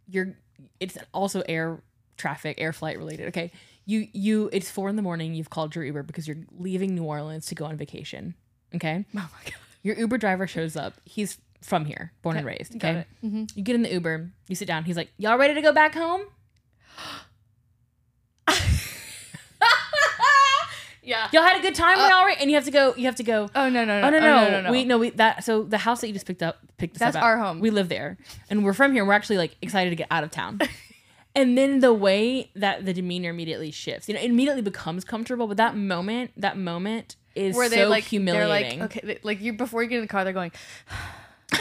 you're 0.08 0.36
it's 0.80 0.98
also 1.14 1.42
air 1.48 1.82
traffic, 2.18 2.58
air 2.60 2.74
flight 2.74 2.98
related. 2.98 3.28
Okay. 3.30 3.52
You 3.86 4.08
you 4.14 4.50
it's 4.52 4.70
four 4.70 4.90
in 4.90 4.96
the 4.96 5.02
morning, 5.02 5.34
you've 5.34 5.50
called 5.50 5.74
your 5.76 5.84
Uber 5.86 6.04
because 6.04 6.28
you're 6.28 6.38
leaving 6.58 6.94
New 6.96 7.04
Orleans 7.06 7.46
to 7.48 7.56
go 7.56 7.66
on 7.66 7.78
vacation. 7.78 8.36
Okay. 8.76 9.06
Oh 9.16 9.20
my 9.20 9.22
god. 9.46 9.54
Your 9.84 9.96
Uber 9.98 10.18
driver 10.18 10.46
shows 10.48 10.76
up. 10.76 10.94
He's 11.06 11.38
from 11.62 11.86
here, 11.86 12.12
born 12.22 12.38
and 12.38 12.46
raised. 12.46 12.78
got 12.80 12.90
Okay. 12.96 13.00
it. 13.22 13.26
Mhm. 13.26 13.52
You 13.56 13.64
get 13.64 13.76
in 13.76 13.82
the 13.84 13.92
Uber, 13.92 14.32
you 14.48 14.56
sit 14.56 14.68
down, 14.68 14.84
he's 14.86 14.98
like, 14.98 15.12
Y'all 15.18 15.38
ready 15.38 15.54
to 15.54 15.62
go 15.62 15.72
back 15.74 15.94
home? 15.94 16.22
Yeah. 21.02 21.28
Y'all 21.34 21.42
had 21.44 21.58
a 21.58 21.62
good 21.62 21.74
time 21.74 21.98
when 21.98 22.08
y'all 22.10 22.24
were 22.24 22.30
and 22.30 22.52
you 22.52 22.56
have 22.56 22.66
to 22.66 22.72
go, 22.72 22.94
you 22.96 23.06
have 23.06 23.16
to 23.16 23.24
go, 23.24 23.50
Oh 23.56 23.68
no 23.70 23.84
no 23.84 24.00
no 24.02 24.08
Oh 24.08 24.10
no, 24.12 24.20
no 24.20 24.44
no, 24.44 24.50
no 24.52 24.62
no. 24.64 24.72
We 24.72 24.84
no 24.86 24.98
we 25.00 25.10
that 25.12 25.44
so 25.44 25.64
the 25.64 25.80
house 25.80 26.02
that 26.02 26.08
you 26.08 26.14
just 26.14 26.28
picked 26.28 26.44
up 26.44 26.60
picked 26.78 26.98
us 26.98 27.00
That's 27.00 27.16
up 27.16 27.24
at, 27.24 27.26
our 27.26 27.38
home. 27.40 27.62
We 27.62 27.72
live 27.72 27.90
there. 27.90 28.18
And 28.50 28.64
we're 28.64 28.74
from 28.74 28.94
here. 28.94 29.04
We're 29.06 29.14
actually 29.14 29.38
like 29.38 29.56
excited 29.62 29.90
to 29.90 29.96
get 29.96 30.08
out 30.12 30.24
of 30.24 30.30
town. 30.30 30.60
and 31.36 31.58
then 31.58 31.80
the 31.80 31.94
way 31.94 32.52
that 32.56 32.86
the 32.86 32.94
demeanor 32.94 33.30
immediately 33.32 33.72
shifts. 33.72 34.08
You 34.08 34.14
know, 34.16 34.22
it 34.22 34.30
immediately 34.30 34.62
becomes 34.62 35.04
comfortable, 35.04 35.48
but 35.48 35.58
that 35.58 35.76
moment, 35.76 36.32
that 36.38 36.58
moment 36.58 37.16
is 37.34 37.56
where 37.56 37.70
so 37.70 37.76
they 37.76 37.86
like 37.86 38.04
humiliating. 38.04 38.78
They're 38.80 38.88
like 38.88 38.98
okay, 38.98 39.02
they- 39.08 39.20
like 39.24 39.42
you 39.42 39.54
before 39.54 39.82
you 39.82 39.90
get 39.90 39.96
in 39.96 40.02
the 40.02 40.08
car, 40.08 40.24
they're 40.26 40.34
going. 40.34 40.52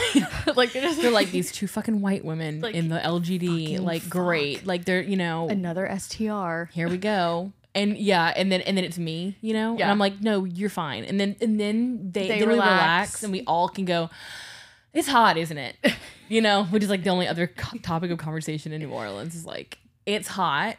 like 0.55 0.71
they're 0.73 0.81
just 0.81 1.01
They're 1.01 1.11
like 1.11 1.31
these 1.31 1.51
two 1.51 1.67
fucking 1.67 2.01
white 2.01 2.23
women 2.25 2.61
Like, 2.61 2.75
in 2.75 2.89
the 2.89 2.99
LGD, 2.99 3.63
fucking 3.71 3.83
like 3.85 4.09
great, 4.09 4.65
like 4.65 4.85
they're 4.85 5.01
you 5.01 5.15
know 5.17 5.47
another 5.49 5.87
STR. 5.99 6.63
here 6.73 6.87
we 6.89 6.97
go, 6.97 7.51
and 7.75 7.97
yeah, 7.97 8.33
and 8.35 8.51
then 8.51 8.61
and 8.61 8.77
then 8.77 8.83
it's 8.83 8.97
me, 8.97 9.37
you 9.41 9.53
know, 9.53 9.73
and 9.73 9.83
I'm 9.83 9.99
like, 9.99 10.21
no, 10.21 10.43
you're 10.45 10.69
fine, 10.69 11.03
and 11.05 11.19
then 11.19 11.35
and 11.41 11.59
then 11.59 12.11
they, 12.11 12.27
They 12.27 12.39
then 12.39 12.47
we 12.49 12.53
relax. 12.55 12.69
relax, 12.71 13.23
and 13.23 13.31
we 13.31 13.43
all 13.45 13.69
can 13.69 13.85
go. 13.85 14.09
It's 14.93 15.07
hot, 15.07 15.37
isn't 15.37 15.57
it? 15.57 15.75
You 16.31 16.41
know, 16.41 16.65
which 16.65 16.83
is 16.83 16.91
like 16.91 17.03
the 17.03 17.09
only 17.09 17.27
other 17.27 17.47
co- 17.47 17.79
topic 17.79 18.11
of 18.11 18.19
conversation 18.19 18.71
in 18.71 18.79
New 18.81 18.91
Orleans 18.91 19.33
is 19.33 19.47
like, 19.47 19.79
it's 20.05 20.27
hot. 20.27 20.75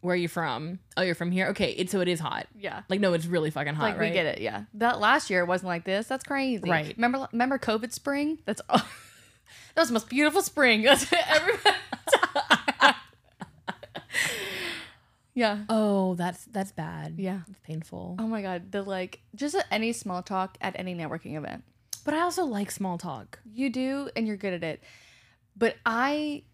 Where 0.00 0.14
are 0.14 0.16
you 0.16 0.28
from? 0.28 0.78
Oh, 0.96 1.02
you're 1.02 1.14
from 1.14 1.30
here. 1.30 1.48
Okay, 1.48 1.72
it's 1.72 1.92
so 1.92 2.00
it 2.00 2.08
is 2.08 2.20
hot. 2.20 2.46
Yeah. 2.58 2.82
Like, 2.88 3.00
no, 3.00 3.12
it's 3.12 3.26
really 3.26 3.50
fucking 3.50 3.74
hot. 3.74 3.84
Like 3.84 3.98
right? 3.98 4.10
we 4.10 4.14
get 4.14 4.26
it, 4.26 4.40
yeah. 4.40 4.64
That 4.74 4.98
last 4.98 5.28
year 5.28 5.40
it 5.40 5.46
wasn't 5.46 5.68
like 5.68 5.84
this. 5.84 6.06
That's 6.06 6.24
crazy. 6.24 6.68
Right. 6.68 6.94
Remember, 6.96 7.28
remember 7.32 7.58
COVID 7.58 7.92
spring? 7.92 8.38
That's 8.46 8.62
all. 8.68 8.78
that 9.74 9.82
was 9.82 9.88
the 9.88 9.94
most 9.94 10.08
beautiful 10.08 10.42
spring. 10.42 10.82
That's 10.84 11.06
everybody. 11.28 11.76
yeah. 15.34 15.58
Oh, 15.68 16.14
that's 16.14 16.44
that's 16.46 16.72
bad. 16.72 17.14
Yeah. 17.18 17.40
it's 17.48 17.60
painful. 17.60 18.16
Oh 18.18 18.26
my 18.26 18.42
god. 18.42 18.72
The 18.72 18.82
like 18.82 19.20
just 19.34 19.56
any 19.70 19.92
small 19.92 20.22
talk 20.22 20.56
at 20.60 20.74
any 20.78 20.94
networking 20.94 21.36
event. 21.36 21.64
But 22.04 22.14
I 22.14 22.20
also 22.20 22.44
like 22.44 22.70
small 22.70 22.98
talk. 22.98 23.38
You 23.52 23.70
do, 23.70 24.10
and 24.16 24.26
you're 24.26 24.36
good 24.36 24.54
at 24.54 24.64
it. 24.64 24.82
But 25.56 25.76
I, 25.84 26.44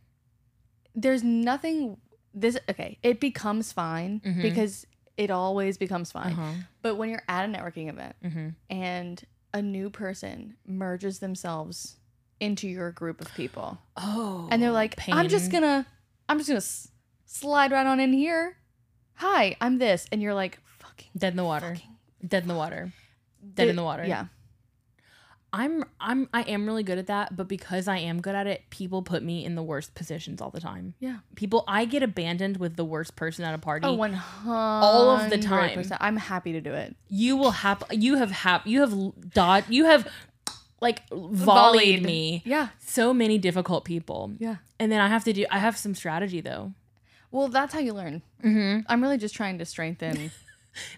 there's 0.94 1.22
nothing. 1.22 1.98
This 2.38 2.57
okay. 2.70 2.99
It 3.03 3.18
becomes 3.18 3.72
fine 3.72 4.20
Mhm. 4.20 4.42
because 4.42 4.87
it 5.16 5.31
always 5.31 5.79
becomes 5.79 6.12
fine. 6.12 6.35
Uh-huh. 6.35 6.53
But 6.83 6.96
when 6.96 7.09
you're 7.09 7.22
at 7.29 7.49
a 7.49 7.53
networking 7.53 7.88
event 7.88 8.14
Mm-hmm. 8.22 8.49
and 8.70 9.25
a 9.55 9.62
new 9.62 9.88
person 9.88 10.57
merges 10.66 11.18
themselves 11.20 11.96
into 12.38 12.68
your 12.68 12.90
group 12.92 13.22
of 13.22 13.33
people, 13.35 13.79
Oh, 13.96 14.46
and 14.51 14.62
they're 14.62 14.70
like, 14.70 14.94
"I'm 15.11 15.29
just 15.29 15.51
gonna, 15.51 15.87
I'm 16.29 16.37
just 16.37 16.49
gonna 16.49 16.59
s- 16.59 16.88
slide 17.25 17.72
right 17.72 17.87
on 17.87 17.99
in 18.01 18.12
here. 18.12 18.59
Hi, 19.14 19.57
I'm 19.62 19.79
this," 19.79 20.07
and 20.12 20.20
you're 20.20 20.35
like, 20.35 20.59
"Fucking 20.66 21.09
dead 21.16 21.33
in 21.33 21.37
the 21.38 21.44
water. 21.44 21.75
fucking 21.75 21.96
Dead 22.27 22.42
in 22.42 22.49
the 22.49 22.55
water. 22.55 22.92
Dead 23.55 23.68
in 23.68 23.77
the 23.77 23.83
water. 23.83 24.05
Yeah, 24.05 24.27
I'm 25.52 25.85
I'm 26.00 26.28
I 26.35 26.42
am 26.42 26.66
really 26.66 26.82
good 26.82 26.98
at 26.98 27.06
that, 27.06 27.35
but 27.37 27.48
because 27.48 27.88
I 27.88 27.98
am 27.98 28.20
good 28.20 28.35
at 28.35 28.46
it, 28.46 28.64
people 28.70 29.00
put 29.02 29.22
me 29.22 29.44
in 29.44 29.54
the 29.54 29.62
worst 29.62 29.94
positions 29.94 30.40
all 30.42 30.50
the 30.50 30.61
time. 30.61 30.94
yeah. 31.00 31.18
People 31.35 31.64
I 31.66 31.85
get 31.87 32.02
abandoned 32.02 32.59
with 32.59 32.76
the 32.76 32.85
worst 32.85 33.16
person 33.16 33.44
at 33.44 33.54
a 33.54 33.59
party. 33.59 33.87
Oh, 33.87 33.94
one 33.94 34.12
hundred 34.12 34.52
All 34.54 35.11
of 35.11 35.30
the 35.30 35.38
time. 35.38 35.82
I'm 36.00 36.16
happy 36.16 36.52
to 36.52 36.61
do 36.61 36.74
it. 36.74 36.94
you 37.09 37.37
will 37.37 37.52
have 37.52 37.82
you 37.90 38.16
have 38.16 38.30
hap 38.30 38.66
you 38.66 38.80
have 38.80 38.94
dot 39.32 39.70
you 39.72 39.85
have 39.87 40.06
like 40.80 41.09
volleyed, 41.09 41.38
Volleyed. 41.38 42.02
me. 42.02 42.42
Yeah, 42.44 42.68
So 42.80 43.14
many 43.14 43.38
difficult 43.38 43.85
people. 43.87 44.32
yeah. 44.38 44.56
And 44.78 44.92
then 44.92 45.00
I 45.00 45.09
have 45.09 45.24
to 45.24 45.32
do 45.32 45.46
I 45.50 45.59
have 45.59 45.76
some 45.78 45.94
strategy 45.94 46.40
though. 46.42 46.72
Well, 47.30 47.48
that's 47.48 47.72
how 47.72 47.80
you 47.80 47.92
learn. 47.94 48.22
Mm-hmm. 48.44 48.80
I'm 48.88 49.00
really 49.02 49.16
just 49.18 49.35
trying 49.35 49.59
to 49.59 49.64
strengthen 49.64 50.30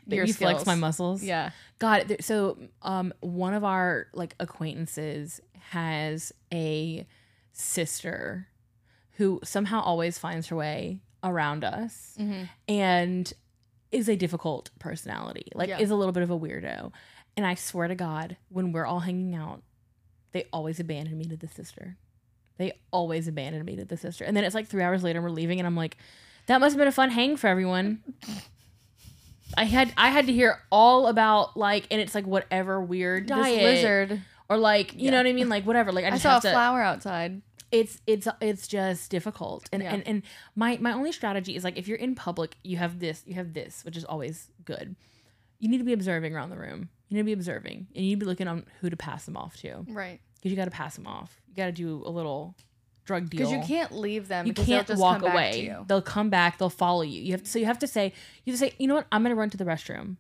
your 0.07 0.25
you 0.25 0.33
flex 0.35 0.65
my 0.67 0.75
muscles. 0.75 1.23
Yeah. 1.23 1.51
God, 1.79 2.09
there- 2.09 2.19
so 2.21 2.59
um, 2.83 3.13
one 3.21 3.55
of 3.55 3.65
our 3.65 4.07
like 4.13 4.35
acquaintances 4.41 5.41
has 5.71 6.33
a 6.53 7.07
sister 7.53 8.49
who 9.17 9.41
somehow 9.45 9.81
always 9.81 10.19
finds 10.19 10.47
her 10.49 10.57
way 10.57 11.01
around 11.23 11.65
us 11.65 12.15
Mm-hmm. 12.19 12.45
and 12.69 13.33
is 13.91 14.09
a 14.09 14.17
difficult 14.17 14.71
personality. 14.79 15.49
Like 15.55 15.69
Yeah. 15.71 15.79
is 15.79 15.91
a 15.91 15.95
little 15.97 16.13
bit 16.13 16.23
of 16.23 16.31
a 16.31 16.39
weirdo. 16.39 16.93
And 17.37 17.47
I 17.47 17.55
swear 17.55 17.89
to 17.89 17.95
God, 17.95 18.37
when 18.49 18.73
we're 18.73 18.85
all 18.87 19.01
hanging 19.01 19.35
out, 19.35 19.63
they 20.33 20.45
always 20.53 20.79
abandon 20.79 21.17
me 21.17 21.25
to 21.27 21.37
the 21.37 21.49
sister. 21.49 21.97
They 22.59 22.73
always 22.93 23.29
abandon 23.29 23.65
me 23.65 23.77
to 23.77 23.85
the 23.85 23.97
sister. 23.97 24.25
And 24.25 24.37
then 24.37 24.45
it's 24.45 24.55
like 24.55 24.67
three 24.67 24.83
hours 24.83 25.03
later, 25.03 25.21
and 25.21 25.25
we're 25.25 25.31
leaving, 25.31 25.59
and 25.61 25.67
I'm 25.67 25.77
like, 25.77 25.97
That 26.47 26.61
must 26.61 26.75
have 26.75 26.79
been 26.79 26.89
a 26.89 26.93
fun 26.93 27.11
hang 27.11 27.37
for 27.37 27.47
everyone. 27.47 28.03
I 29.57 29.65
had 29.65 29.93
I 29.97 30.09
had 30.11 30.27
to 30.27 30.33
hear 30.33 30.61
all 30.71 31.07
about 31.07 31.57
like, 31.57 31.87
and 31.91 32.01
it's 32.01 32.15
like 32.15 32.27
whatever 32.27 32.81
weird 32.81 33.27
diet 33.27 33.45
This 33.61 33.63
lizard. 33.83 34.21
or 34.49 34.57
like 34.57 34.95
you 34.95 35.07
Yeah. 35.07 35.11
know 35.13 35.17
what 35.19 35.27
I 35.27 35.33
mean, 35.33 35.49
like 35.49 35.65
whatever. 35.67 35.93
Like 35.93 36.05
I 36.05 36.09
I, 36.09 36.11
just 36.13 36.23
saw 36.23 36.39
a 36.39 36.41
to. 36.43 36.51
flower 36.51 36.83
outside. 36.83 37.43
It's 37.71 38.01
it's 38.07 38.27
it's 38.41 38.67
just 38.69 39.11
difficult, 39.11 39.69
and 39.73 39.83
Yeah. 39.83 39.95
and 39.95 40.07
and 40.07 40.23
my 40.55 40.79
my 40.81 40.93
only 40.93 41.13
strategy 41.13 41.55
is 41.57 41.65
like 41.65 41.77
if 41.77 41.87
you're 41.89 41.99
in 41.99 42.15
public, 42.15 42.57
you 42.63 42.77
have 42.79 42.99
this, 42.99 43.23
you 43.27 43.35
have 43.35 43.53
this, 43.53 43.85
which 43.85 43.97
is 43.97 44.05
always 44.05 44.51
good. 44.65 44.97
You 45.59 45.69
need 45.69 45.79
to 45.79 45.85
be 45.85 45.93
observing 45.93 46.35
around 46.35 46.51
the 46.51 46.57
room. 46.59 46.89
You 47.09 47.17
need 47.17 47.21
to 47.23 47.25
be 47.27 47.33
observing, 47.33 47.89
and 47.95 48.05
you 48.05 48.11
need 48.11 48.21
to 48.21 48.25
be 48.25 48.27
looking 48.27 48.49
on 48.49 48.65
who 48.81 48.89
to 48.91 48.97
pass 48.97 49.25
them 49.25 49.37
off 49.37 49.57
to, 49.59 49.85
Right. 49.89 50.21
because 50.37 50.51
you 50.51 50.57
got 50.57 50.67
to 50.67 50.71
pass 50.71 50.95
them 50.97 51.07
off. 51.07 51.41
You 51.49 51.55
got 51.57 51.67
to 51.67 51.73
do 51.73 52.03
a 52.07 52.11
little 52.11 52.55
drug 53.09 53.29
deal 53.31 53.39
Because 53.39 53.53
you 53.53 53.61
can't 53.77 53.91
leave 53.93 54.29
them. 54.29 54.47
you 54.47 54.53
can't 54.53 54.87
just 54.87 55.01
walk 55.01 55.21
come 55.21 55.33
back 55.33 55.53
to 55.53 55.59
away. 55.59 55.65
you. 55.65 55.85
They'll 55.89 56.03
come 56.03 56.29
back. 56.31 56.59
They'll 56.59 56.69
follow 56.71 57.03
you. 57.03 57.21
You 57.23 57.33
have 57.33 57.43
to, 57.43 57.51
so 57.51 57.59
you 57.59 57.65
have 57.65 57.79
to 57.81 57.87
say 57.89 58.13
you 58.45 58.53
have 58.53 58.61
to 58.61 58.67
say 58.67 58.75
you 58.79 58.87
know 58.87 58.95
what 58.95 59.07
I'm 59.11 59.23
gonna 59.25 59.35
run 59.35 59.51
to 59.51 59.57
the 59.57 59.65
restroom. 59.65 60.17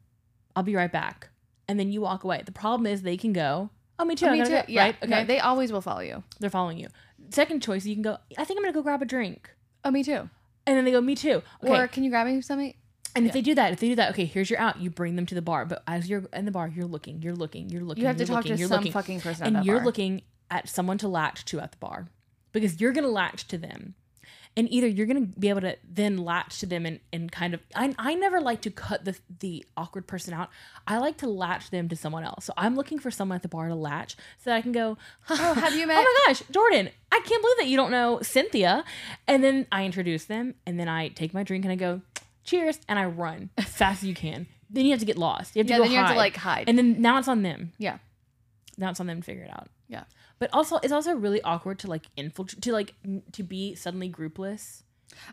I'll 0.57 0.63
be 0.65 0.75
right 0.75 0.91
back, 0.91 1.29
and 1.69 1.79
then 1.79 1.93
you 1.93 2.01
walk 2.01 2.25
away. 2.25 2.43
The 2.45 2.51
problem 2.53 2.87
is 2.87 3.03
they 3.03 3.17
can 3.17 3.33
go. 3.33 3.71
Oh, 4.01 4.05
me 4.05 4.15
too. 4.17 4.27
Oh, 4.27 4.33
me 4.33 4.43
too. 4.43 4.51
go," 4.51 4.63
Yeah. 4.69 4.83
Right. 4.83 4.97
Okay. 5.03 5.11
No, 5.11 5.25
they 5.25 5.39
always 5.39 5.71
will 5.71 5.81
follow 5.83 6.01
you. 6.01 6.25
They're 6.41 6.51
following 6.51 6.79
you. 6.79 6.89
Second 7.31 7.63
choice, 7.63 7.85
you 7.85 7.95
can 7.95 8.03
go. 8.03 8.17
I 8.37 8.45
think 8.45 8.59
I'm 8.59 8.65
gonna 8.65 8.73
go 8.73 8.83
grab 8.83 9.03
a 9.03 9.05
drink, 9.05 9.51
Oh, 9.85 9.91
me 9.91 10.03
too. 10.03 10.29
and 10.67 10.77
then 10.77 10.85
they 10.85 10.91
go. 10.93 11.01
Me 11.01 11.15
too. 11.15 11.43
Okay. 11.63 11.79
Or 11.79 11.87
can 11.89 12.03
you 12.05 12.11
grab 12.11 12.27
me 12.27 12.41
something? 12.41 12.75
and 13.17 13.27
if 13.27 13.33
they 13.33 13.41
do 13.43 13.55
that, 13.55 13.73
if 13.73 13.81
they 13.81 13.89
do 13.89 13.97
that, 13.97 14.11
okay, 14.13 14.25
here's 14.27 14.49
your 14.49 14.61
out. 14.61 14.81
You 14.81 14.91
bring 14.91 15.17
them 15.17 15.27
to 15.27 15.35
the 15.35 15.43
bar, 15.43 15.67
but 15.67 15.83
as 15.89 16.09
you're 16.09 16.25
in 16.33 16.45
the 16.45 16.51
bar, 16.53 16.69
you're 16.69 16.87
looking, 16.87 17.21
you're 17.21 17.35
looking, 17.35 17.69
you're 17.69 17.83
looking. 17.83 18.03
You 18.03 18.07
have 18.07 18.17
to 18.19 18.27
talk 18.27 18.45
looking, 18.45 18.57
to 18.57 18.69
some 18.69 18.77
looking, 18.79 18.93
fucking 18.93 19.21
person 19.21 19.47
and 19.57 19.67
you're 19.67 19.79
bar. 19.79 19.87
looking 19.87 20.23
at 20.51 20.69
someone 20.69 20.99
to 20.99 21.09
latch 21.09 21.45
to 21.47 21.59
at 21.61 21.73
the 21.73 21.79
bar 21.79 22.09
because 22.53 22.81
you're 22.81 22.93
gonna 22.93 23.09
latch 23.09 23.47
to 23.49 23.59
them 23.59 23.95
and 24.57 24.71
either 24.73 24.87
you're 24.89 25.07
gonna 25.07 25.21
be 25.39 25.49
able 25.51 25.61
to 25.61 25.77
then 25.89 26.17
latch 26.17 26.59
to 26.61 26.67
them 26.67 26.85
and, 26.87 26.99
and 27.13 27.31
kind 27.31 27.55
of 27.55 27.61
I, 27.77 27.95
I 27.99 28.15
never 28.15 28.41
like 28.41 28.61
to 28.63 28.71
cut 28.71 29.05
the 29.05 29.17
the 29.41 29.65
awkward 29.77 30.07
person 30.07 30.35
out 30.35 30.49
i 30.87 30.99
like 30.99 31.19
to 31.19 31.29
latch 31.29 31.71
them 31.71 31.89
to 31.91 31.97
someone 31.97 32.25
else 32.25 32.47
so 32.47 32.53
i'm 32.57 32.75
looking 32.75 32.99
for 32.99 33.11
someone 33.11 33.37
at 33.37 33.43
the 33.43 33.49
bar 33.49 33.69
to 33.69 33.75
latch 33.75 34.17
so 34.39 34.51
that 34.51 34.57
i 34.57 34.61
can 34.63 34.73
go 34.73 34.97
Oh, 35.31 35.55
have 35.55 35.75
you 35.75 35.85
oh 35.85 35.87
met? 35.87 35.99
oh 35.99 36.23
my 36.27 36.33
gosh 36.33 36.43
jordan 36.51 36.91
i 37.13 37.21
can't 37.25 37.43
believe 37.43 37.57
that 37.59 37.67
you 37.69 37.77
don't 37.77 37.91
know 37.91 38.21
cynthia 38.23 38.85
and 39.27 39.45
then 39.45 39.67
i 39.71 39.85
introduce 39.85 40.25
them 40.25 40.55
and 40.67 40.79
then 40.81 40.89
i 40.89 41.09
take 41.09 41.33
my 41.35 41.43
drink 41.43 41.65
and 41.65 41.73
i 41.73 41.77
go 41.77 42.01
cheers 42.45 42.81
and 42.89 42.99
i 42.99 43.05
run 43.05 43.51
as 43.59 43.67
fast 43.67 44.03
as 44.03 44.09
you 44.09 44.15
can 44.15 44.47
then 44.71 44.85
you 44.87 44.91
have 44.91 45.01
to 45.01 45.07
get 45.07 45.19
lost 45.19 45.55
you 45.55 45.61
have 45.61 45.67
to 45.67 45.73
Yeah, 45.73 45.79
go 45.79 45.83
then 45.85 45.93
you 45.93 45.99
have 45.99 46.11
to, 46.11 46.17
like, 46.17 46.37
hide. 46.37 46.69
and 46.69 46.77
then 46.77 47.01
now 47.01 47.19
it's 47.19 47.29
on 47.29 47.43
them 47.43 47.73
Yeah. 47.79 47.99
now 48.77 48.91
it's 48.91 48.99
on 49.01 49.07
them 49.07 49.21
to 49.21 49.25
figure 49.25 49.45
it 49.45 49.51
out 49.51 49.69
Yeah. 49.89 50.05
But 50.39 50.49
also 50.53 50.77
it's 50.83 50.93
also 50.93 51.13
really 51.15 51.43
awkward 51.43 51.79
to 51.81 51.87
like 51.89 52.07
infiltrate 52.17 52.63
to 52.63 52.73
like 52.73 52.95
n- 53.05 53.23
to 53.33 53.43
be 53.43 53.75
suddenly 53.75 54.09
groupless 54.09 54.83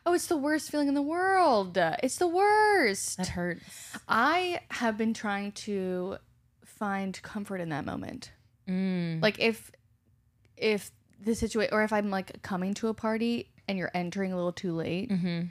Oh, 0.06 0.14
it's 0.14 0.28
the 0.28 0.38
worst 0.38 0.72
feeling 0.72 0.88
in 0.88 0.94
the 0.94 1.02
world. 1.02 1.78
It's 2.02 2.16
the 2.18 2.30
worst. 2.30 3.18
that 3.18 3.28
hurts 3.28 3.92
I 4.08 4.62
have 4.72 4.98
been 4.98 5.14
trying 5.14 5.52
to 5.68 6.18
find 6.64 7.22
comfort 7.22 7.60
in 7.60 7.70
that 7.70 7.86
moment. 7.86 8.32
mm. 8.68 9.22
Like 9.22 9.38
if 9.40 9.72
if 10.58 10.92
the 11.24 11.36
situation 11.36 11.74
or 11.74 11.84
if 11.84 11.92
I'm 11.94 12.10
like 12.10 12.42
coming 12.42 12.74
to 12.76 12.88
a 12.88 12.94
party 12.94 13.52
and 13.68 13.78
you're 13.78 13.92
entering 13.94 14.32
a 14.32 14.36
little 14.36 14.54
too 14.54 14.74
late 14.74 15.12
hmm 15.12 15.42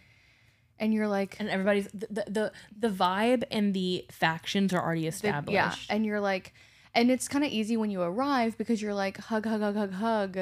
and 0.81 0.93
you're 0.93 1.07
like 1.09 1.37
and 1.39 1.49
everybody's 1.49 1.87
the, 1.93 2.07
the 2.11 2.25
the 2.29 2.53
the 2.79 2.89
vibe 2.89 3.45
and 3.51 3.75
the 3.75 4.05
factions 4.11 4.73
are 4.73 4.83
already 4.83 5.03
the- 5.03 5.09
established 5.09 5.55
yeah, 5.55 5.75
and 5.89 6.05
you're 6.05 6.21
like 6.21 6.53
and 6.95 7.11
it's 7.11 7.29
kind 7.29 7.45
of 7.45 7.51
easy 7.51 7.77
when 7.77 7.91
you 7.91 8.03
arrive 8.03 8.57
because 8.59 8.81
you're 8.83 8.95
like 8.95 9.19
hug 9.19 9.47
hug 9.47 9.61
hug 9.61 9.77
hug 9.77 9.93
hug. 9.93 10.33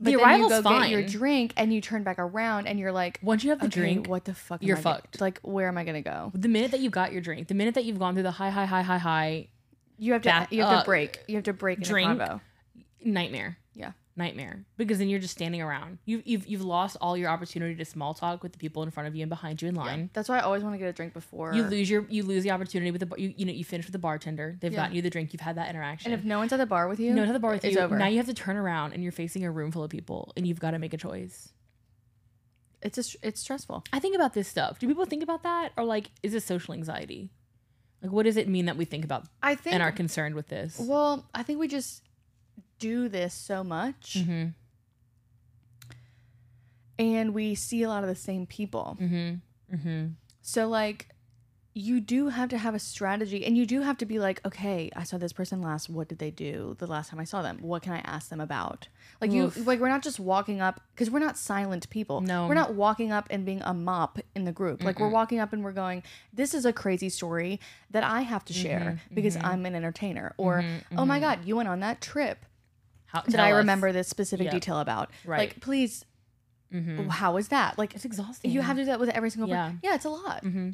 But 0.00 0.06
The 0.06 0.10
then 0.16 0.20
arrival's 0.20 0.52
you 0.52 0.62
go 0.62 0.80
get 0.80 0.90
your 0.90 1.02
drink 1.06 1.52
and 1.56 1.72
you 1.72 1.80
turn 1.80 2.02
back 2.02 2.18
around 2.18 2.66
and 2.66 2.78
you're 2.80 2.90
like 2.92 3.20
once 3.22 3.44
you 3.44 3.50
have 3.50 3.60
the 3.60 3.66
okay, 3.66 3.80
drink 3.80 4.08
what 4.08 4.24
the 4.24 4.34
fuck 4.34 4.60
you're 4.62 4.76
I 4.76 4.82
gonna- 4.82 4.96
fucked. 4.96 5.20
like 5.20 5.38
where 5.42 5.68
am 5.68 5.78
I 5.78 5.84
going 5.84 6.02
to 6.02 6.08
go? 6.08 6.32
the 6.34 6.48
minute 6.48 6.72
that 6.72 6.80
you 6.80 6.90
got 6.90 7.12
your 7.12 7.20
drink 7.22 7.46
the 7.48 7.54
minute 7.54 7.74
that 7.74 7.84
you've 7.84 7.98
gone 8.00 8.14
through 8.14 8.24
the 8.24 8.32
high 8.32 8.50
high 8.50 8.66
high 8.66 8.82
high 8.82 8.98
high 8.98 9.48
You 9.98 10.12
have 10.14 10.22
to 10.22 10.28
Back 10.28 10.52
you 10.52 10.62
have 10.64 10.80
to 10.80 10.84
break. 10.84 11.20
You 11.28 11.36
have 11.36 11.44
to 11.44 11.52
break 11.52 11.78
in 11.78 11.84
Drink. 11.84 12.20
nightmare 13.04 13.58
Yeah. 13.74 13.92
Nightmare 14.16 14.64
because 14.76 14.98
then 14.98 15.08
you're 15.08 15.18
just 15.18 15.32
standing 15.34 15.60
around. 15.60 15.98
You've 16.04 16.22
you've, 16.24 16.46
you've 16.46 16.64
lost 16.64 16.96
all 17.00 17.16
your 17.16 17.28
opportunity 17.28 17.74
to 17.74 17.84
small 17.84 18.14
talk 18.14 18.42
with 18.42 18.52
the 18.52 18.58
people 18.58 18.82
in 18.82 18.90
front 18.90 19.08
of 19.08 19.16
you 19.16 19.22
and 19.22 19.28
behind 19.28 19.60
you 19.60 19.68
in 19.68 19.74
line. 19.74 20.10
That's 20.12 20.28
why 20.28 20.38
I 20.38 20.42
always 20.42 20.62
want 20.62 20.74
to 20.74 20.78
get 20.78 20.88
a 20.88 20.92
drink 20.92 21.12
before. 21.12 21.52
you 21.52 21.64
lose 21.64 21.90
your 21.90 22.06
you 22.08 22.22
lose 22.22 22.44
the 22.44 22.50
opportunity 22.52 22.90
with 22.90 23.00
the 23.00 23.06
bar- 23.06 23.18
you, 23.18 23.34
you 23.36 23.44
know 23.44 23.52
you 23.52 23.64
finish 23.64 23.86
with 23.86 23.92
the 23.92 23.98
bartender. 23.98 24.56
They've 24.60 24.72
Yeah. 24.72 24.82
gotten 24.82 24.96
you 24.96 25.02
the 25.02 25.10
drink. 25.10 25.32
You've 25.32 25.40
had 25.40 25.56
that 25.56 25.68
interaction. 25.68 26.12
And 26.12 26.20
if 26.20 26.24
no 26.24 26.38
one's 26.38 26.52
at 26.52 26.58
the 26.58 26.66
bar 26.66 26.86
with 26.88 27.00
you, 27.00 27.12
no 27.12 27.26
to 27.26 27.32
the 27.32 27.38
bar 27.40 27.52
with 27.52 27.64
it's 27.64 27.74
you. 27.74 27.80
over. 27.80 27.96
now 27.98 28.06
you 28.06 28.18
have 28.18 28.26
to 28.26 28.34
turn 28.34 28.56
around 28.56 28.92
and 28.92 29.02
you're 29.02 29.12
facing 29.12 29.44
a 29.44 29.50
room 29.50 29.72
full 29.72 29.82
of 29.82 29.90
people 29.90 30.32
and 30.36 30.46
you've 30.46 30.60
got 30.60 30.70
to 30.72 30.78
make 30.78 30.94
a 30.94 30.98
choice. 30.98 31.52
It's 32.82 32.96
just 32.96 33.16
it's 33.22 33.40
stressful. 33.40 33.84
i 33.92 33.98
think 33.98 34.14
about 34.14 34.34
this 34.34 34.46
stuff. 34.46 34.78
Do 34.78 34.86
people 34.86 35.06
think 35.06 35.22
about 35.22 35.42
that? 35.42 35.72
Or 35.76 35.84
like 35.84 36.10
is 36.22 36.32
this 36.32 36.44
social 36.44 36.74
anxiety? 36.74 37.32
Like 38.02 38.12
what 38.12 38.24
does 38.24 38.36
it 38.36 38.48
mean 38.48 38.66
that 38.66 38.76
we 38.76 38.84
think 38.84 39.04
about 39.04 39.26
I 39.42 39.54
think 39.54 39.74
and 39.74 39.82
are 39.82 39.90
concerned 39.90 40.34
with 40.34 40.48
this? 40.48 40.78
Well, 40.78 41.26
I 41.34 41.42
think 41.42 41.58
we 41.58 41.66
just 41.66 42.03
do 42.88 43.08
this 43.08 43.32
so 43.34 43.64
much 43.64 44.16
mm-hmm 44.18 44.48
and 46.98 47.34
we 47.34 47.54
see 47.54 47.82
a 47.82 47.88
lot 47.88 48.02
of 48.04 48.08
the 48.08 48.14
same 48.14 48.46
people. 48.46 48.96
mm-hmm 49.00 49.34
mm-hmm 49.74 50.06
So 50.42 50.68
like 50.68 51.08
you 51.76 52.00
do 52.00 52.28
have 52.28 52.48
to 52.50 52.58
have 52.58 52.72
a 52.72 52.78
strategy 52.78 53.44
and 53.44 53.58
you 53.58 53.66
do 53.66 53.80
have 53.80 53.98
to 53.98 54.06
be 54.06 54.20
like, 54.20 54.40
okay, 54.46 54.90
I 54.94 55.02
saw 55.02 55.18
this 55.18 55.32
person 55.32 55.60
last. 55.60 55.90
What 55.90 56.06
did 56.06 56.20
they 56.20 56.30
do 56.30 56.76
the 56.78 56.86
last 56.86 57.10
time 57.10 57.18
I 57.18 57.24
saw 57.24 57.42
them? 57.42 57.58
What 57.62 57.82
can 57.82 57.92
I 57.92 57.98
ask 58.04 58.28
them 58.28 58.40
about? 58.40 58.86
Like 59.20 59.32
Oof. 59.32 59.56
you 59.56 59.64
like 59.64 59.80
we're 59.80 59.88
not 59.88 60.04
just 60.04 60.20
walking 60.20 60.60
up 60.60 60.80
because 60.94 61.10
we're 61.10 61.18
not 61.18 61.36
silent 61.36 61.90
people. 61.90 62.20
No. 62.20 62.46
We're 62.46 62.54
not 62.54 62.74
walking 62.74 63.10
up 63.10 63.26
and 63.28 63.44
being 63.44 63.60
a 63.62 63.74
mop 63.74 64.20
in 64.36 64.44
the 64.44 64.52
group. 64.52 64.84
Like 64.84 65.00
we're 65.00 65.08
walking 65.08 65.40
up 65.40 65.52
and 65.52 65.64
we're 65.64 65.72
going, 65.72 66.04
This 66.32 66.54
is 66.54 66.64
a 66.64 66.72
crazy 66.72 67.08
story 67.08 67.58
that 67.90 68.04
I 68.04 68.20
have 68.20 68.44
to 68.44 68.52
share 68.52 68.80
Mm-hmm, 68.84 69.14
because 69.14 69.36
I'm 69.36 69.66
an 69.66 69.74
entertainer. 69.74 70.32
Or, 70.36 70.64
oh 70.96 71.04
my 71.04 71.18
God, 71.18 71.44
you 71.44 71.56
went 71.56 71.68
on 71.68 71.80
that 71.80 72.00
trip 72.00 72.44
How, 73.14 73.22
that 73.22 73.40
I 73.40 73.52
us. 73.52 73.56
remember 73.58 73.92
this 73.92 74.08
specific 74.08 74.46
Yeah. 74.46 74.50
detail 74.52 74.80
about. 74.80 75.10
Right. 75.24 75.38
Like, 75.38 75.60
please, 75.60 76.04
Mhm. 76.72 77.08
how 77.08 77.34
was 77.34 77.48
that? 77.48 77.78
Like 77.78 77.94
it's 77.94 78.04
exhausting 78.04 78.50
you 78.50 78.60
have 78.60 78.76
to 78.76 78.82
do 78.82 78.86
that 78.86 78.98
with 78.98 79.08
every 79.10 79.30
single 79.30 79.48
Yeah. 79.48 79.66
person. 79.66 79.80
Yeah, 79.82 79.94
it's 79.94 80.04
a 80.04 80.10
lot. 80.10 80.42
mm-hmm 80.44 80.70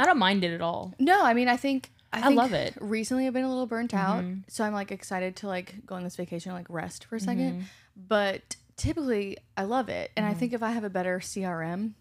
i 0.00 0.04
don't 0.06 0.18
mind 0.18 0.44
it 0.44 0.52
at 0.54 0.60
all 0.60 0.94
No, 1.00 1.24
I 1.24 1.34
mean, 1.34 1.48
I 1.48 1.56
think 1.56 1.90
I, 2.12 2.20
I 2.20 2.22
think 2.28 2.36
love 2.36 2.52
it. 2.54 2.74
Recently, 2.80 3.26
I've 3.26 3.32
been 3.34 3.44
a 3.44 3.48
little 3.48 3.66
burnt 3.66 3.92
out, 3.92 4.22
Mhm. 4.24 4.44
so 4.48 4.62
I'm 4.64 4.72
like 4.72 4.90
excited 4.92 5.34
to 5.36 5.48
like 5.48 5.84
go 5.84 5.94
on 5.96 6.04
this 6.04 6.14
vacation, 6.16 6.52
and, 6.52 6.58
like 6.58 6.70
rest 6.70 7.04
for 7.04 7.16
a 7.16 7.20
2nd 7.20 7.52
Mhm. 7.58 7.62
But 7.96 8.56
typically, 8.76 9.36
I 9.56 9.64
love 9.64 9.88
it, 9.88 10.12
and 10.16 10.24
I 10.24 10.32
Mhm. 10.34 10.36
think 10.38 10.52
if 10.52 10.62
I 10.62 10.70
have 10.70 10.84
a 10.84 10.88
better 10.90 11.18
CRM, 11.20 11.94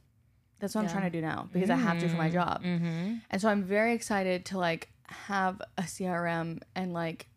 that's 0.60 0.76
what 0.76 0.84
I'm 0.86 0.90
trying 0.92 1.04
to 1.04 1.10
do 1.10 1.22
now 1.22 1.50
because 1.52 1.70
I 1.72 1.76
have 1.76 2.00
to 2.00 2.08
for 2.08 2.16
my 2.18 2.30
job, 2.30 2.64
mm-hmm. 2.64 3.16
and 3.32 3.42
so 3.42 3.50
I'm 3.50 3.64
very 3.64 3.94
excited 3.94 4.46
to 4.46 4.60
like 4.60 4.90
have 5.08 5.60
a 5.78 5.82
CRM 5.88 6.62
and 6.76 6.94
like 6.94 7.28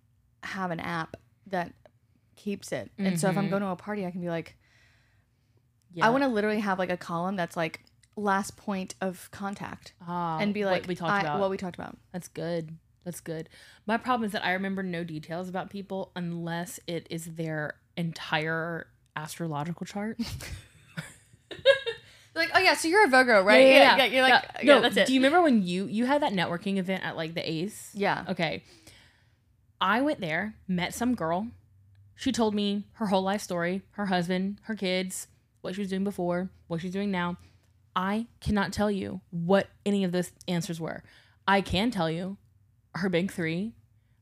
have 0.44 0.70
an 0.70 0.78
app 0.80 1.16
that 1.46 1.72
keeps 2.42 2.72
it. 2.72 2.90
And 2.98 3.18
so 3.20 3.28
if 3.28 3.36
I'm 3.36 3.46
Mhm. 3.46 3.50
going 3.50 3.62
to 3.62 3.68
a 3.68 3.76
party, 3.76 4.06
I 4.06 4.10
can 4.10 4.20
be 4.20 4.28
like, 4.28 4.56
yeah. 5.92 6.06
I 6.06 6.10
want 6.10 6.22
to 6.24 6.28
literally 6.28 6.60
have 6.60 6.78
like 6.78 6.90
a 6.90 6.96
column 6.96 7.36
that's 7.36 7.56
like 7.56 7.80
last 8.16 8.56
point 8.56 8.94
of 9.00 9.30
contact 9.30 9.92
Ah, 10.06 10.38
and 10.38 10.52
be 10.54 10.64
like, 10.64 10.82
what 10.82 10.88
we 10.88 10.94
talked 10.94 11.12
I- 11.12 11.20
about 11.20 11.40
what 11.40 11.50
we 11.50 11.56
talked 11.56 11.76
about. 11.76 11.96
That's 12.12 12.28
good. 12.28 12.76
That's 13.04 13.20
good. 13.20 13.48
My 13.86 13.96
problem 13.96 14.26
is 14.26 14.32
that 14.32 14.44
I 14.44 14.52
remember 14.52 14.82
no 14.82 15.04
details 15.04 15.48
about 15.48 15.70
people 15.70 16.12
unless 16.14 16.78
it 16.86 17.06
is 17.10 17.24
their 17.36 17.74
entire 17.96 18.86
astrological 19.16 19.86
chart. 19.86 20.18
Like, 22.32 22.50
oh 22.54 22.60
yeah, 22.60 22.74
so 22.74 22.86
you're 22.86 23.04
a 23.04 23.08
Virgo, 23.08 23.42
right? 23.42 23.66
Yeah, 23.66 24.04
you're 24.04 24.22
like, 24.22 24.32
Yeah. 24.32 24.50
yeah, 24.62 24.74
no, 24.76 24.80
that's 24.80 24.96
it. 24.96 25.06
Do 25.08 25.12
you 25.12 25.18
remember 25.20 25.42
when 25.42 25.62
you 25.62 25.86
you 25.86 26.06
had 26.06 26.22
that 26.22 26.32
networking 26.32 26.76
event 26.78 27.04
at 27.04 27.16
like 27.16 27.34
the 27.34 27.48
Ace? 27.50 27.90
yeah. 27.92 28.24
Okay. 28.28 28.62
I 29.80 30.00
went 30.02 30.20
there, 30.20 30.54
met 30.68 30.94
some 30.94 31.14
girl. 31.16 31.48
She 32.20 32.32
told 32.32 32.54
me 32.54 32.84
her 32.96 33.06
whole 33.06 33.22
life 33.22 33.40
story, 33.40 33.80
her 33.92 34.04
husband, 34.04 34.58
her 34.64 34.74
kids, 34.74 35.26
what 35.62 35.74
she 35.74 35.80
was 35.80 35.88
doing 35.88 36.04
before, 36.04 36.50
what 36.66 36.82
she's 36.82 36.92
doing 36.92 37.10
now. 37.10 37.38
I 37.96 38.26
cannot 38.40 38.74
tell 38.74 38.90
you 38.90 39.22
what 39.30 39.68
any 39.86 40.04
of 40.04 40.12
those 40.12 40.30
answers 40.46 40.78
were. 40.78 41.02
I 41.48 41.62
can 41.62 41.90
tell 41.90 42.10
you 42.10 42.36
her 42.94 43.08
big 43.08 43.32
three, 43.32 43.72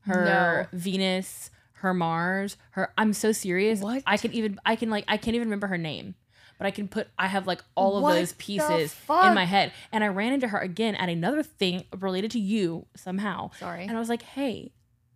her 0.03 0.69
Venus, 0.71 1.51
her 1.73 1.93
Mars, 1.93 2.55
her 2.71 2.93
I'm 2.97 3.11
so 3.11 3.33
serious. 3.33 3.81
What? 3.81 4.03
I 4.07 4.15
can 4.15 4.31
even 4.31 4.61
I 4.65 4.77
can 4.77 4.89
like 4.89 5.03
I 5.09 5.17
can't 5.17 5.35
even 5.35 5.49
remember 5.49 5.67
her 5.67 5.77
name. 5.77 6.15
But 6.57 6.67
I 6.67 6.71
can 6.71 6.87
put 6.87 7.09
I 7.17 7.27
have 7.27 7.47
like 7.47 7.61
all 7.75 7.97
of 7.97 8.03
What 8.03 8.13
those 8.13 8.31
pieces 8.31 8.95
in 9.09 9.33
my 9.33 9.43
head. 9.43 9.73
And 9.91 10.05
I 10.05 10.07
ran 10.07 10.31
into 10.31 10.47
her 10.47 10.59
again 10.59 10.95
at 10.95 11.09
another 11.09 11.43
thing 11.43 11.83
related 11.99 12.31
to 12.31 12.39
you 12.39 12.85
somehow. 12.95 13.51
Sorry. 13.59 13.83
And 13.83 13.91
I 13.91 13.99
was 13.99 14.07
like, 14.07 14.21
hey. 14.21 14.71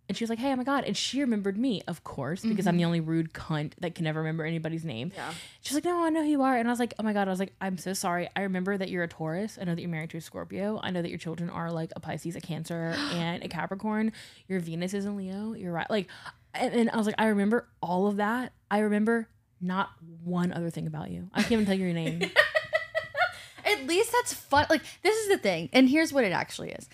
And 0.06 0.16
she 0.18 0.22
was 0.22 0.28
like, 0.28 0.38
hey, 0.38 0.52
oh 0.52 0.56
my 0.56 0.64
God. 0.64 0.84
And 0.84 0.94
she 0.94 1.20
remembered 1.20 1.56
me, 1.56 1.80
of 1.88 2.04
course, 2.04 2.42
because 2.42 2.66
I'm 2.66 2.72
mm-hmm. 2.72 2.78
the 2.78 2.84
only 2.84 3.00
rude 3.00 3.32
cunt 3.32 3.72
that 3.78 3.94
can 3.94 4.04
never 4.04 4.20
remember 4.20 4.44
anybody's 4.44 4.84
name. 4.84 5.12
yeah. 5.14 5.32
She's 5.62 5.74
like, 5.74 5.84
no, 5.84 6.04
I 6.04 6.10
know 6.10 6.22
who 6.22 6.28
you 6.28 6.42
are. 6.42 6.56
And 6.56 6.68
I 6.68 6.72
was 6.72 6.78
like, 6.78 6.92
oh 6.98 7.02
my 7.02 7.14
God. 7.14 7.26
I 7.26 7.30
was 7.30 7.40
like, 7.40 7.54
I'm 7.60 7.78
so 7.78 7.94
sorry. 7.94 8.28
I 8.36 8.42
remember 8.42 8.76
that 8.76 8.90
you're 8.90 9.04
a 9.04 9.08
Taurus. 9.08 9.58
I 9.58 9.64
know 9.64 9.74
that 9.74 9.80
you're 9.80 9.90
married 9.90 10.10
to 10.10 10.18
a 10.18 10.20
Scorpio. 10.20 10.78
I 10.82 10.90
know 10.90 11.00
that 11.00 11.08
your 11.08 11.18
children 11.18 11.48
are 11.48 11.72
like 11.72 11.90
a 11.96 12.00
Pisces, 12.00 12.36
a 12.36 12.40
Cancer, 12.40 12.94
and 13.12 13.42
a 13.42 13.48
Capricorn. 13.48 14.12
Your 14.46 14.60
Venus 14.60 14.92
is 14.92 15.06
in 15.06 15.16
Leo. 15.16 15.54
You're 15.54 15.72
right. 15.72 15.88
Like, 15.88 16.08
and, 16.52 16.74
and 16.74 16.90
I 16.90 16.96
was 16.98 17.06
like, 17.06 17.16
I 17.18 17.26
remember 17.28 17.66
all 17.82 18.06
of 18.06 18.16
that. 18.16 18.52
I 18.70 18.80
remember 18.80 19.28
not 19.60 19.90
one 20.22 20.52
other 20.52 20.70
thing 20.70 20.86
about 20.86 21.10
you. 21.10 21.30
I 21.32 21.40
can't 21.40 21.52
even 21.52 21.66
tell 21.66 21.74
you 21.74 21.86
your 21.86 21.94
name. 21.94 22.30
At 23.64 23.86
least 23.86 24.12
that's 24.12 24.34
fun. 24.34 24.66
Like 24.68 24.82
this 25.02 25.16
is 25.16 25.28
the 25.28 25.38
thing, 25.38 25.70
and 25.72 25.88
here's 25.88 26.12
what 26.12 26.24
it 26.24 26.32
actually 26.32 26.72
is: 26.72 26.88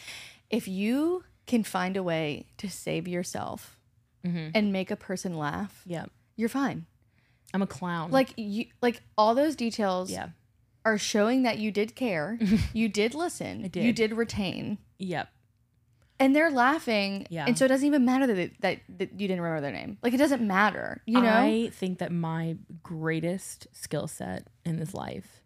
if 0.51 0.69
you 0.69 1.25
can 1.51 1.63
find 1.65 1.97
a 1.97 2.03
way 2.03 2.47
to 2.59 2.69
save 2.71 3.07
yourself 3.09 3.77
Mhm. 4.25 4.53
and 4.55 4.73
make 4.73 4.91
a 4.91 4.97
person 4.97 5.37
laugh, 5.37 5.83
Yeah. 5.87 6.07
you're 6.37 6.49
fine. 6.49 6.87
I'm 7.53 7.63
a 7.63 7.67
clown. 7.67 8.11
Like 8.11 8.33
you, 8.37 8.67
like 8.81 9.03
all 9.19 9.35
those 9.35 9.57
details 9.57 10.11
yeah. 10.11 10.29
are 10.85 10.97
showing 10.99 11.43
that 11.43 11.59
you 11.59 11.71
did 11.73 11.95
care, 11.97 12.39
you 12.73 12.89
did 12.89 13.15
listen, 13.15 13.63
did. 13.69 13.85
you 13.85 13.93
did 13.93 14.13
retain, 14.15 14.79
Yep. 14.99 15.29
and 16.21 16.37
they're 16.37 16.51
laughing. 16.51 17.27
Yeah. 17.31 17.47
and 17.47 17.59
so 17.59 17.65
it 17.65 17.69
doesn't 17.69 17.87
even 17.87 18.05
matter 18.05 18.27
that, 18.29 18.39
it, 18.39 18.61
that 18.61 18.79
that 18.99 19.13
you 19.21 19.27
didn't 19.29 19.41
remember 19.41 19.61
their 19.63 19.73
name. 19.73 19.99
Like 20.03 20.15
it 20.15 20.19
doesn't 20.19 20.47
matter, 20.47 21.03
you 21.07 21.21
know. 21.21 21.29
I 21.29 21.71
think 21.73 21.99
that 21.99 22.13
my 22.13 22.57
greatest 22.83 23.67
skill 23.73 24.07
set 24.07 24.47
in 24.65 24.77
this 24.77 24.95
life 24.95 25.43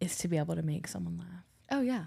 is 0.00 0.16
to 0.18 0.28
be 0.28 0.36
able 0.38 0.54
to 0.54 0.62
make 0.62 0.86
someone 0.86 1.18
laugh 1.18 1.44
oh 1.70 1.80
yeah, 1.80 2.04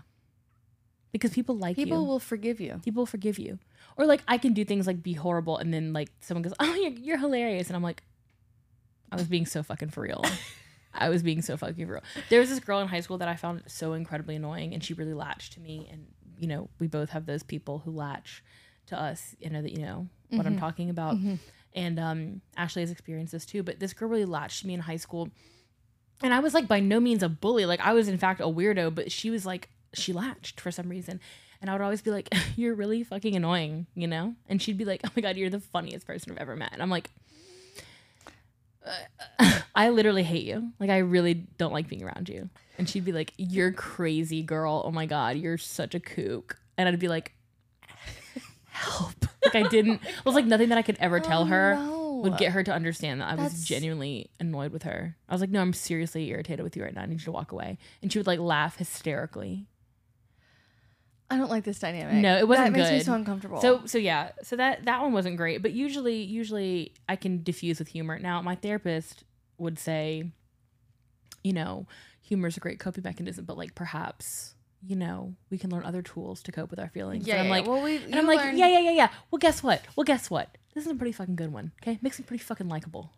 because 1.12 1.32
people 1.32 1.56
like 1.58 1.78
you. 1.78 1.86
people 1.86 2.02
you. 2.02 2.08
will 2.08 2.20
forgive 2.20 2.60
you. 2.60 2.80
people 2.84 3.06
forgive 3.06 3.40
you. 3.40 3.60
Or 3.98 4.06
like 4.06 4.22
I 4.28 4.38
can 4.38 4.54
do 4.54 4.64
things 4.64 4.86
like 4.86 5.02
be 5.02 5.14
horrible 5.14 5.58
and 5.58 5.74
then 5.74 5.94
like 5.94 6.10
someone 6.22 6.44
goes, 6.44 6.54
"Oh, 6.60 6.74
you're, 6.76 6.92
you're 6.92 7.18
hilarious," 7.18 7.68
and 7.68 7.76
I'm 7.76 7.84
like, 7.84 8.04
I 9.12 9.16
was 9.16 9.28
being 9.28 9.46
so 9.46 9.64
fucking 9.64 9.90
for 9.90 10.02
real. 10.02 10.24
I 10.94 11.10
was 11.10 11.24
being 11.24 11.42
so 11.42 11.58
fucking 11.58 11.86
for 11.86 11.94
real. 11.94 12.04
There 12.30 12.40
was 12.40 12.50
this 12.50 12.60
girl 12.60 12.80
in 12.80 12.88
high 12.88 13.02
school 13.02 13.20
that 13.20 13.28
I 13.28 13.36
found 13.36 13.64
so 13.68 13.94
incredibly 13.94 14.36
annoying, 14.36 14.74
and 14.74 14.84
she 14.84 14.94
really 14.94 15.14
latched 15.14 15.54
to 15.54 15.60
me. 15.60 15.88
And 15.92 16.08
you 16.40 16.48
know, 16.48 16.70
we 16.80 16.88
both 16.88 17.10
have 17.12 17.26
those 17.26 17.44
people 17.44 17.80
who 17.80 17.92
latch 17.92 18.44
to 18.88 19.00
us. 19.00 19.36
You 19.40 19.50
know 19.50 19.62
that 19.62 19.72
you 19.72 19.82
know 19.82 20.08
what 20.30 20.46
I'm 20.46 20.58
talking 20.60 20.90
about. 20.90 21.16
And 21.74 22.00
um, 22.00 22.42
Ashley 22.56 22.82
has 22.82 22.92
experienced 22.92 23.32
this 23.32 23.46
too. 23.46 23.62
But 23.64 23.80
this 23.80 23.94
girl 23.94 24.10
really 24.10 24.26
latched 24.26 24.62
to 24.62 24.68
me 24.68 24.74
in 24.74 24.80
high 24.80 24.98
school, 24.98 25.30
and 26.24 26.34
I 26.34 26.40
was 26.40 26.54
like 26.54 26.68
by 26.68 26.80
no 26.80 27.00
means 27.00 27.24
a 27.24 27.30
bully. 27.30 27.66
Like 27.66 27.80
I 27.80 27.94
was 27.94 28.08
in 28.08 28.18
fact 28.18 28.42
a 28.42 28.46
weirdo, 28.46 28.94
but 28.94 29.12
she 29.12 29.30
was 29.30 29.46
like 29.46 29.70
she 29.94 30.14
latched 30.14 30.60
for 30.62 30.72
some 30.72 30.90
reason. 30.90 31.20
And 31.62 31.70
I 31.70 31.74
would 31.74 31.82
always 31.82 32.02
be 32.02 32.12
like, 32.12 32.30
"You're 32.56 32.76
really 32.76 33.04
fucking 33.04 33.36
annoying," 33.36 33.88
you 33.96 34.08
know. 34.08 34.36
And 34.48 34.62
she'd 34.62 34.78
be 34.78 34.86
like, 34.86 35.02
"Oh 35.06 35.10
my 35.16 35.22
god, 35.22 35.38
you're 35.38 35.50
the 35.50 35.60
funniest 35.60 36.06
person 36.06 36.32
I've 36.32 36.38
ever 36.38 36.56
met." 36.56 36.70
And 36.74 36.82
I'm 36.84 36.90
like, 36.92 37.10
"Uh, 38.86 39.60
"I 39.76 39.90
literally 39.90 40.24
hate 40.24 40.46
you. 40.46 40.72
Like 40.80 40.90
I 40.90 41.00
really 41.00 41.34
don't 41.34 41.74
like 41.74 41.88
being 41.88 42.04
around 42.04 42.30
you." 42.30 42.50
And 42.78 42.88
she'd 42.88 43.06
be 43.06 43.12
like, 43.12 43.34
"You're 43.38 43.72
crazy, 43.72 44.44
girl. 44.44 44.84
Oh 44.86 44.92
my 44.92 45.06
god, 45.08 45.38
you're 45.38 45.58
such 45.58 45.96
a 45.96 46.00
kook." 46.00 46.60
And 46.78 46.88
I'd 46.88 47.00
be 47.00 47.08
like, 47.08 47.34
"Help!" 48.70 49.26
Like 49.44 49.56
I 49.56 49.68
didn't. 49.68 50.02
It 50.06 50.26
was 50.26 50.36
like 50.36 50.46
nothing 50.46 50.70
that 50.70 50.78
I 50.78 50.82
could 50.84 50.98
ever 51.00 51.20
tell 51.20 51.42
Oh, 51.44 51.46
her 51.46 51.76
no. 51.76 52.22
would 52.24 52.38
get 52.38 52.52
her 52.52 52.64
to 52.64 52.74
understand 52.74 53.22
that 53.22 53.32
I 53.32 53.36
was 53.36 53.64
genuinely 53.64 54.30
annoyed 54.40 54.72
with 54.72 54.84
her. 54.84 55.16
I 55.28 55.34
was 55.34 55.42
like, 55.42 55.50
"No, 55.50 55.62
I'm 55.62 55.74
seriously 55.74 56.28
irritated 56.30 56.64
with 56.64 56.76
you 56.78 56.84
right 56.84 56.94
now. 56.94 57.02
I 57.02 57.06
need 57.08 57.20
you 57.22 57.26
to 57.26 57.32
walk 57.32 57.52
away." 57.52 57.78
And 58.02 58.12
she 58.12 58.20
would 58.20 58.28
like 58.28 58.40
laugh 58.40 58.78
hysterically. 58.78 59.66
I 61.30 61.38
don't 61.38 61.50
like 61.50 61.66
this 61.66 61.80
dynamic. 61.80 62.16
No, 62.16 62.38
it 62.38 62.48
wasn't 62.48 62.74
That 62.74 62.80
makes 62.80 62.92
me 62.92 63.00
so 63.02 63.14
uncomfortable. 63.14 63.60
So 63.60 63.86
so 63.86 63.98
yeah, 63.98 64.32
so 64.44 64.56
that 64.56 64.86
that 64.86 65.02
one 65.02 65.12
wasn't 65.12 65.38
great, 65.38 65.62
but 65.62 65.74
usually 65.74 66.22
usually 66.22 66.94
I 67.10 67.16
can 67.16 67.44
diffuse 67.44 67.80
with 67.80 67.90
humor. 67.90 68.18
Now 68.18 68.42
my 68.42 68.56
therapist 68.56 69.24
would 69.58 69.78
say, 69.78 70.32
you 71.44 71.54
know, 71.54 71.86
humor 72.22 72.48
is 72.48 72.56
a 72.56 72.62
great 72.62 72.80
coping 72.80 73.04
mechanism, 73.04 73.46
but 73.46 73.58
like 73.58 73.76
perhaps 73.76 74.54
you 74.86 74.96
know 74.96 75.34
we 75.50 75.58
can 75.58 75.70
learn 75.70 75.84
other 75.84 76.02
tools 76.02 76.42
to 76.44 76.52
cope 76.52 76.70
with 76.70 76.80
our 76.80 76.90
feelings. 76.90 77.28
yeah, 77.28 77.36
and 77.36 77.42
I'm 77.42 77.48
yeah, 77.48 77.52
like, 77.52 77.68
well, 77.68 77.82
we 77.82 77.98
and 77.98 78.16
I'm 78.16 78.28
like, 78.28 78.40
yeah, 78.58 78.68
yeah, 78.68 78.80
yeah, 78.80 78.92
yeah. 78.92 79.10
Well, 79.30 79.40
guess 79.40 79.62
what? 79.62 79.82
Well, 79.96 80.06
guess 80.06 80.30
what? 80.30 80.58
This 80.74 80.86
is 80.86 80.92
a 80.92 80.96
pretty 80.96 81.12
fucking 81.12 81.36
good 81.36 81.52
one. 81.52 81.74
Okay, 81.82 82.00
makes 82.02 82.20
me 82.20 82.26
pretty 82.26 82.44
fucking 82.44 82.70
likable. 82.70 83.12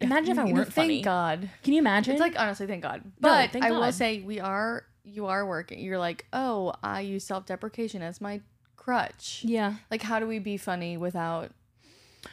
Imagine 0.00 0.32
if 0.32 0.38
I 0.38 0.42
mm, 0.44 0.54
weren't 0.54 0.72
Thank 0.72 0.86
funny. 0.86 1.02
God. 1.02 1.50
Can 1.62 1.72
you 1.72 1.80
imagine? 1.80 2.14
It's 2.14 2.20
like 2.20 2.38
honestly, 2.38 2.66
thank 2.66 2.82
God. 2.82 3.02
But 3.20 3.50
thank 3.50 3.64
I 3.64 3.72
will 3.72 3.90
say 3.92 4.20
we 4.20 4.40
are. 4.40 4.84
You 5.08 5.26
are 5.26 5.46
working. 5.46 5.78
You're 5.80 5.98
like, 5.98 6.26
oh, 6.32 6.72
I 6.82 7.00
use 7.00 7.24
self 7.24 7.46
deprecation 7.46 8.02
as 8.02 8.20
my 8.20 8.40
crutch. 8.76 9.42
yeah. 9.44 9.74
Like, 9.90 10.02
how 10.02 10.18
do 10.18 10.26
we 10.26 10.38
be 10.38 10.56
funny 10.56 10.96
without 10.96 11.50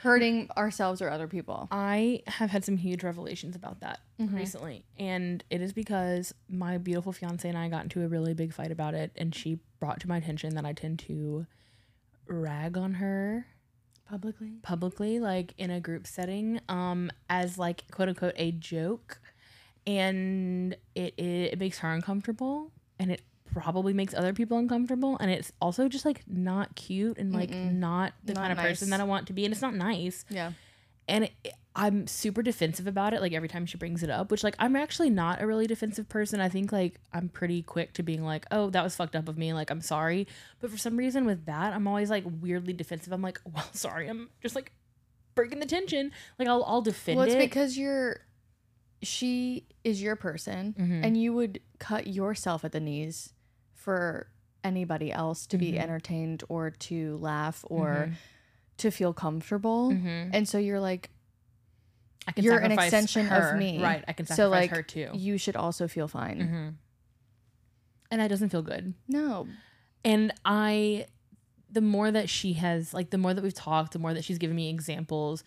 hurting 0.02 0.50
ourselves 0.58 1.02
or 1.02 1.10
other 1.10 1.28
people? 1.28 1.68
I 1.72 2.22
have 2.28 2.50
had 2.50 2.64
some 2.66 2.78
huge 2.78 3.04
revelations 3.04 3.56
about 3.56 3.82
that 3.82 4.00
Mm-hmm. 4.20 4.36
recently. 4.38 4.86
And 4.98 5.44
it 5.50 5.60
is 5.62 5.74
because 5.74 6.34
my 6.48 6.78
beautiful 6.78 7.12
fiance 7.12 7.48
and 7.50 7.58
I 7.58 7.68
got 7.68 7.84
into 7.84 8.02
a 8.02 8.08
really 8.08 8.34
big 8.34 8.54
fight 8.54 8.72
about 8.72 8.94
it. 8.94 9.12
And 9.18 9.36
she 9.36 9.60
brought 9.82 10.00
to 10.02 10.08
my 10.08 10.16
attention 10.18 10.56
that 10.56 10.66
I 10.66 10.72
tend 10.72 11.00
to 11.00 11.46
rag 12.28 12.78
on 12.78 12.94
her 12.96 13.46
Publicly. 14.10 14.54
publicly, 14.62 15.20
like 15.20 15.54
in 15.58 15.70
a 15.72 15.80
group 15.82 16.08
setting, 16.08 16.62
um, 16.70 17.12
as 17.30 17.58
like 17.58 17.84
quote 17.92 18.08
unquote 18.08 18.36
a 18.38 18.52
joke. 18.54 19.20
And 19.88 20.74
it, 20.95 21.13
it, 21.17 21.54
it 21.54 21.60
makes 21.60 21.80
her 21.80 21.91
uncomfortable. 21.91 22.71
And 23.00 23.12
it 23.12 23.21
probably 23.54 23.93
makes 23.93 24.13
other 24.13 24.34
people 24.34 24.58
uncomfortable. 24.58 25.17
And 25.19 25.30
it's 25.32 25.52
also 25.62 25.88
just 25.88 26.06
like 26.06 26.24
not 26.28 26.76
cute 26.76 27.17
and 27.17 27.34
like 27.34 27.52
not 27.52 28.13
the 28.24 28.34
Not 28.34 28.41
kind 28.41 28.52
of 28.52 28.58
person 28.58 28.89
that 28.89 29.00
I 29.00 29.04
want 29.04 29.28
to 29.28 29.34
be. 29.34 29.45
And 29.45 29.54
it's 29.54 29.62
not 29.62 29.76
nice 29.76 30.26
Yeah. 30.30 30.52
and 31.08 31.26
it, 31.26 31.34
I'm 31.78 32.08
super 32.08 32.41
defensive 32.41 32.88
about 32.88 33.13
it. 33.13 33.19
Like 33.21 33.34
every 33.34 33.50
time 33.50 33.65
she 33.65 33.78
brings 33.78 34.02
it 34.02 34.10
up, 34.10 34.32
which 34.32 34.43
like 34.45 34.56
I'm 34.60 34.76
actually 34.78 35.10
not 35.10 35.41
a 35.41 35.48
really 35.48 35.67
defensive 35.67 36.08
person. 36.08 36.39
I 36.39 36.48
think 36.50 36.71
like 36.71 37.00
I'm 37.13 37.28
pretty 37.28 37.62
quick 37.62 37.93
to 37.95 38.04
being 38.04 38.24
like, 38.24 38.45
oh, 38.50 38.69
that 38.69 38.82
was 38.84 38.95
fucked 38.95 39.15
up 39.15 39.28
of 39.28 39.38
me. 39.38 39.54
Like 39.54 39.69
I'm 39.69 39.82
sorry, 39.82 40.26
but 40.62 40.71
for 40.71 40.78
some 40.78 40.95
reason 40.95 41.26
with 41.26 41.45
that, 41.48 41.74
I'm 41.74 41.86
always 41.88 42.10
like 42.10 42.24
weirdly 42.41 42.71
defensive. 42.74 43.12
I'm 43.12 43.21
like, 43.21 43.39
well, 43.54 43.67
sorry. 43.74 44.08
I'm 44.08 44.30
just 44.41 44.56
like 44.56 44.71
breaking 45.36 45.60
the 45.60 45.65
tension. 45.65 46.12
Like 46.39 46.48
I'll 46.48 46.63
I'll 46.63 46.82
defend 46.82 47.15
it. 47.15 47.19
Well, 47.19 47.26
it's 47.26 47.36
it. 47.36 47.39
because 47.39 47.78
you're. 47.78 48.21
She 49.06 49.65
is 49.84 50.02
your 50.02 50.15
person, 50.15 50.74
Mm-hmm. 50.78 51.04
and 51.04 51.22
you 51.22 51.34
would 51.34 51.60
cut 51.80 52.08
yourself 52.08 52.65
at 52.65 52.72
the 52.72 52.80
knees 52.80 53.34
for 53.74 54.28
anybody 54.63 55.12
else 55.12 55.46
to 55.48 55.58
Mm-hmm. 55.58 55.72
be 55.72 55.80
entertained 55.80 56.44
or 56.50 56.72
to 56.72 57.18
laugh 57.18 57.63
or 57.70 58.10
Mhm. 58.10 58.13
to 58.78 58.91
feel 58.91 59.13
comfortable. 59.13 59.91
Mhm. 59.91 60.32
And 60.34 60.50
so 60.50 60.58
you're 60.58 60.80
like, 60.80 61.10
I 62.28 62.32
can 62.32 62.44
you're 62.44 62.58
an 62.58 62.72
extension 62.72 63.28
her. 63.28 63.52
of 63.52 63.60
me. 63.60 63.82
right? 63.82 64.04
I 64.08 64.13
can 64.13 64.26
So, 64.26 64.34
sacrifice 64.52 64.62
like, 64.62 64.70
her 64.72 64.82
too. 64.84 65.10
you 65.13 65.38
should 65.38 65.56
also 65.56 65.88
feel 65.88 66.08
fine. 66.08 66.39
hmm 66.41 66.70
And 68.12 68.22
that 68.22 68.28
doesn't 68.30 68.50
feel 68.50 68.62
good. 68.63 68.94
No. 69.08 69.48
and 70.04 70.32
i 70.46 71.08
the 71.72 71.82
more 71.82 72.10
that 72.12 72.30
she 72.30 72.54
has 72.54 72.94
like 72.94 73.10
the 73.10 73.18
more 73.18 73.34
that 73.34 73.44
we've 73.44 73.54
talked 73.54 73.91
the 73.94 74.00
more 74.00 74.13
that 74.13 74.24
she's 74.24 74.38
given 74.38 74.56
me 74.56 74.70
examples 74.70 75.44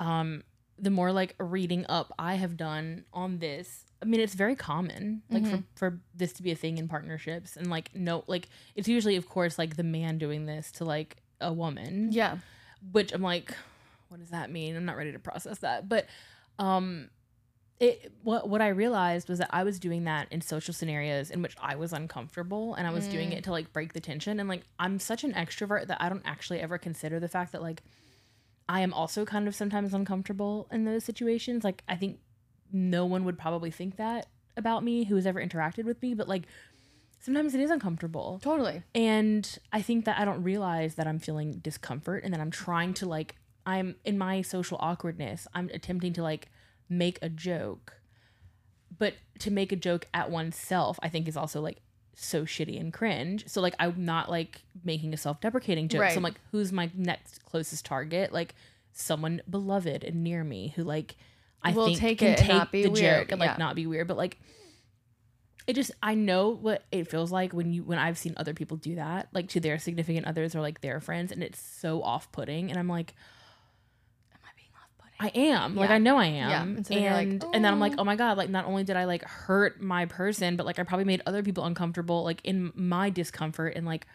um 0.00 0.42
the 0.82 0.90
more 0.90 1.12
like 1.12 1.34
reading 1.38 1.86
up 1.88 2.12
i 2.18 2.34
have 2.34 2.56
done 2.56 3.04
on 3.14 3.38
this 3.38 3.84
i 4.02 4.04
mean 4.04 4.20
it's 4.20 4.34
very 4.34 4.54
common 4.54 5.22
like 5.30 5.46
for, 5.46 5.62
for 5.76 6.00
this 6.14 6.34
to 6.34 6.42
be 6.42 6.50
a 6.50 6.56
thing 6.56 6.76
in 6.76 6.88
partnerships 6.88 7.56
and 7.56 7.70
like 7.70 7.88
no 7.94 8.22
like 8.26 8.48
it's 8.74 8.88
usually 8.88 9.16
of 9.16 9.28
course 9.28 9.58
like 9.58 9.76
the 9.76 9.82
man 9.82 10.18
doing 10.18 10.44
this 10.44 10.70
to 10.70 10.84
like 10.84 11.16
a 11.40 11.52
woman. 11.52 12.10
Yeah. 12.12 12.36
which 12.92 13.12
i'm 13.12 13.22
like 13.22 13.54
what 14.12 14.20
does 14.20 14.28
that 14.28 14.50
mean? 14.50 14.76
I'm 14.76 14.84
not 14.84 14.98
ready 14.98 15.12
to 15.12 15.18
process 15.18 15.58
that. 15.60 15.88
But 15.88 16.06
um 16.58 17.08
it 17.80 18.12
what 18.22 18.48
what 18.48 18.60
I 18.60 18.68
realized 18.68 19.28
was 19.28 19.38
that 19.38 19.48
I 19.50 19.64
was 19.64 19.80
doing 19.80 20.04
that 20.04 20.28
in 20.30 20.42
social 20.42 20.74
scenarios 20.74 21.30
in 21.30 21.40
which 21.40 21.56
I 21.60 21.74
was 21.76 21.92
uncomfortable 21.94 22.74
and 22.74 22.86
I 22.86 22.90
was 22.90 23.08
doing 23.08 23.32
it 23.32 23.42
to 23.44 23.50
like 23.50 23.72
break 23.72 23.94
the 23.94 24.00
tension. 24.00 24.38
And 24.38 24.48
like 24.50 24.62
I'm 24.78 25.00
such 25.00 25.24
an 25.24 25.32
extrovert 25.32 25.86
that 25.86 25.96
I 26.00 26.10
don't 26.10 26.22
actually 26.26 26.60
ever 26.60 26.76
consider 26.76 27.18
the 27.18 27.26
fact 27.28 27.52
that 27.52 27.62
like 27.62 27.82
I 28.68 28.80
am 28.80 28.92
also 28.92 29.24
kind 29.24 29.48
of 29.48 29.54
sometimes 29.54 29.94
uncomfortable 29.94 30.68
in 30.70 30.84
those 30.84 31.04
situations 31.04 31.64
like 31.64 31.82
I 31.88 31.96
think 31.96 32.18
no 32.72 33.04
one 33.04 33.24
would 33.24 33.38
probably 33.38 33.70
think 33.70 33.96
that 33.96 34.26
about 34.56 34.82
me 34.84 35.04
who 35.04 35.16
has 35.16 35.26
ever 35.26 35.44
interacted 35.44 35.84
with 35.84 36.00
me 36.02 36.14
but 36.14 36.28
like 36.28 36.44
sometimes 37.20 37.54
it 37.54 37.60
is 37.60 37.70
uncomfortable 37.70 38.40
Totally. 38.42 38.82
and 38.94 39.58
I 39.72 39.82
think 39.82 40.04
that 40.04 40.18
I 40.18 40.24
don't 40.24 40.42
realize 40.42 40.94
that 40.96 41.06
I'm 41.06 41.18
feeling 41.18 41.52
discomfort 41.52 42.24
and 42.24 42.32
that 42.32 42.40
I'm 42.40 42.50
trying 42.50 42.94
to 42.94 43.06
like 43.06 43.36
I'm 43.64 43.96
in 44.04 44.18
my 44.18 44.42
social 44.42 44.78
awkwardness, 44.80 45.46
I'm 45.54 45.70
attempting 45.72 46.12
to 46.14 46.22
like 46.22 46.48
make 46.88 47.18
a 47.22 47.28
joke. 47.28 47.94
But 48.98 49.14
to 49.40 49.50
make 49.50 49.72
a 49.72 49.76
joke 49.76 50.06
at 50.12 50.30
oneself, 50.30 50.98
I 51.02 51.08
think 51.08 51.28
is 51.28 51.36
also 51.36 51.60
like 51.60 51.80
so 52.14 52.44
shitty 52.44 52.78
and 52.78 52.92
cringe. 52.92 53.48
So 53.48 53.60
like 53.60 53.74
I'm 53.78 54.04
not 54.04 54.30
like 54.30 54.62
making 54.84 55.14
a 55.14 55.16
self-deprecating 55.16 55.88
joke. 55.88 56.10
So 56.10 56.16
I'm 56.16 56.22
like, 56.22 56.40
who's 56.50 56.72
my 56.72 56.90
next 56.94 57.44
closest 57.44 57.84
target? 57.84 58.32
Like 58.32 58.54
someone 58.92 59.40
beloved 59.48 60.04
and 60.04 60.22
near 60.22 60.44
me 60.44 60.72
who 60.76 60.84
like 60.84 61.16
I 61.62 61.72
Will 61.72 61.86
think 61.86 61.98
take 61.98 62.18
can 62.18 62.36
take 62.36 62.70
the 62.72 62.88
weird. 62.88 62.96
joke 63.22 63.32
and 63.32 63.40
like 63.40 63.50
Yeah. 63.50 63.56
not 63.58 63.74
be 63.76 63.86
weird. 63.86 64.08
But 64.08 64.16
like 64.16 64.38
it 65.66 65.74
just 65.74 65.92
I 66.02 66.14
know 66.16 66.50
what 66.50 66.82
it 66.90 67.08
feels 67.08 67.30
like 67.30 67.52
when 67.52 67.72
you 67.72 67.84
when 67.84 67.98
I've 67.98 68.18
seen 68.18 68.34
other 68.36 68.52
people 68.52 68.76
do 68.76 68.96
that, 68.96 69.28
like 69.32 69.48
to 69.50 69.60
their 69.60 69.78
significant 69.78 70.26
others 70.26 70.54
or 70.56 70.60
like 70.60 70.80
their 70.80 71.00
friends, 71.00 71.30
and 71.32 71.42
it's 71.42 71.60
so 71.60 72.02
off 72.02 72.30
putting. 72.32 72.68
And 72.68 72.78
I'm 72.78 72.88
like, 72.88 73.14
Am 74.34 74.40
I 74.44 74.50
being 74.56 74.68
off-putting? 74.74 75.11
I 75.22 75.28
am. 75.36 75.76
Like 75.76 75.90
I 75.90 75.98
know 75.98 76.16
I 76.16 76.26
am. 76.26 76.50
Yeah. 76.50 76.62
And 76.62 76.86
so 76.86 76.94
then 76.94 77.12
like, 77.12 77.28
and 77.28 77.44
and 77.54 77.64
then 77.64 77.72
I'm 77.72 77.78
like, 77.78 77.94
"Oh." 77.96 78.04
my 78.04 78.16
god, 78.16 78.36
like 78.36 78.50
not 78.50 78.64
only 78.66 78.82
did 78.82 78.96
I 78.96 79.04
like 79.04 79.22
hurt 79.22 79.80
my 79.80 80.06
person, 80.06 80.56
but 80.56 80.66
like 80.66 80.80
I 80.80 80.82
probably 80.82 81.04
made 81.04 81.22
other 81.26 81.44
people 81.44 81.64
uncomfortable, 81.64 82.24
like 82.24 82.40
in 82.42 82.72
my 82.74 83.08
discomfort 83.08 83.74
and 83.76 83.86
like 83.86 84.08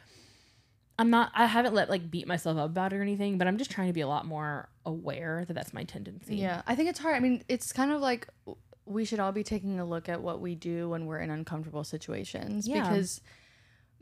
I'm 0.99 1.09
not 1.09 1.31
I 1.33 1.45
haven't 1.45 1.73
let 1.73 1.89
like 1.89 2.11
beat 2.11 2.27
myself 2.27 2.57
up 2.57 2.65
about 2.65 2.91
it 2.91 2.97
or 2.97 3.01
anything, 3.01 3.37
but 3.37 3.47
I'm 3.47 3.57
just 3.57 3.71
trying 3.71 3.87
to 3.87 3.93
be 3.93 4.01
a 4.01 4.07
lot 4.07 4.25
more 4.25 4.67
aware 4.85 5.45
that 5.47 5.53
that's 5.53 5.73
my 5.73 5.85
tendency. 5.85 6.35
Yeah. 6.35 6.61
I 6.67 6.75
think 6.75 6.89
it's 6.89 6.99
hard. 6.99 7.15
I 7.15 7.19
mean, 7.21 7.43
it's 7.47 7.71
kind 7.71 7.91
of 7.91 8.01
like 8.01 8.27
we 8.85 9.05
should 9.05 9.19
all 9.19 9.31
be 9.31 9.43
taking 9.43 9.79
a 9.79 9.85
look 9.85 10.09
at 10.09 10.21
what 10.21 10.41
we 10.41 10.55
do 10.55 10.89
when 10.89 11.05
we're 11.05 11.19
in 11.19 11.29
uncomfortable 11.29 11.85
situations 11.85 12.67
Yeah. 12.67 12.81
because 12.81 13.21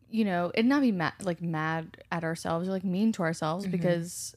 you 0.10 0.24
know, 0.24 0.52
and 0.56 0.70
not 0.70 0.82
be 0.82 0.91
mad 0.91 1.13
like 1.22 1.41
mad 1.41 1.98
at 2.12 2.24
ourselves 2.24 2.68
or 2.68 2.72
like 2.72 2.84
mean 2.84 3.12
to 3.12 3.22
ourselves 3.22 3.65
mm-hmm. 3.65 3.74
because 3.74 4.36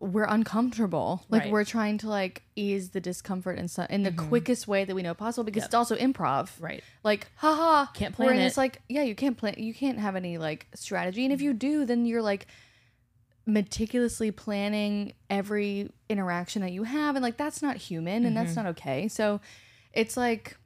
we're 0.00 0.24
uncomfortable. 0.24 1.24
Like 1.28 1.42
Right. 1.42 1.52
we're 1.52 1.64
trying 1.64 1.98
to 1.98 2.08
like 2.08 2.42
ease 2.56 2.90
the 2.90 3.00
discomfort 3.00 3.58
in 3.58 3.68
in 3.90 4.02
the 4.02 4.10
mm-hmm. 4.10 4.28
quickest 4.28 4.66
way 4.66 4.84
that 4.86 4.94
we 4.94 5.02
know 5.02 5.12
possible 5.12 5.44
because 5.44 5.60
Yep. 5.60 5.68
it's 5.68 5.74
also 5.74 5.94
improv. 5.96 6.48
Right. 6.58 6.82
Like, 7.04 7.28
haha, 7.36 7.86
Can't 7.92 8.14
plan 8.14 8.36
it. 8.36 8.38
this 8.38 8.56
like, 8.56 8.80
yeah, 8.88 9.02
you 9.02 9.14
can't 9.14 9.36
plan. 9.36 9.54
You 9.58 9.74
can't 9.74 9.98
have 9.98 10.16
any 10.16 10.38
like 10.38 10.68
strategy, 10.74 11.24
and 11.24 11.32
if 11.34 11.42
you 11.42 11.52
do, 11.52 11.84
then 11.84 12.06
you're 12.06 12.22
like 12.22 12.46
meticulously 13.44 14.30
planning 14.30 15.12
every 15.28 15.90
interaction 16.08 16.62
that 16.62 16.72
you 16.72 16.84
have, 16.84 17.14
and 17.14 17.22
like 17.22 17.36
that's 17.36 17.60
not 17.60 17.76
human, 17.76 18.24
and 18.24 18.34
that's 18.34 18.52
mm-hmm. 18.52 18.64
not 18.64 18.70
okay. 18.70 19.06
So, 19.08 19.40
it's 19.92 20.16
like, 20.16 20.56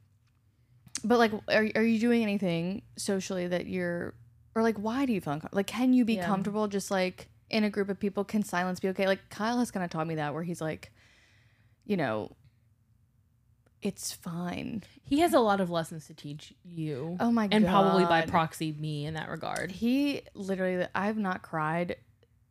but 1.03 1.19
like, 1.19 1.33
are 1.49 1.67
are 1.75 1.83
you 1.83 1.99
doing 1.99 2.23
anything 2.23 2.83
socially 2.97 3.47
that 3.47 3.67
you're, 3.67 4.13
or 4.55 4.63
like, 4.63 4.77
why 4.77 5.05
do 5.05 5.11
you 5.11 5.19
feel 5.19 5.33
uncomfortable? 5.33 5.57
Like, 5.57 5.67
can 5.67 5.91
you 5.93 6.05
be 6.05 6.15
Yeah. 6.15 6.25
comfortable 6.25 6.69
just 6.69 6.89
like 6.89 7.27
in 7.55 7.63
a 7.63 7.69
group 7.69 7.89
of 7.89 7.99
people? 7.99 8.23
Can 8.23 8.43
silence 8.43 8.79
be 8.79 8.89
okay? 8.89 9.07
Like 9.07 9.29
Kyle 9.29 9.57
has 9.59 9.71
kind 9.71 9.83
of 9.83 9.89
taught 9.89 10.07
me 10.07 10.15
that, 10.15 10.33
where 10.33 10.43
he's 10.43 10.61
like, 10.61 10.91
you 11.85 11.97
know. 11.97 12.35
It's 13.81 14.11
fine. 14.11 14.83
He 15.03 15.19
has 15.19 15.33
a 15.33 15.39
lot 15.39 15.61
of 15.61 15.69
lessons 15.69 16.07
to 16.07 16.15
teach 16.15 16.53
you. 16.63 17.17
Oh 17.19 17.31
my 17.31 17.47
and 17.51 17.65
probably 17.67 18.03
by 18.05 18.21
proxy 18.23 18.71
me 18.71 19.05
in 19.05 19.13
that 19.13 19.29
regard. 19.29 19.71
He 19.71 20.21
literally, 20.33 20.87
I've 20.95 21.17
not 21.17 21.43
cried 21.43 21.97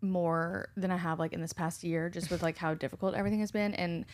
more 0.00 0.68
than 0.76 0.92
I 0.92 0.96
have 0.96 1.18
like 1.18 1.32
in 1.32 1.40
this 1.40 1.52
past 1.52 1.82
year, 1.82 2.08
just 2.08 2.30
with 2.30 2.42
like 2.42 2.56
how 2.56 2.74
difficult 2.84 3.14
everything 3.16 3.40
has 3.40 3.50
been. 3.50 3.74
And 3.74 4.04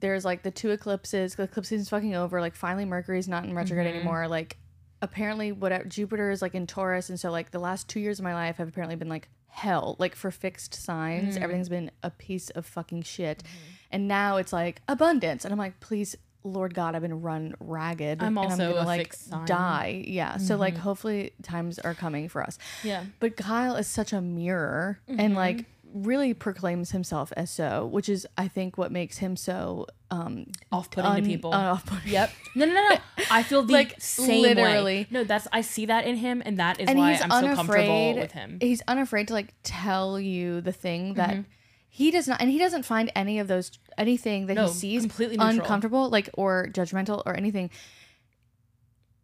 there's 0.00 0.24
like 0.24 0.42
the 0.42 0.50
two 0.50 0.70
eclipses. 0.70 1.36
The 1.36 1.44
eclipse 1.44 1.68
season's 1.68 1.90
fucking 1.90 2.16
over. 2.16 2.40
Like 2.40 2.56
finally, 2.56 2.84
Mercury's 2.84 3.28
not 3.28 3.44
in 3.44 3.54
retrograde 3.54 3.86
Mm-hmm. 3.86 3.96
anymore. 3.98 4.26
Like 4.26 4.56
apparently, 5.00 5.52
whatever 5.52 5.84
Jupiter 5.84 6.30
is 6.32 6.42
like 6.42 6.56
in 6.56 6.66
Taurus, 6.66 7.08
and 7.08 7.20
so 7.20 7.30
like 7.30 7.52
the 7.52 7.60
last 7.60 7.88
two 7.88 8.00
years 8.00 8.18
of 8.18 8.24
my 8.24 8.34
life 8.34 8.56
have 8.56 8.66
apparently 8.68 8.96
been 8.96 9.08
like 9.08 9.28
hell. 9.48 9.96
Like 9.98 10.14
for 10.14 10.30
fixed 10.30 10.74
signs, 10.74 11.36
Mm. 11.36 11.42
everything's 11.42 11.68
been 11.68 11.90
a 12.02 12.10
piece 12.10 12.50
of 12.50 12.66
fucking 12.66 13.02
shit. 13.02 13.38
Mm-hmm. 13.38 13.74
And 13.90 14.08
now 14.08 14.36
it's 14.36 14.52
like 14.52 14.82
abundance, 14.88 15.44
and 15.44 15.52
I'm 15.52 15.58
like, 15.58 15.80
please. 15.80 16.16
Lord 16.44 16.72
God, 16.72 16.94
I've 16.94 17.02
been 17.02 17.20
run 17.20 17.56
ragged. 17.58 18.22
I'm 18.22 18.38
and 18.38 18.38
also 18.38 18.72
gonna, 18.74 18.86
like 18.86 19.14
die. 19.44 20.04
Yeah. 20.06 20.36
So 20.36 20.56
like, 20.56 20.76
hopefully, 20.76 21.32
times 21.42 21.80
are 21.80 21.94
coming 21.94 22.28
for 22.28 22.42
us. 22.42 22.58
Yeah. 22.84 23.04
But 23.18 23.36
Kyle 23.36 23.74
is 23.74 23.88
such 23.88 24.12
a 24.12 24.20
mirror 24.20 25.00
Mm-hmm. 25.10 25.20
and 25.20 25.34
like 25.34 25.64
really 25.94 26.34
proclaims 26.34 26.90
himself 26.90 27.32
as 27.36 27.50
so, 27.50 27.86
which 27.86 28.08
is 28.08 28.26
I 28.36 28.48
think 28.48 28.76
what 28.78 28.92
makes 28.92 29.18
him 29.18 29.36
so 29.36 29.86
um 30.10 30.46
Off 30.70 30.90
putting 30.90 31.10
un- 31.10 31.22
to 31.22 31.28
people. 31.28 31.52
off-putting. 31.54 32.10
Yep. 32.12 32.30
No, 32.56 32.66
no, 32.66 32.72
no, 32.74 32.88
no. 32.90 32.96
I 33.30 33.42
feel 33.42 33.62
the 33.62 33.72
Like, 33.80 33.94
same 34.00 34.42
literally. 34.42 34.82
way. 35.00 35.06
No, 35.10 35.24
that's 35.24 35.48
I 35.52 35.60
see 35.62 35.86
that 35.86 36.06
in 36.06 36.16
him, 36.16 36.42
and 36.44 36.58
that 36.58 36.80
is 36.80 36.88
and 36.88 36.98
why 36.98 37.12
he's 37.12 37.22
I'm 37.22 37.30
so 37.30 37.40
comfortable 37.54 37.68
unafraid 37.82 38.16
with 38.16 38.32
him. 38.32 38.58
he's 38.60 38.82
unafraid 38.88 39.28
to 39.28 39.34
like 39.34 39.54
tell 39.62 40.18
you 40.20 40.60
the 40.60 40.72
thing 40.72 41.14
that 41.14 41.30
Mm-hmm. 41.30 41.42
he 41.88 42.10
does 42.10 42.28
not 42.28 42.40
and 42.40 42.50
he 42.50 42.58
doesn't 42.58 42.84
find 42.84 43.10
any 43.16 43.38
of 43.38 43.48
those 43.48 43.72
anything 43.96 44.46
that 44.46 44.54
No, 44.54 44.66
he 44.66 44.72
sees 44.72 45.02
completely 45.02 45.36
neutral. 45.38 45.60
uncomfortable 45.60 46.08
like 46.10 46.28
or 46.34 46.68
judgmental 46.70 47.22
or 47.26 47.34
anything 47.36 47.70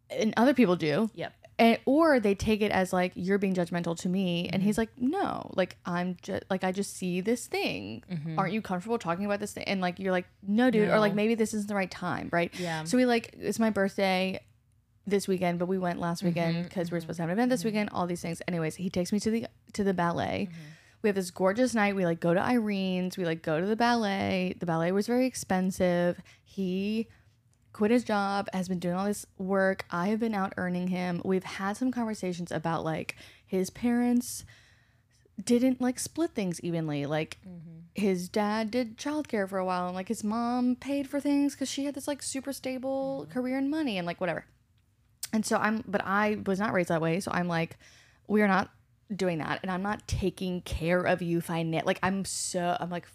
and 0.09 0.33
other 0.37 0.53
people 0.53 0.75
do 0.75 1.09
Yep. 1.15 1.33
And, 1.57 1.77
or 1.85 2.19
they 2.19 2.35
take 2.35 2.61
it 2.61 2.71
as 2.71 2.91
like 2.91 3.13
you're 3.15 3.37
being 3.37 3.53
judgmental 3.53 3.97
to 3.99 4.09
me 4.09 4.49
and 4.49 4.61
Mm-hmm. 4.61 4.65
he's 4.67 4.77
like 4.77 4.89
no 4.97 5.49
like 5.55 5.77
i'm 5.85 6.17
just 6.21 6.43
like 6.49 6.63
i 6.63 6.71
just 6.71 6.95
see 6.97 7.21
this 7.21 7.47
thing. 7.47 8.03
Aren't 8.37 8.53
you 8.53 8.61
comfortable 8.61 8.97
talking 8.97 9.25
about 9.25 9.39
this 9.39 9.53
thing 9.53 9.63
and 9.65 9.79
like 9.81 9.97
you're 9.99 10.11
like 10.11 10.25
no 10.45 10.69
dude 10.69 10.89
or 10.89 10.99
like 10.99 11.11
Mm-hmm. 11.11 11.15
Maybe 11.17 11.35
this 11.35 11.53
isn't 11.53 11.67
the 11.67 11.75
right 11.75 11.89
time 11.91 12.29
right? 12.31 12.53
Yeah. 12.59 12.83
so 12.83 12.97
we 12.97 13.05
like 13.05 13.35
it's 13.39 13.59
my 13.59 13.69
birthday 13.69 14.39
this 15.07 15.27
weekend 15.27 15.59
but 15.59 15.67
we 15.67 15.77
went 15.77 15.99
last 15.99 16.23
weekend 16.23 16.63
because 16.63 16.91
we 16.91 16.97
are 16.97 17.01
supposed 17.01 17.17
to 17.17 17.23
have 17.23 17.29
an 17.29 17.33
event 17.37 17.49
this 17.51 17.63
weekend 17.63 17.89
all 17.93 18.07
these 18.07 18.21
things. 18.21 18.41
Anyways 18.47 18.75
he 18.75 18.89
takes 18.89 19.13
me 19.13 19.19
to 19.21 19.29
the 19.31 19.47
to 19.73 19.83
the 19.83 19.93
ballet. 19.93 20.49
We 21.03 21.09
have 21.09 21.15
this 21.15 21.29
gorgeous 21.29 21.75
night. 21.75 21.95
We 21.95 22.03
like 22.03 22.19
go 22.19 22.33
to 22.33 22.41
irene's. 22.41 23.15
We 23.15 23.25
like 23.25 23.43
go 23.43 23.61
to 23.61 23.65
the 23.67 23.75
ballet. 23.75 24.55
The 24.59 24.65
ballet 24.65 24.91
was 24.91 25.05
very 25.05 25.27
expensive. 25.27 26.19
He 26.43 27.07
quit 27.75 27.91
his 27.91 28.05
job, 28.05 28.47
has 28.53 28.69
been 28.69 28.79
doing 28.79 28.95
all 28.95 29.03
this 29.03 29.25
work. 29.37 29.83
I 29.91 30.07
have 30.07 30.21
been 30.21 30.33
out 30.33 30.53
earning 30.55 30.87
him. 30.87 31.21
We've 31.25 31.43
had 31.43 31.75
some 31.75 31.91
conversations 31.91 32.49
about 32.49 32.85
like 32.85 33.17
his 33.45 33.69
parents 33.69 34.45
didn't 35.43 35.81
like 35.81 35.99
split 35.99 36.31
things 36.31 36.61
evenly. 36.61 37.05
Like 37.05 37.37
mm-hmm. 37.45 37.79
his 37.93 38.29
dad 38.29 38.71
did 38.71 38.97
childcare 38.97 39.49
for 39.49 39.57
a 39.57 39.65
while 39.65 39.87
and 39.87 39.95
like 39.95 40.07
his 40.07 40.23
mom 40.23 40.77
paid 40.77 41.09
for 41.09 41.19
things 41.19 41.53
cuz 41.53 41.67
she 41.67 41.83
had 41.83 41.95
this 41.95 42.07
like 42.07 42.23
super 42.23 42.53
stable 42.53 43.23
mm-hmm. 43.23 43.33
career 43.33 43.57
and 43.57 43.69
money 43.69 43.97
and 43.97 44.07
like 44.07 44.21
whatever. 44.21 44.45
And 45.33 45.45
so 45.45 45.57
I'm 45.57 45.83
but 45.85 46.01
I 46.05 46.37
was 46.45 46.59
not 46.59 46.71
raised 46.71 46.87
that 46.87 47.01
way, 47.01 47.19
so 47.19 47.29
I'm 47.33 47.49
like 47.49 47.77
we 48.25 48.41
are 48.41 48.47
not 48.47 48.69
doing 49.13 49.39
that 49.39 49.59
and 49.63 49.69
I'm 49.69 49.83
not 49.83 50.07
taking 50.07 50.61
care 50.61 51.01
of 51.01 51.21
you 51.21 51.41
finan 51.41 51.83
like 51.83 51.99
I'm 52.01 52.23
so 52.23 52.77
I'm 52.79 52.89
like 52.89 53.05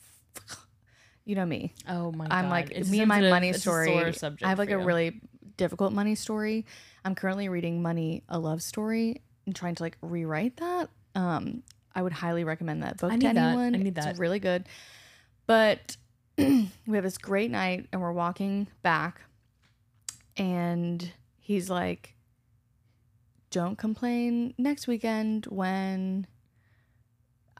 you 1.24 1.35
know 1.35 1.46
me. 1.46 1.74
Oh 1.88 2.12
my 2.12 2.26
god. 2.26 2.35
I'm 2.35 2.48
like 2.50 2.70
It's 2.70 2.88
me 2.90 3.00
and 3.00 3.09
my 3.09 3.20
money 3.20 3.52
story. 3.52 3.87
sore 3.87 4.12
subject 4.12 4.44
I 4.44 4.48
have 4.48 4.59
like 4.59 4.68
a 4.70 4.72
you. 4.72 4.83
really 4.83 5.20
difficult 5.56 5.92
money 5.92 6.14
story. 6.14 6.64
I'm 7.04 7.14
currently 7.14 7.48
reading 7.48 7.83
Money 7.83 8.22
a 8.28 8.38
Love 8.38 8.62
Story 8.62 9.22
and 9.46 9.54
trying 9.54 9.74
to 9.76 9.83
like 9.83 9.96
rewrite 10.02 10.56
that. 10.59 10.90
Um, 11.14 11.62
I 11.94 12.02
would 12.02 12.12
highly 12.12 12.44
recommend 12.44 12.83
that 12.83 12.98
book 12.98 13.11
to 13.11 13.14
anyone. 13.26 13.72
that. 13.72 13.78
I 13.78 13.83
need 13.83 13.96
It's 13.98 14.18
really 14.18 14.38
good. 14.38 14.66
But 15.46 15.96
we 16.38 16.68
have 16.92 17.04
this 17.04 17.18
great 17.18 17.50
night 17.50 17.87
and 17.92 18.00
we're 18.00 18.12
walking 18.12 18.68
back 18.83 19.20
and 20.37 21.11
he's 21.38 21.68
like 21.68 22.14
don't 23.50 23.76
complain 23.76 24.54
next 24.59 24.87
weekend 24.87 25.44
when 25.46 26.26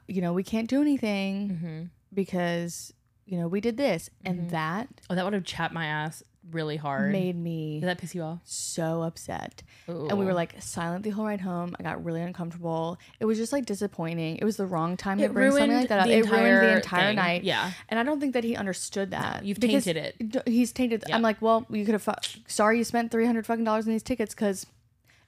you 0.07 0.21
know 0.23 0.33
we 0.33 0.43
can't 0.45 0.69
do 0.69 0.81
anything 0.81 1.49
Mm-hmm. 1.51 1.83
because 2.15 2.93
you 3.31 3.39
know 3.39 3.47
we 3.49 3.61
did 3.61 3.77
this 3.77 4.11
and 4.25 4.51
that 4.51 4.89
Oh, 5.09 5.15
that 5.15 5.25
would 5.25 5.33
have 5.35 5.45
chapped 5.45 5.73
my 5.73 5.87
ass 5.87 6.23
really 6.51 6.77
hard. 6.77 7.13
made 7.13 7.37
me 7.37 7.79
Did 7.81 7.87
that 7.89 7.99
piss 7.99 8.13
you 8.15 8.23
off? 8.23 8.41
so 8.45 9.03
upset 9.03 9.63
and 9.87 10.19
we 10.19 10.25
were 10.25 10.33
like 10.35 10.55
silent 10.61 11.05
the 11.05 11.11
whole 11.11 11.25
ride 11.27 11.41
home 11.43 11.77
i 11.79 11.83
got 11.85 12.03
really 12.05 12.23
uncomfortable 12.23 12.99
it 13.21 13.25
was 13.27 13.39
just 13.39 13.53
like 13.53 13.67
disappointing 13.67 14.37
it 14.39 14.45
was 14.45 14.57
the 14.57 14.67
wrong 14.67 14.97
time 14.97 15.19
to 15.19 15.29
bring 15.29 15.53
something 15.53 15.71
like 15.77 15.89
that 15.89 16.01
up 16.01 16.07
it 16.09 16.23
ruined 16.29 16.63
the 16.67 16.77
entire 16.77 17.09
thing. 17.11 17.17
night 17.17 17.45
Yeah. 17.45 17.71
and 17.89 18.01
i 18.01 18.03
don't 18.03 18.19
think 18.21 18.33
that 18.33 18.43
he 18.43 18.57
understood 18.57 19.13
that 19.13 19.45
you've 19.45 19.61
tainted 19.61 19.97
it. 19.97 20.43
he's 20.49 20.73
tainted 20.73 21.05
i'm 21.13 21.23
like 21.23 21.41
well 21.41 21.67
you 21.71 21.85
could 21.85 21.95
have 21.95 22.03
fu- 22.03 22.41
sorry 22.49 22.79
you 22.79 22.85
spent 22.85 23.13
300 23.13 23.47
fucking 23.47 23.65
dollars 23.65 23.87
on 23.87 23.93
these 23.93 24.03
tickets 24.03 24.35
because 24.35 24.67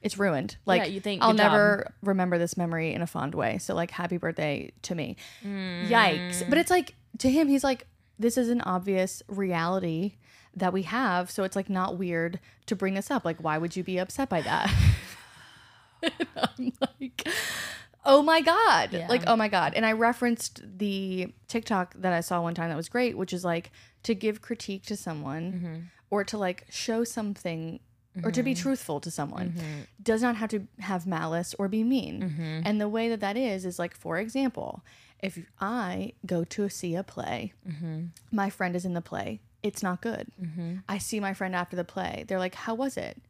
it's 0.01 0.19
ruined 0.19 0.57
like 0.67 0.81
yeah, 0.83 0.89
you 0.89 1.01
think, 1.01 1.23
i'll 1.23 1.31
good 1.33 1.39
job. 1.39 1.53
never 1.53 1.93
remember 2.03 2.37
this 2.39 2.57
memory 2.57 2.93
in 2.95 3.01
a 3.03 3.07
fond 3.07 3.37
way 3.37 3.59
so 3.59 3.75
like 3.75 3.93
happy 3.93 4.17
birthday 4.17 4.73
to 4.83 4.95
me 4.97 5.15
Mm. 5.47 5.89
yikes 5.89 6.49
but 6.49 6.59
it's 6.59 6.71
like 6.71 6.95
to 7.19 7.31
him 7.31 7.47
he's 7.47 7.63
like 7.63 7.87
this 8.23 8.39
is 8.39 8.49
an 8.49 8.61
obvious 8.63 9.23
reality 9.29 10.15
that 10.57 10.73
we 10.73 10.83
have 10.83 11.31
so 11.31 11.45
it's 11.45 11.57
like 11.57 11.69
not 11.71 11.97
weird 11.99 12.39
to 12.67 12.77
bring 12.77 12.95
this 12.95 13.11
up. 13.11 13.25
Like 13.25 13.39
why 13.43 13.59
would 13.59 13.77
you 13.77 13.83
be 13.85 13.99
upset 13.99 14.29
by 14.29 14.41
that? 14.43 14.73
I'm 16.37 16.73
like 16.81 17.29
oh 18.05 18.23
my 18.23 18.41
god. 18.41 18.93
Yeah. 18.93 19.07
like 19.09 19.23
oh 19.27 19.37
my 19.37 19.49
god. 19.49 19.75
And 19.75 19.87
i 19.87 19.93
referenced 19.93 20.63
the 20.79 21.33
tiktok 21.49 21.95
that 21.99 22.13
i 22.13 22.21
saw 22.21 22.43
one 22.43 22.55
time 22.55 22.69
that 22.71 22.77
was 22.77 22.89
great 22.89 23.17
which 23.17 23.33
is 23.33 23.45
like 23.45 23.71
to 24.03 24.15
give 24.15 24.41
critique 24.43 24.85
to 24.87 24.97
someone 24.97 25.53
Mm-hmm. 25.53 25.77
or 26.11 26.25
to 26.25 26.37
like 26.39 26.67
show 26.71 27.05
something 27.05 27.79
or 28.25 28.31
to 28.31 28.43
be 28.43 28.55
truthful 28.55 29.01
to 29.01 29.11
someone 29.11 29.51
Mm-hmm. 29.57 29.81
does 30.03 30.21
not 30.23 30.37
have 30.37 30.51
to 30.51 30.67
have 30.81 31.07
malice 31.07 31.55
or 31.59 31.69
be 31.69 31.83
mean. 31.85 32.63
And 32.67 32.81
the 32.81 32.89
way 32.89 33.09
that 33.09 33.21
that 33.21 33.37
is 33.37 33.65
is 33.65 33.79
like 33.79 33.95
for 33.95 34.19
example 34.19 34.85
if 35.23 35.39
i 35.61 36.13
go 36.27 36.45
to 36.45 36.69
see 36.69 36.95
a 36.95 37.03
play 37.03 37.53
Mm-hmm. 37.69 38.07
my 38.31 38.51
friend 38.51 38.75
is 38.77 38.85
in 38.85 38.95
the 38.95 39.01
play 39.01 39.41
it's 39.63 39.83
not 39.83 40.01
good 40.03 40.27
i 40.89 40.99
see 40.99 41.21
my 41.21 41.33
friend 41.35 41.55
after 41.55 41.77
the 41.77 41.85
play 41.85 42.25
they're 42.27 42.39
like 42.41 42.55
how 42.55 42.75
was 42.75 42.97
it 42.97 43.23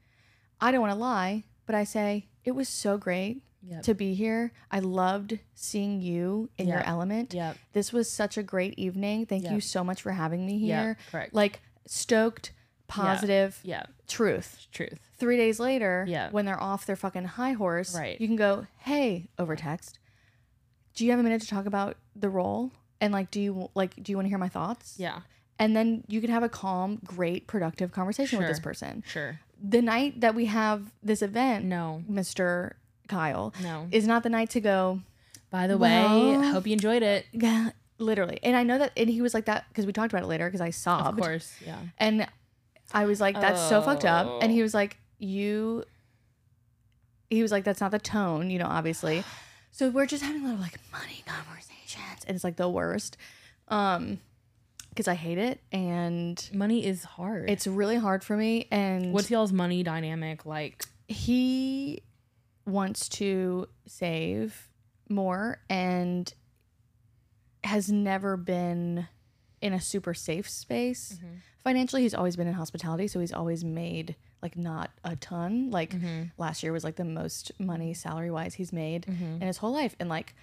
i 0.60 0.72
don't 0.72 0.80
want 0.80 0.92
to 0.92 0.98
lie 0.98 1.44
but 1.66 1.74
i 1.74 1.84
say 1.84 2.26
it 2.44 2.52
was 2.52 2.68
so 2.68 2.96
great 2.96 3.42
Yep. 3.64 3.82
to 3.84 3.94
be 3.94 4.14
here 4.14 4.50
i 4.72 4.80
loved 4.80 5.38
seeing 5.54 6.00
you 6.00 6.50
in 6.58 6.66
your 6.66 6.82
element 6.84 7.32
Yep. 7.32 7.56
this 7.74 7.92
was 7.92 8.10
such 8.10 8.36
a 8.36 8.42
great 8.42 8.74
evening 8.76 9.24
thank 9.26 9.48
you 9.48 9.60
so 9.60 9.84
much 9.84 10.02
for 10.02 10.10
having 10.10 10.44
me 10.44 10.56
Yep, 10.56 10.82
here 10.82 10.96
correct. 11.12 11.32
like 11.34 11.60
stoked 11.86 12.50
positive 12.88 13.60
Yeah. 13.62 13.84
truth 14.08 14.66
Truth. 14.72 14.98
three 15.16 15.36
days 15.36 15.60
later, 15.60 16.04
Yeah. 16.08 16.30
when 16.30 16.44
they're 16.44 16.60
off 16.62 16.86
their 16.86 16.96
fucking 16.96 17.24
high 17.24 17.52
horse, 17.52 17.94
Right. 17.96 18.20
you 18.20 18.26
can 18.26 18.36
go, 18.36 18.66
hey, 18.78 19.28
over 19.38 19.54
text, 19.56 19.98
do 20.94 21.04
you 21.04 21.10
have 21.10 21.20
a 21.20 21.22
minute 21.22 21.42
to 21.42 21.48
talk 21.48 21.66
about 21.66 21.96
the 22.14 22.28
role? 22.28 22.70
And 23.00 23.12
like, 23.12 23.30
do 23.30 23.40
you 23.40 23.70
like, 23.74 23.94
do 24.02 24.12
you 24.12 24.16
want 24.16 24.26
to 24.26 24.28
hear 24.28 24.38
my 24.38 24.48
thoughts? 24.48 24.94
Yeah. 24.98 25.20
And 25.58 25.76
then 25.76 26.04
you 26.08 26.20
can 26.20 26.30
have 26.30 26.42
a 26.42 26.48
calm, 26.48 27.00
great, 27.04 27.46
productive 27.46 27.92
conversation 27.92 28.38
with 28.38 28.48
this 28.48 28.60
person. 28.60 29.04
Sure. 29.06 29.38
The 29.62 29.80
night 29.80 30.20
that 30.20 30.34
we 30.34 30.46
have 30.46 30.92
this 31.02 31.22
event, 31.22 31.64
No. 31.64 32.02
Mr. 32.10 32.72
Kyle, 33.06 33.54
No. 33.62 33.86
is 33.90 34.06
not 34.06 34.22
the 34.22 34.28
night 34.28 34.50
to 34.50 34.60
go, 34.60 35.00
By 35.50 35.66
the 35.66 35.76
Well- 35.76 36.40
way, 36.40 36.48
hope 36.48 36.66
you 36.66 36.72
enjoyed 36.72 37.02
it. 37.02 37.26
yeah, 37.32 37.70
literally. 37.98 38.38
And 38.42 38.56
I 38.56 38.62
know 38.62 38.78
that, 38.78 38.92
and 38.96 39.08
he 39.08 39.20
was 39.20 39.34
like 39.34 39.44
that 39.44 39.66
because 39.68 39.84
we 39.86 39.92
talked 39.92 40.12
about 40.12 40.24
it 40.24 40.26
later 40.26 40.46
because 40.46 40.62
I 40.62 40.70
sobbed. 40.70 41.18
Of 41.18 41.24
course. 41.24 41.54
Yeah. 41.64 41.78
And 41.98 42.26
I 42.92 43.04
was 43.04 43.20
like, 43.20 43.38
that's 43.40 43.60
so 43.68 43.82
fucked 43.82 44.04
up. 44.04 44.26
Oh. 44.26 44.38
And 44.40 44.50
he 44.50 44.60
oh. 44.60 44.62
was 44.64 44.74
like, 44.74 44.96
you, 45.18 45.84
he 47.30 47.42
was 47.42 47.52
like, 47.52 47.64
that's 47.64 47.80
not 47.80 47.90
the 47.90 47.98
tone, 47.98 48.50
you 48.50 48.58
know, 48.58 48.66
obviously. 48.66 49.24
So 49.72 49.88
we're 49.90 50.06
just 50.06 50.22
having 50.22 50.42
a 50.42 50.46
lot 50.46 50.54
of 50.54 50.60
like 50.60 50.78
money 50.92 51.22
conversations. 51.26 52.24
And 52.26 52.34
it's 52.34 52.44
like 52.44 52.56
the 52.56 52.68
worst. 52.68 53.16
Um, 53.68 54.20
because 54.90 55.08
I 55.08 55.14
hate 55.14 55.38
it 55.38 55.58
and 55.72 56.46
Money 56.52 56.84
is 56.86 57.02
hard. 57.02 57.48
it's 57.48 57.66
really 57.66 57.96
hard 57.96 58.22
for 58.22 58.36
me. 58.36 58.68
And 58.70 59.12
What's 59.14 59.30
y'all's 59.30 59.52
money 59.52 59.82
dynamic 59.82 60.44
like? 60.46 60.84
he 61.08 62.02
wants 62.66 63.08
to 63.08 63.66
save 63.86 64.68
more 65.08 65.58
and 65.68 66.32
has 67.64 67.90
never 67.90 68.36
been 68.36 69.08
in 69.60 69.72
a 69.72 69.80
super 69.80 70.14
safe 70.14 70.48
space 70.48 71.14
Mm-hmm. 71.18 71.34
financially 71.64 72.02
he's 72.02 72.14
always 72.14 72.36
been 72.36 72.46
in 72.46 72.54
hospitality 72.54 73.06
so 73.08 73.20
he's 73.20 73.32
always 73.32 73.62
made 73.64 74.16
like 74.42 74.56
not 74.56 74.90
a 75.04 75.14
ton 75.16 75.70
like 75.70 75.90
Mm-hmm. 75.94 76.22
last 76.36 76.62
year 76.62 76.72
was 76.72 76.84
like 76.84 76.96
the 76.96 77.04
most 77.04 77.52
money 77.58 77.94
salary 77.94 78.30
wise 78.30 78.54
he's 78.54 78.72
made 78.72 79.06
Mm-hmm. 79.06 79.34
in 79.40 79.42
his 79.42 79.56
whole 79.58 79.72
life 79.72 79.94
and 80.00 80.08
like 80.08 80.34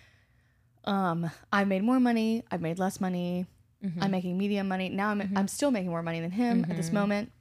um 0.86 1.30
i've 1.52 1.68
made 1.68 1.84
more 1.84 2.00
money 2.00 2.44
i've 2.52 2.62
made 2.62 2.80
less 2.80 3.00
money 3.02 3.46
Mm-hmm. 3.86 4.04
i'm 4.04 4.12
making 4.12 4.38
medium 4.38 4.68
money 4.68 4.90
now 4.90 5.08
i'm, 5.10 5.22
I'm 5.38 5.48
still 5.48 5.72
making 5.72 5.90
more 5.90 6.04
money 6.04 6.20
than 6.20 6.32
him 6.32 6.66
at 6.70 6.76
this 6.76 6.92
moment 6.92 7.32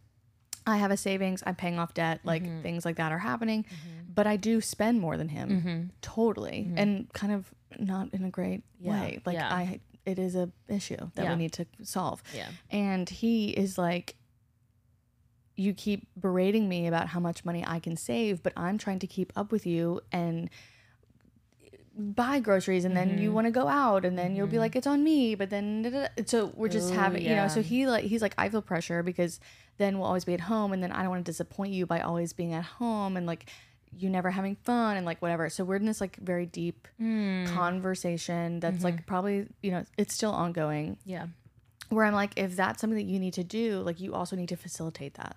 I 0.66 0.76
have 0.76 0.90
a 0.90 0.98
savings. 0.98 1.42
I'm 1.46 1.54
paying 1.54 1.78
off 1.78 1.94
debt. 1.94 2.20
Like 2.24 2.42
Mm-hmm. 2.42 2.60
things 2.60 2.84
like 2.84 2.96
that 2.96 3.10
are 3.10 3.18
happening. 3.18 3.64
But 4.14 4.26
I 4.26 4.36
do 4.36 4.60
spend 4.60 5.00
more 5.00 5.16
than 5.16 5.30
him. 5.30 5.92
Totally. 6.02 6.70
And 6.76 7.10
kind 7.14 7.32
of 7.32 7.50
not 7.78 8.12
in 8.12 8.22
a 8.22 8.28
great 8.28 8.60
Mm-hmm. 8.60 8.86
Yeah, 8.86 9.00
way. 9.00 9.22
Like 9.24 9.36
yeah. 9.36 9.48
I 9.54 9.80
it 10.04 10.18
is 10.18 10.34
a 10.36 10.50
issue 10.68 10.98
that 11.14 11.22
Yeah. 11.24 11.30
we 11.30 11.36
need 11.36 11.52
to 11.54 11.64
solve. 11.84 12.22
Yeah. 12.34 12.48
And 12.70 13.08
he 13.08 13.48
is 13.48 13.78
like 13.78 14.16
you 15.58 15.74
keep 15.74 16.06
berating 16.18 16.68
me 16.68 16.86
about 16.86 17.08
how 17.08 17.20
much 17.20 17.44
money 17.44 17.64
I 17.66 17.80
can 17.80 17.96
save, 17.96 18.42
but 18.42 18.52
I'm 18.56 18.78
trying 18.78 19.00
to 19.00 19.06
keep 19.06 19.32
up 19.36 19.50
with 19.52 19.66
you 19.66 20.00
and 20.12 20.48
buy 22.00 22.38
groceries 22.38 22.84
and 22.84 22.96
then 22.96 23.08
Mm-hmm. 23.08 23.18
you 23.18 23.32
want 23.32 23.46
to 23.48 23.50
go 23.50 23.66
out 23.66 24.04
and 24.04 24.16
then 24.16 24.36
you'll 24.36 24.46
be 24.46 24.58
like 24.60 24.76
it's 24.76 24.86
on 24.86 25.02
me 25.02 25.34
but 25.34 25.50
then 25.50 25.82
da, 25.82 25.90
da, 25.90 26.00
da. 26.02 26.08
so 26.26 26.52
we're 26.54 26.68
just 26.68 26.92
Ooh, 26.92 26.94
having 26.94 27.22
you 27.22 27.34
know 27.34 27.48
so 27.48 27.60
he 27.60 27.88
like 27.88 28.04
he's 28.04 28.22
like 28.22 28.34
I 28.38 28.48
feel 28.48 28.62
pressure 28.62 29.02
because 29.02 29.40
then 29.78 29.98
we'll 29.98 30.06
always 30.06 30.24
be 30.24 30.32
at 30.34 30.42
home 30.42 30.72
and 30.72 30.80
then 30.80 30.92
I 30.92 31.00
don't 31.02 31.10
want 31.10 31.24
to 31.26 31.28
disappoint 31.32 31.72
you 31.72 31.86
by 31.86 32.00
always 32.00 32.32
being 32.32 32.52
at 32.54 32.62
home 32.64 33.16
and 33.16 33.26
like 33.26 33.50
you 33.96 34.08
never 34.10 34.30
having 34.30 34.54
fun 34.54 34.96
and 34.96 35.04
like 35.04 35.20
whatever 35.20 35.50
so 35.50 35.64
we're 35.64 35.74
in 35.74 35.86
this 35.86 36.00
like 36.00 36.16
very 36.18 36.46
deep 36.46 36.86
Hmm. 36.98 37.46
conversation 37.46 38.60
that's 38.60 38.76
Mm-hmm. 38.76 38.84
like 38.84 39.06
probably 39.06 39.46
you 39.62 39.72
know 39.72 39.82
it's 39.96 40.14
still 40.14 40.30
ongoing 40.30 40.98
Yeah. 41.04 41.26
where 41.88 42.04
I'm 42.04 42.14
like 42.14 42.32
if 42.36 42.54
that's 42.54 42.80
something 42.80 42.96
that 42.98 43.10
you 43.10 43.18
need 43.18 43.34
to 43.34 43.44
do 43.44 43.80
like 43.80 43.98
you 43.98 44.14
also 44.14 44.36
need 44.36 44.50
to 44.50 44.56
facilitate 44.56 45.14
that 45.14 45.36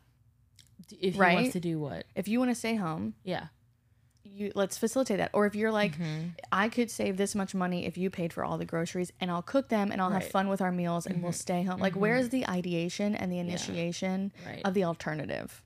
If 1.00 1.14
he 1.16 1.20
Right? 1.20 1.34
wants 1.36 1.54
to 1.54 1.60
do 1.60 1.80
what? 1.80 2.06
if 2.16 2.28
you 2.28 2.40
want 2.40 2.52
to 2.52 2.56
stay 2.56 2.76
home 2.76 3.14
Yeah. 3.24 3.48
you 4.24 4.52
let's 4.56 4.78
facilitate 4.78 5.18
that 5.18 5.32
or 5.34 5.46
if 5.46 5.56
you're 5.56 5.72
like 5.72 5.98
Mm-hmm. 5.98 6.28
i 6.52 6.70
could 6.70 6.92
save 6.92 7.18
this 7.18 7.34
much 7.36 7.56
money 7.56 7.86
if 7.86 7.98
you 7.98 8.10
paid 8.10 8.32
for 8.32 8.44
all 8.44 8.58
the 8.58 8.66
groceries 8.66 9.12
and 9.20 9.32
i'll 9.32 9.42
cook 9.42 9.70
them 9.70 9.92
and 9.92 10.00
i'll 10.02 10.12
have 10.12 10.28
fun 10.28 10.48
with 10.48 10.62
our 10.62 10.72
meals 10.72 11.06
and 11.08 11.24
we'll 11.24 11.32
stay 11.32 11.64
home 11.64 11.80
like 11.80 11.96
where's 11.96 12.30
the 12.30 12.48
ideation 12.48 13.16
and 13.16 13.32
the 13.32 13.40
initiation 13.40 14.32
Right. 14.46 14.62
of 14.64 14.74
the 14.76 14.84
alternative 14.84 15.62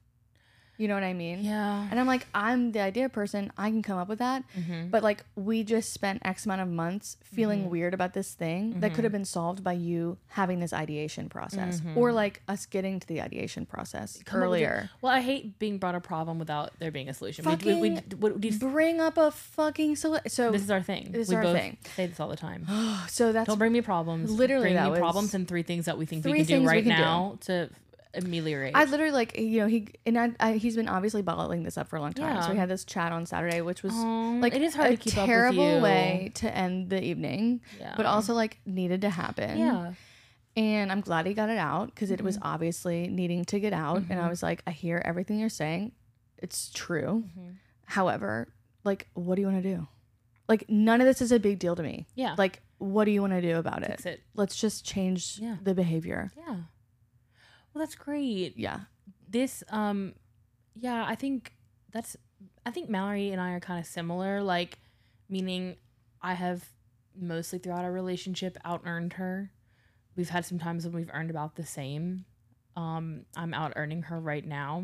you 0.78 0.88
know 0.88 0.94
what 0.94 1.04
i 1.04 1.14
mean 1.14 1.44
Yeah. 1.44 1.88
and 1.90 2.00
i'm 2.00 2.08
like 2.08 2.28
i'm 2.34 2.72
the 2.72 2.80
idea 2.82 3.10
person 3.10 3.52
i 3.58 3.70
can 3.70 3.82
come 3.82 3.98
up 3.98 4.08
with 4.08 4.20
that 4.20 4.44
Mm-hmm. 4.58 4.90
but 4.90 5.04
like 5.04 5.24
we 5.36 5.64
just 5.64 5.94
spent 5.94 6.22
x 6.26 6.46
amount 6.46 6.62
of 6.62 6.68
months 6.68 7.18
feeling 7.24 7.70
weird 7.70 7.94
about 7.94 8.14
this 8.14 8.34
thing 8.34 8.80
that 8.82 8.94
could 8.94 9.04
have 9.04 9.14
been 9.14 9.26
solved 9.26 9.64
by 9.64 9.74
you 9.74 10.18
having 10.28 10.60
this 10.60 10.74
ideation 10.74 11.30
process 11.30 11.82
or 11.96 12.12
like 12.12 12.42
us 12.48 12.66
getting 12.66 13.00
to 13.00 13.08
the 13.08 13.22
ideation 13.22 13.66
process 13.66 14.18
Mm-hmm. 14.18 14.24
Come 14.26 14.44
up 14.44 14.50
with 14.52 14.60
your- 14.62 14.70
earlier 14.70 14.90
Well, 15.02 15.12
I 15.14 15.22
hate 15.22 15.58
being 15.60 15.78
brought 15.78 15.96
a 15.96 16.00
problem 16.00 16.40
without 16.40 16.72
there 16.80 16.92
being 16.92 17.10
a 17.10 17.14
solution. 17.14 17.46
We, 17.46 17.56
we, 17.56 17.74
we, 17.82 17.96
Fucking 17.96 18.20
we 18.42 18.50
just- 18.50 18.60
bring 18.60 19.00
up 19.02 19.18
a 19.18 19.32
fucking 19.32 19.96
soli- 19.96 20.20
so 20.28 20.52
this 20.52 20.62
is 20.64 20.72
our 20.72 20.82
thing. 20.82 21.12
This 21.12 21.28
is 21.28 21.30
we 21.30 21.36
our 21.38 21.44
both 21.44 21.58
thing. 21.58 21.78
say 21.96 22.08
this 22.08 22.20
all 22.20 22.28
the 22.30 22.36
time. 22.36 22.66
so 23.10 23.32
that's 23.32 23.48
Don't 23.48 23.58
bring 23.58 23.72
me 23.74 23.82
problems. 23.82 24.32
Literally, 24.32 24.74
bring 24.74 24.92
me 24.94 24.98
problems 25.00 25.34
and 25.34 25.48
three 25.48 25.64
things 25.64 25.86
that 25.86 25.98
we 25.98 26.06
think 26.06 26.26
we 26.26 26.44
can 26.46 26.62
do 26.64 26.68
right 26.68 26.84
can 26.84 26.96
do. 26.96 27.02
now 27.02 27.38
to 27.42 27.70
ameliorate. 28.16 28.76
I 28.76 28.86
literally 28.86 29.12
like 29.12 29.38
you 29.38 29.60
know 29.62 29.68
he 29.68 29.88
and 30.06 30.18
I, 30.18 30.32
I 30.40 30.54
he's 30.54 30.76
been 30.76 30.88
obviously 30.90 31.22
bottling 31.22 31.64
this 31.64 31.78
up 31.78 31.88
for 31.88 31.96
a 31.98 32.02
long 32.02 32.14
time. 32.14 32.36
Yeah. 32.36 32.42
So 32.42 32.52
we 32.52 32.58
had 32.58 32.70
this 32.70 32.86
chat 32.86 33.12
on 33.12 33.26
Saturday, 33.26 33.62
which 33.62 33.84
was 33.84 33.94
Um, 33.94 34.42
like 34.42 34.54
it 34.56 34.62
is 34.62 34.74
hard 34.76 34.94
a 34.94 34.98
to 34.98 35.04
keep 35.04 35.14
up 35.18 35.22
with 35.24 35.28
terrible 35.30 35.82
way 35.82 36.32
to 36.36 36.56
end 36.56 36.90
the 36.90 37.04
evening, 37.04 37.62
Yeah. 37.80 37.94
but 37.98 38.06
also 38.06 38.34
like 38.34 38.60
needed 38.66 39.02
to 39.02 39.10
happen. 39.10 39.58
yeah. 39.58 39.94
and 40.58 40.92
I'm 40.92 41.02
glad 41.02 41.26
he 41.26 41.34
got 41.34 41.50
it 41.50 41.58
out 41.58 41.88
because 41.94 42.12
it 42.12 42.18
Mm-hmm. 42.18 42.26
was 42.26 42.40
obviously 42.42 43.08
needing 43.08 43.44
to 43.46 43.60
get 43.60 43.74
out. 43.74 44.04
And 44.10 44.20
I 44.22 44.30
was 44.30 44.42
like, 44.42 44.62
I 44.66 44.72
hear 44.72 45.02
everything 45.04 45.38
you're 45.40 45.50
saying, 45.50 45.92
it's 46.38 46.72
true. 46.74 47.26
Mm-hmm. 47.28 47.50
However, 47.86 48.48
like, 48.86 49.08
what 49.14 49.36
do 49.36 49.42
you 49.42 49.48
want 49.48 49.62
to 49.62 49.76
do? 49.76 49.88
Like, 50.48 50.70
none 50.70 51.02
of 51.02 51.08
this 51.08 51.22
is 51.22 51.32
a 51.32 51.40
big 51.40 51.60
deal 51.60 51.76
to 51.76 51.84
me. 51.84 52.08
Yeah. 52.16 52.36
Like, 52.38 52.62
what 52.78 53.06
do 53.06 53.12
you 53.12 53.20
want 53.22 53.34
to 53.34 53.42
do 53.42 53.58
about 53.58 53.84
it? 53.84 54.06
It. 54.06 54.22
Let's 54.36 54.56
just 54.56 54.86
change 54.86 55.40
Yeah. 55.42 55.58
the 55.62 55.74
behavior. 55.74 56.32
Yeah. 56.38 56.56
Well, 57.76 57.84
that's 57.84 57.96
great. 57.96 58.58
Yeah. 58.58 58.80
this 59.30 59.62
um 59.70 60.14
yeah 60.76 61.06
i 61.08 61.16
think 61.16 61.54
that's 61.92 62.16
i 62.66 62.72
think 62.72 62.90
mallory 62.90 63.32
and 63.32 63.42
i 63.42 63.52
are 63.52 63.60
kind 63.60 63.80
of 63.80 63.86
similar 63.86 64.42
like 64.42 64.78
meaning 65.30 65.76
i 66.22 66.34
have 66.34 66.64
mostly 67.18 67.60
throughout 67.60 67.84
our 67.86 67.92
relationship 67.92 68.58
out 68.66 68.82
earned 68.86 69.14
her. 69.14 69.52
We've 70.18 70.30
had 70.30 70.46
some 70.46 70.60
times 70.60 70.86
when 70.86 70.94
we've 70.96 71.12
earned 71.14 71.30
about 71.30 71.56
the 71.56 71.66
same. 71.66 72.26
Um 72.78 73.26
i'm 73.36 73.54
out 73.54 73.74
earning 73.76 74.04
her 74.04 74.20
right 74.20 74.46
now. 74.46 74.84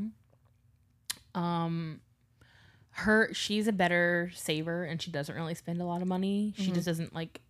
Um 1.34 2.02
her 2.96 3.34
she's 3.34 3.68
a 3.68 3.72
better 3.74 4.32
saver 4.36 4.84
and 4.84 5.02
she 5.02 5.12
doesn't 5.12 5.34
really 5.36 5.56
spend 5.56 5.82
a 5.82 5.86
lot 5.86 6.02
of 6.02 6.08
money. 6.08 6.54
She 6.58 6.72
just 6.72 6.86
doesn't 6.86 7.16
like 7.16 7.42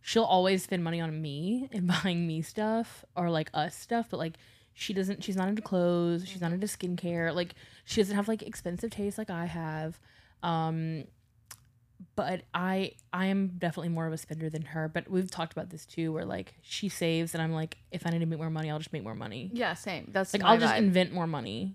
she'll 0.00 0.22
always 0.24 0.62
spend 0.62 0.84
money 0.84 1.00
on 1.00 1.20
me 1.20 1.68
and 1.72 1.86
buying 2.02 2.26
me 2.26 2.42
stuff 2.42 3.04
or 3.16 3.30
like 3.30 3.50
us 3.52 3.74
stuff 3.74 4.06
but 4.10 4.18
like 4.18 4.34
she 4.78 4.92
doesn't 4.92 5.24
she's 5.24 5.36
not 5.36 5.48
into 5.48 5.62
clothes 5.62 6.28
she's 6.28 6.40
not 6.42 6.52
into 6.52 6.66
skincare 6.66 7.34
like 7.34 7.54
she 7.86 8.00
doesn't 8.02 8.14
have 8.14 8.28
like 8.28 8.42
expensive 8.42 8.90
taste 8.90 9.16
like 9.16 9.30
i 9.30 9.46
have 9.46 9.98
um 10.42 11.02
but 12.14 12.42
i 12.52 12.92
i 13.12 13.24
am 13.26 13.52
definitely 13.58 13.88
more 13.88 14.06
of 14.06 14.12
a 14.12 14.18
spender 14.18 14.50
than 14.50 14.60
her 14.62 14.86
but 14.86 15.10
we've 15.10 15.30
talked 15.30 15.52
about 15.52 15.70
this 15.70 15.86
too 15.86 16.12
where 16.12 16.26
like 16.26 16.54
she 16.60 16.90
saves 16.90 17.32
and 17.34 17.42
i'm 17.42 17.52
like 17.52 17.78
if 17.90 18.06
i 18.06 18.10
need 18.10 18.18
to 18.18 18.26
make 18.26 18.38
more 18.38 18.50
money 18.50 18.70
i'll 18.70 18.78
just 18.78 18.92
make 18.92 19.02
more 19.02 19.14
money 19.14 19.50
Yeah, 19.54 19.72
same. 19.72 20.10
That's 20.12 20.34
like 20.34 20.44
i'll 20.44 20.58
just 20.58 20.76
invent 20.76 21.10
more 21.12 21.26
money 21.26 21.74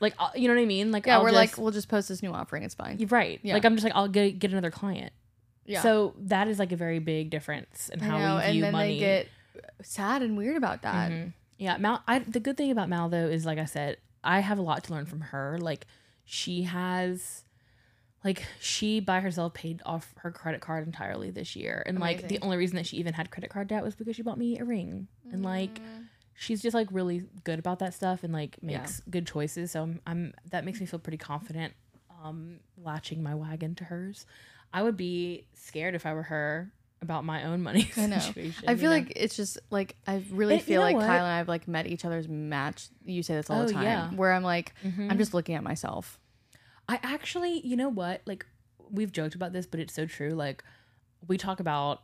like 0.00 0.12
I'll- 0.18 0.32
you 0.36 0.46
know 0.48 0.54
what 0.54 0.60
i 0.60 0.66
mean 0.66 0.92
like 0.92 1.06
yeah, 1.06 1.16
I'll 1.16 1.22
we're 1.22 1.30
just, 1.30 1.36
like, 1.56 1.58
we'll 1.58 1.72
just 1.72 1.88
post 1.88 2.08
this 2.10 2.22
new 2.22 2.30
offering. 2.30 2.62
It's 2.62 2.74
fine. 2.74 2.98
you're 2.98 3.08
right 3.08 3.40
Yeah. 3.42 3.54
like 3.54 3.64
i'm 3.64 3.74
just 3.74 3.84
like 3.84 3.94
i'll 3.96 4.08
get 4.08 4.38
get 4.38 4.50
another 4.52 4.70
client 4.70 5.14
Yeah. 5.64 5.80
so 5.80 6.14
that 6.18 6.46
is 6.48 6.58
like 6.58 6.72
a 6.72 6.76
very 6.76 6.98
big 6.98 7.30
difference 7.30 7.88
in 7.88 8.00
how 8.00 8.18
know, 8.18 8.36
we 8.36 8.42
and 8.42 8.52
view 8.52 8.62
then 8.62 8.72
money 8.72 8.94
they 8.94 8.98
get 8.98 9.28
sad 9.82 10.20
and 10.22 10.36
weird 10.36 10.56
about 10.58 10.82
that. 10.82 11.10
Mhm. 11.10 11.32
Yeah, 11.64 11.78
Mal. 11.78 12.02
I, 12.06 12.18
the 12.18 12.40
good 12.40 12.58
thing 12.58 12.70
about 12.70 12.90
Mal 12.90 13.08
though 13.08 13.26
is, 13.26 13.46
like 13.46 13.58
I 13.58 13.64
said, 13.64 13.96
I 14.22 14.40
have 14.40 14.58
a 14.58 14.62
lot 14.62 14.84
to 14.84 14.92
learn 14.92 15.06
from 15.06 15.20
her. 15.22 15.56
Like, 15.58 15.86
she 16.26 16.64
has, 16.64 17.44
like, 18.22 18.44
she 18.60 19.00
by 19.00 19.20
herself 19.20 19.54
paid 19.54 19.80
off 19.86 20.12
her 20.18 20.30
credit 20.30 20.60
card 20.60 20.86
entirely 20.86 21.30
this 21.30 21.56
year, 21.56 21.82
and 21.86 21.98
like 22.00 22.28
the 22.28 22.38
only 22.42 22.58
reason 22.58 22.76
that 22.76 22.86
she 22.86 22.98
even 22.98 23.14
had 23.14 23.30
credit 23.30 23.48
card 23.50 23.68
debt 23.68 23.82
was 23.82 23.94
because 23.94 24.14
she 24.14 24.22
bought 24.22 24.36
me 24.38 24.58
a 24.58 24.64
ring, 24.64 25.08
and 25.32 25.42
like, 25.42 25.80
Mm. 25.80 26.08
she's 26.34 26.60
just 26.60 26.74
like 26.74 26.88
really 26.90 27.24
good 27.44 27.58
about 27.58 27.78
that 27.78 27.94
stuff 27.94 28.24
and 28.24 28.32
like 28.32 28.58
Yeah. 28.60 28.78
makes 28.80 29.00
good 29.08 29.26
choices. 29.26 29.70
So 29.70 29.82
I'm, 29.84 30.00
I'm 30.06 30.34
that 30.50 30.64
makes 30.66 30.80
me 30.80 30.86
feel 30.86 31.00
pretty 31.00 31.16
confident, 31.18 31.72
um, 32.22 32.60
latching 32.76 33.22
my 33.22 33.34
wagon 33.34 33.74
to 33.76 33.84
hers. 33.84 34.26
I 34.72 34.82
would 34.82 34.96
be 34.98 35.46
scared 35.54 35.94
if 35.94 36.04
I 36.04 36.12
were 36.12 36.24
her 36.24 36.72
about 37.04 37.24
my 37.24 37.44
own 37.44 37.62
money 37.62 37.88
I 37.96 38.06
know. 38.06 38.18
situation. 38.18 38.64
I 38.66 38.72
you 38.72 38.78
feel 38.78 38.90
know? 38.90 38.96
like 38.96 39.12
it's 39.14 39.36
just 39.36 39.58
like 39.70 39.94
I 40.06 40.22
really 40.30 40.54
you 40.56 40.60
feel 40.60 40.80
know 40.80 40.86
like 40.86 40.96
what? 40.96 41.06
Kyle 41.06 41.18
and 41.24 41.32
I 41.32 41.38
have 41.38 41.48
like 41.48 41.68
met 41.68 41.86
each 41.86 42.04
other's 42.04 42.26
match. 42.28 42.88
You 43.04 43.22
say 43.22 43.34
this 43.36 43.48
all 43.48 43.62
Oh, 43.62 43.66
the 43.66 43.72
time. 43.74 43.82
yeah. 43.84 44.10
Where 44.10 44.32
I'm 44.32 44.42
like, 44.42 44.74
Mhm. 44.84 45.10
I'm 45.10 45.18
just 45.18 45.32
looking 45.34 45.54
at 45.54 45.62
myself. 45.62 46.18
I 46.88 46.98
actually, 47.02 47.60
you 47.66 47.76
know 47.76 47.88
what? 47.88 48.22
Like 48.26 48.44
we've 48.90 49.12
joked 49.12 49.34
about 49.36 49.52
this, 49.52 49.64
but 49.66 49.78
it's 49.80 49.94
so 49.94 50.04
true. 50.06 50.30
Like 50.30 50.64
we 51.28 51.38
talk 51.38 51.60
about 51.60 52.02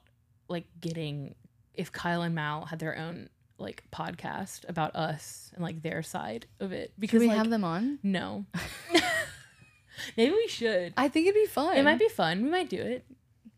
like 0.48 0.66
getting 0.80 1.34
if 1.74 1.90
Kyle 1.92 2.22
and 2.22 2.34
Mal 2.34 2.64
had 2.66 2.78
their 2.78 2.96
own 2.96 3.28
like 3.58 3.84
podcast 3.92 4.66
about 4.68 4.96
us 4.96 5.50
and 5.54 5.62
like 5.62 5.82
their 5.82 6.02
side 6.02 6.46
of 6.60 6.72
it 6.72 6.92
Should 6.94 7.00
because 7.00 7.20
we 7.20 7.26
like, 7.28 7.36
have 7.36 7.50
them 7.50 7.64
on? 7.64 7.98
no. 8.02 8.46
Maybe 10.16 10.32
we 10.32 10.48
should. 10.48 10.94
I 10.96 11.08
think 11.08 11.26
it'd 11.26 11.40
be 11.40 11.46
fun. 11.46 11.76
It 11.76 11.82
might 11.84 11.98
be 11.98 12.08
fun. 12.08 12.42
We 12.42 12.48
might 12.50 12.70
do 12.70 12.80
it. 12.80 13.04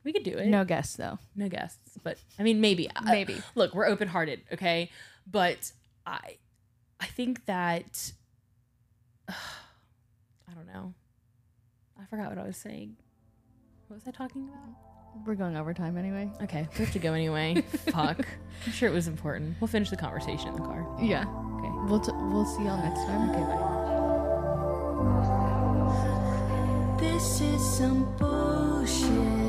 We 0.04 0.12
could 0.12 0.24
do 0.24 0.36
it. 0.38 0.46
no 0.48 0.64
guests 0.64 0.96
though. 0.96 1.18
no 1.36 1.48
guests, 1.48 1.98
but 2.02 2.18
I 2.38 2.42
mean 2.42 2.60
maybe. 2.60 2.88
I- 2.94 3.04
Maybe. 3.12 3.36
look, 3.54 3.74
we're 3.74 3.86
open 3.86 4.08
hearted, 4.08 4.40
okay? 4.52 4.90
But 5.30 5.72
I 6.06 6.38
I 7.00 7.06
think 7.06 7.44
that 7.46 8.12
I 9.28 9.34
don't 10.54 10.66
know. 10.66 10.94
I 12.00 12.04
forgot 12.06 12.28
what 12.30 12.38
I 12.38 12.46
was 12.46 12.56
saying. 12.56 12.96
What 13.88 13.96
was 13.96 14.06
I 14.08 14.10
talking 14.10 14.44
about? 14.48 15.24
We're 15.26 15.34
going 15.34 15.56
overtime 15.58 15.96
anyway. 15.98 16.30
Okay, 16.42 16.66
we 16.78 16.84
have 16.84 16.92
to 16.94 16.98
go 16.98 17.12
anyway. 17.12 17.60
Fuck. 17.92 18.26
I'm 18.66 18.72
sure 18.72 18.88
it 18.88 18.92
was 18.92 19.06
important. 19.08 19.56
We'll 19.60 19.68
finish 19.68 19.90
the 19.90 19.96
conversation 19.96 20.48
in 20.48 20.54
the 20.54 20.60
car. 20.62 20.86
Yeah. 21.00 21.24
Okay. 21.58 21.70
We'll 21.90 22.00
t- 22.00 22.12
we'll 22.12 22.46
see 22.46 22.64
y'all 22.64 22.78
next 22.82 23.04
time. 23.04 23.30
Okay, 23.30 23.40
bye. 23.42 23.68
This 26.98 27.40
is 27.42 27.62
some 27.78 28.16
bullshit. 28.16 29.41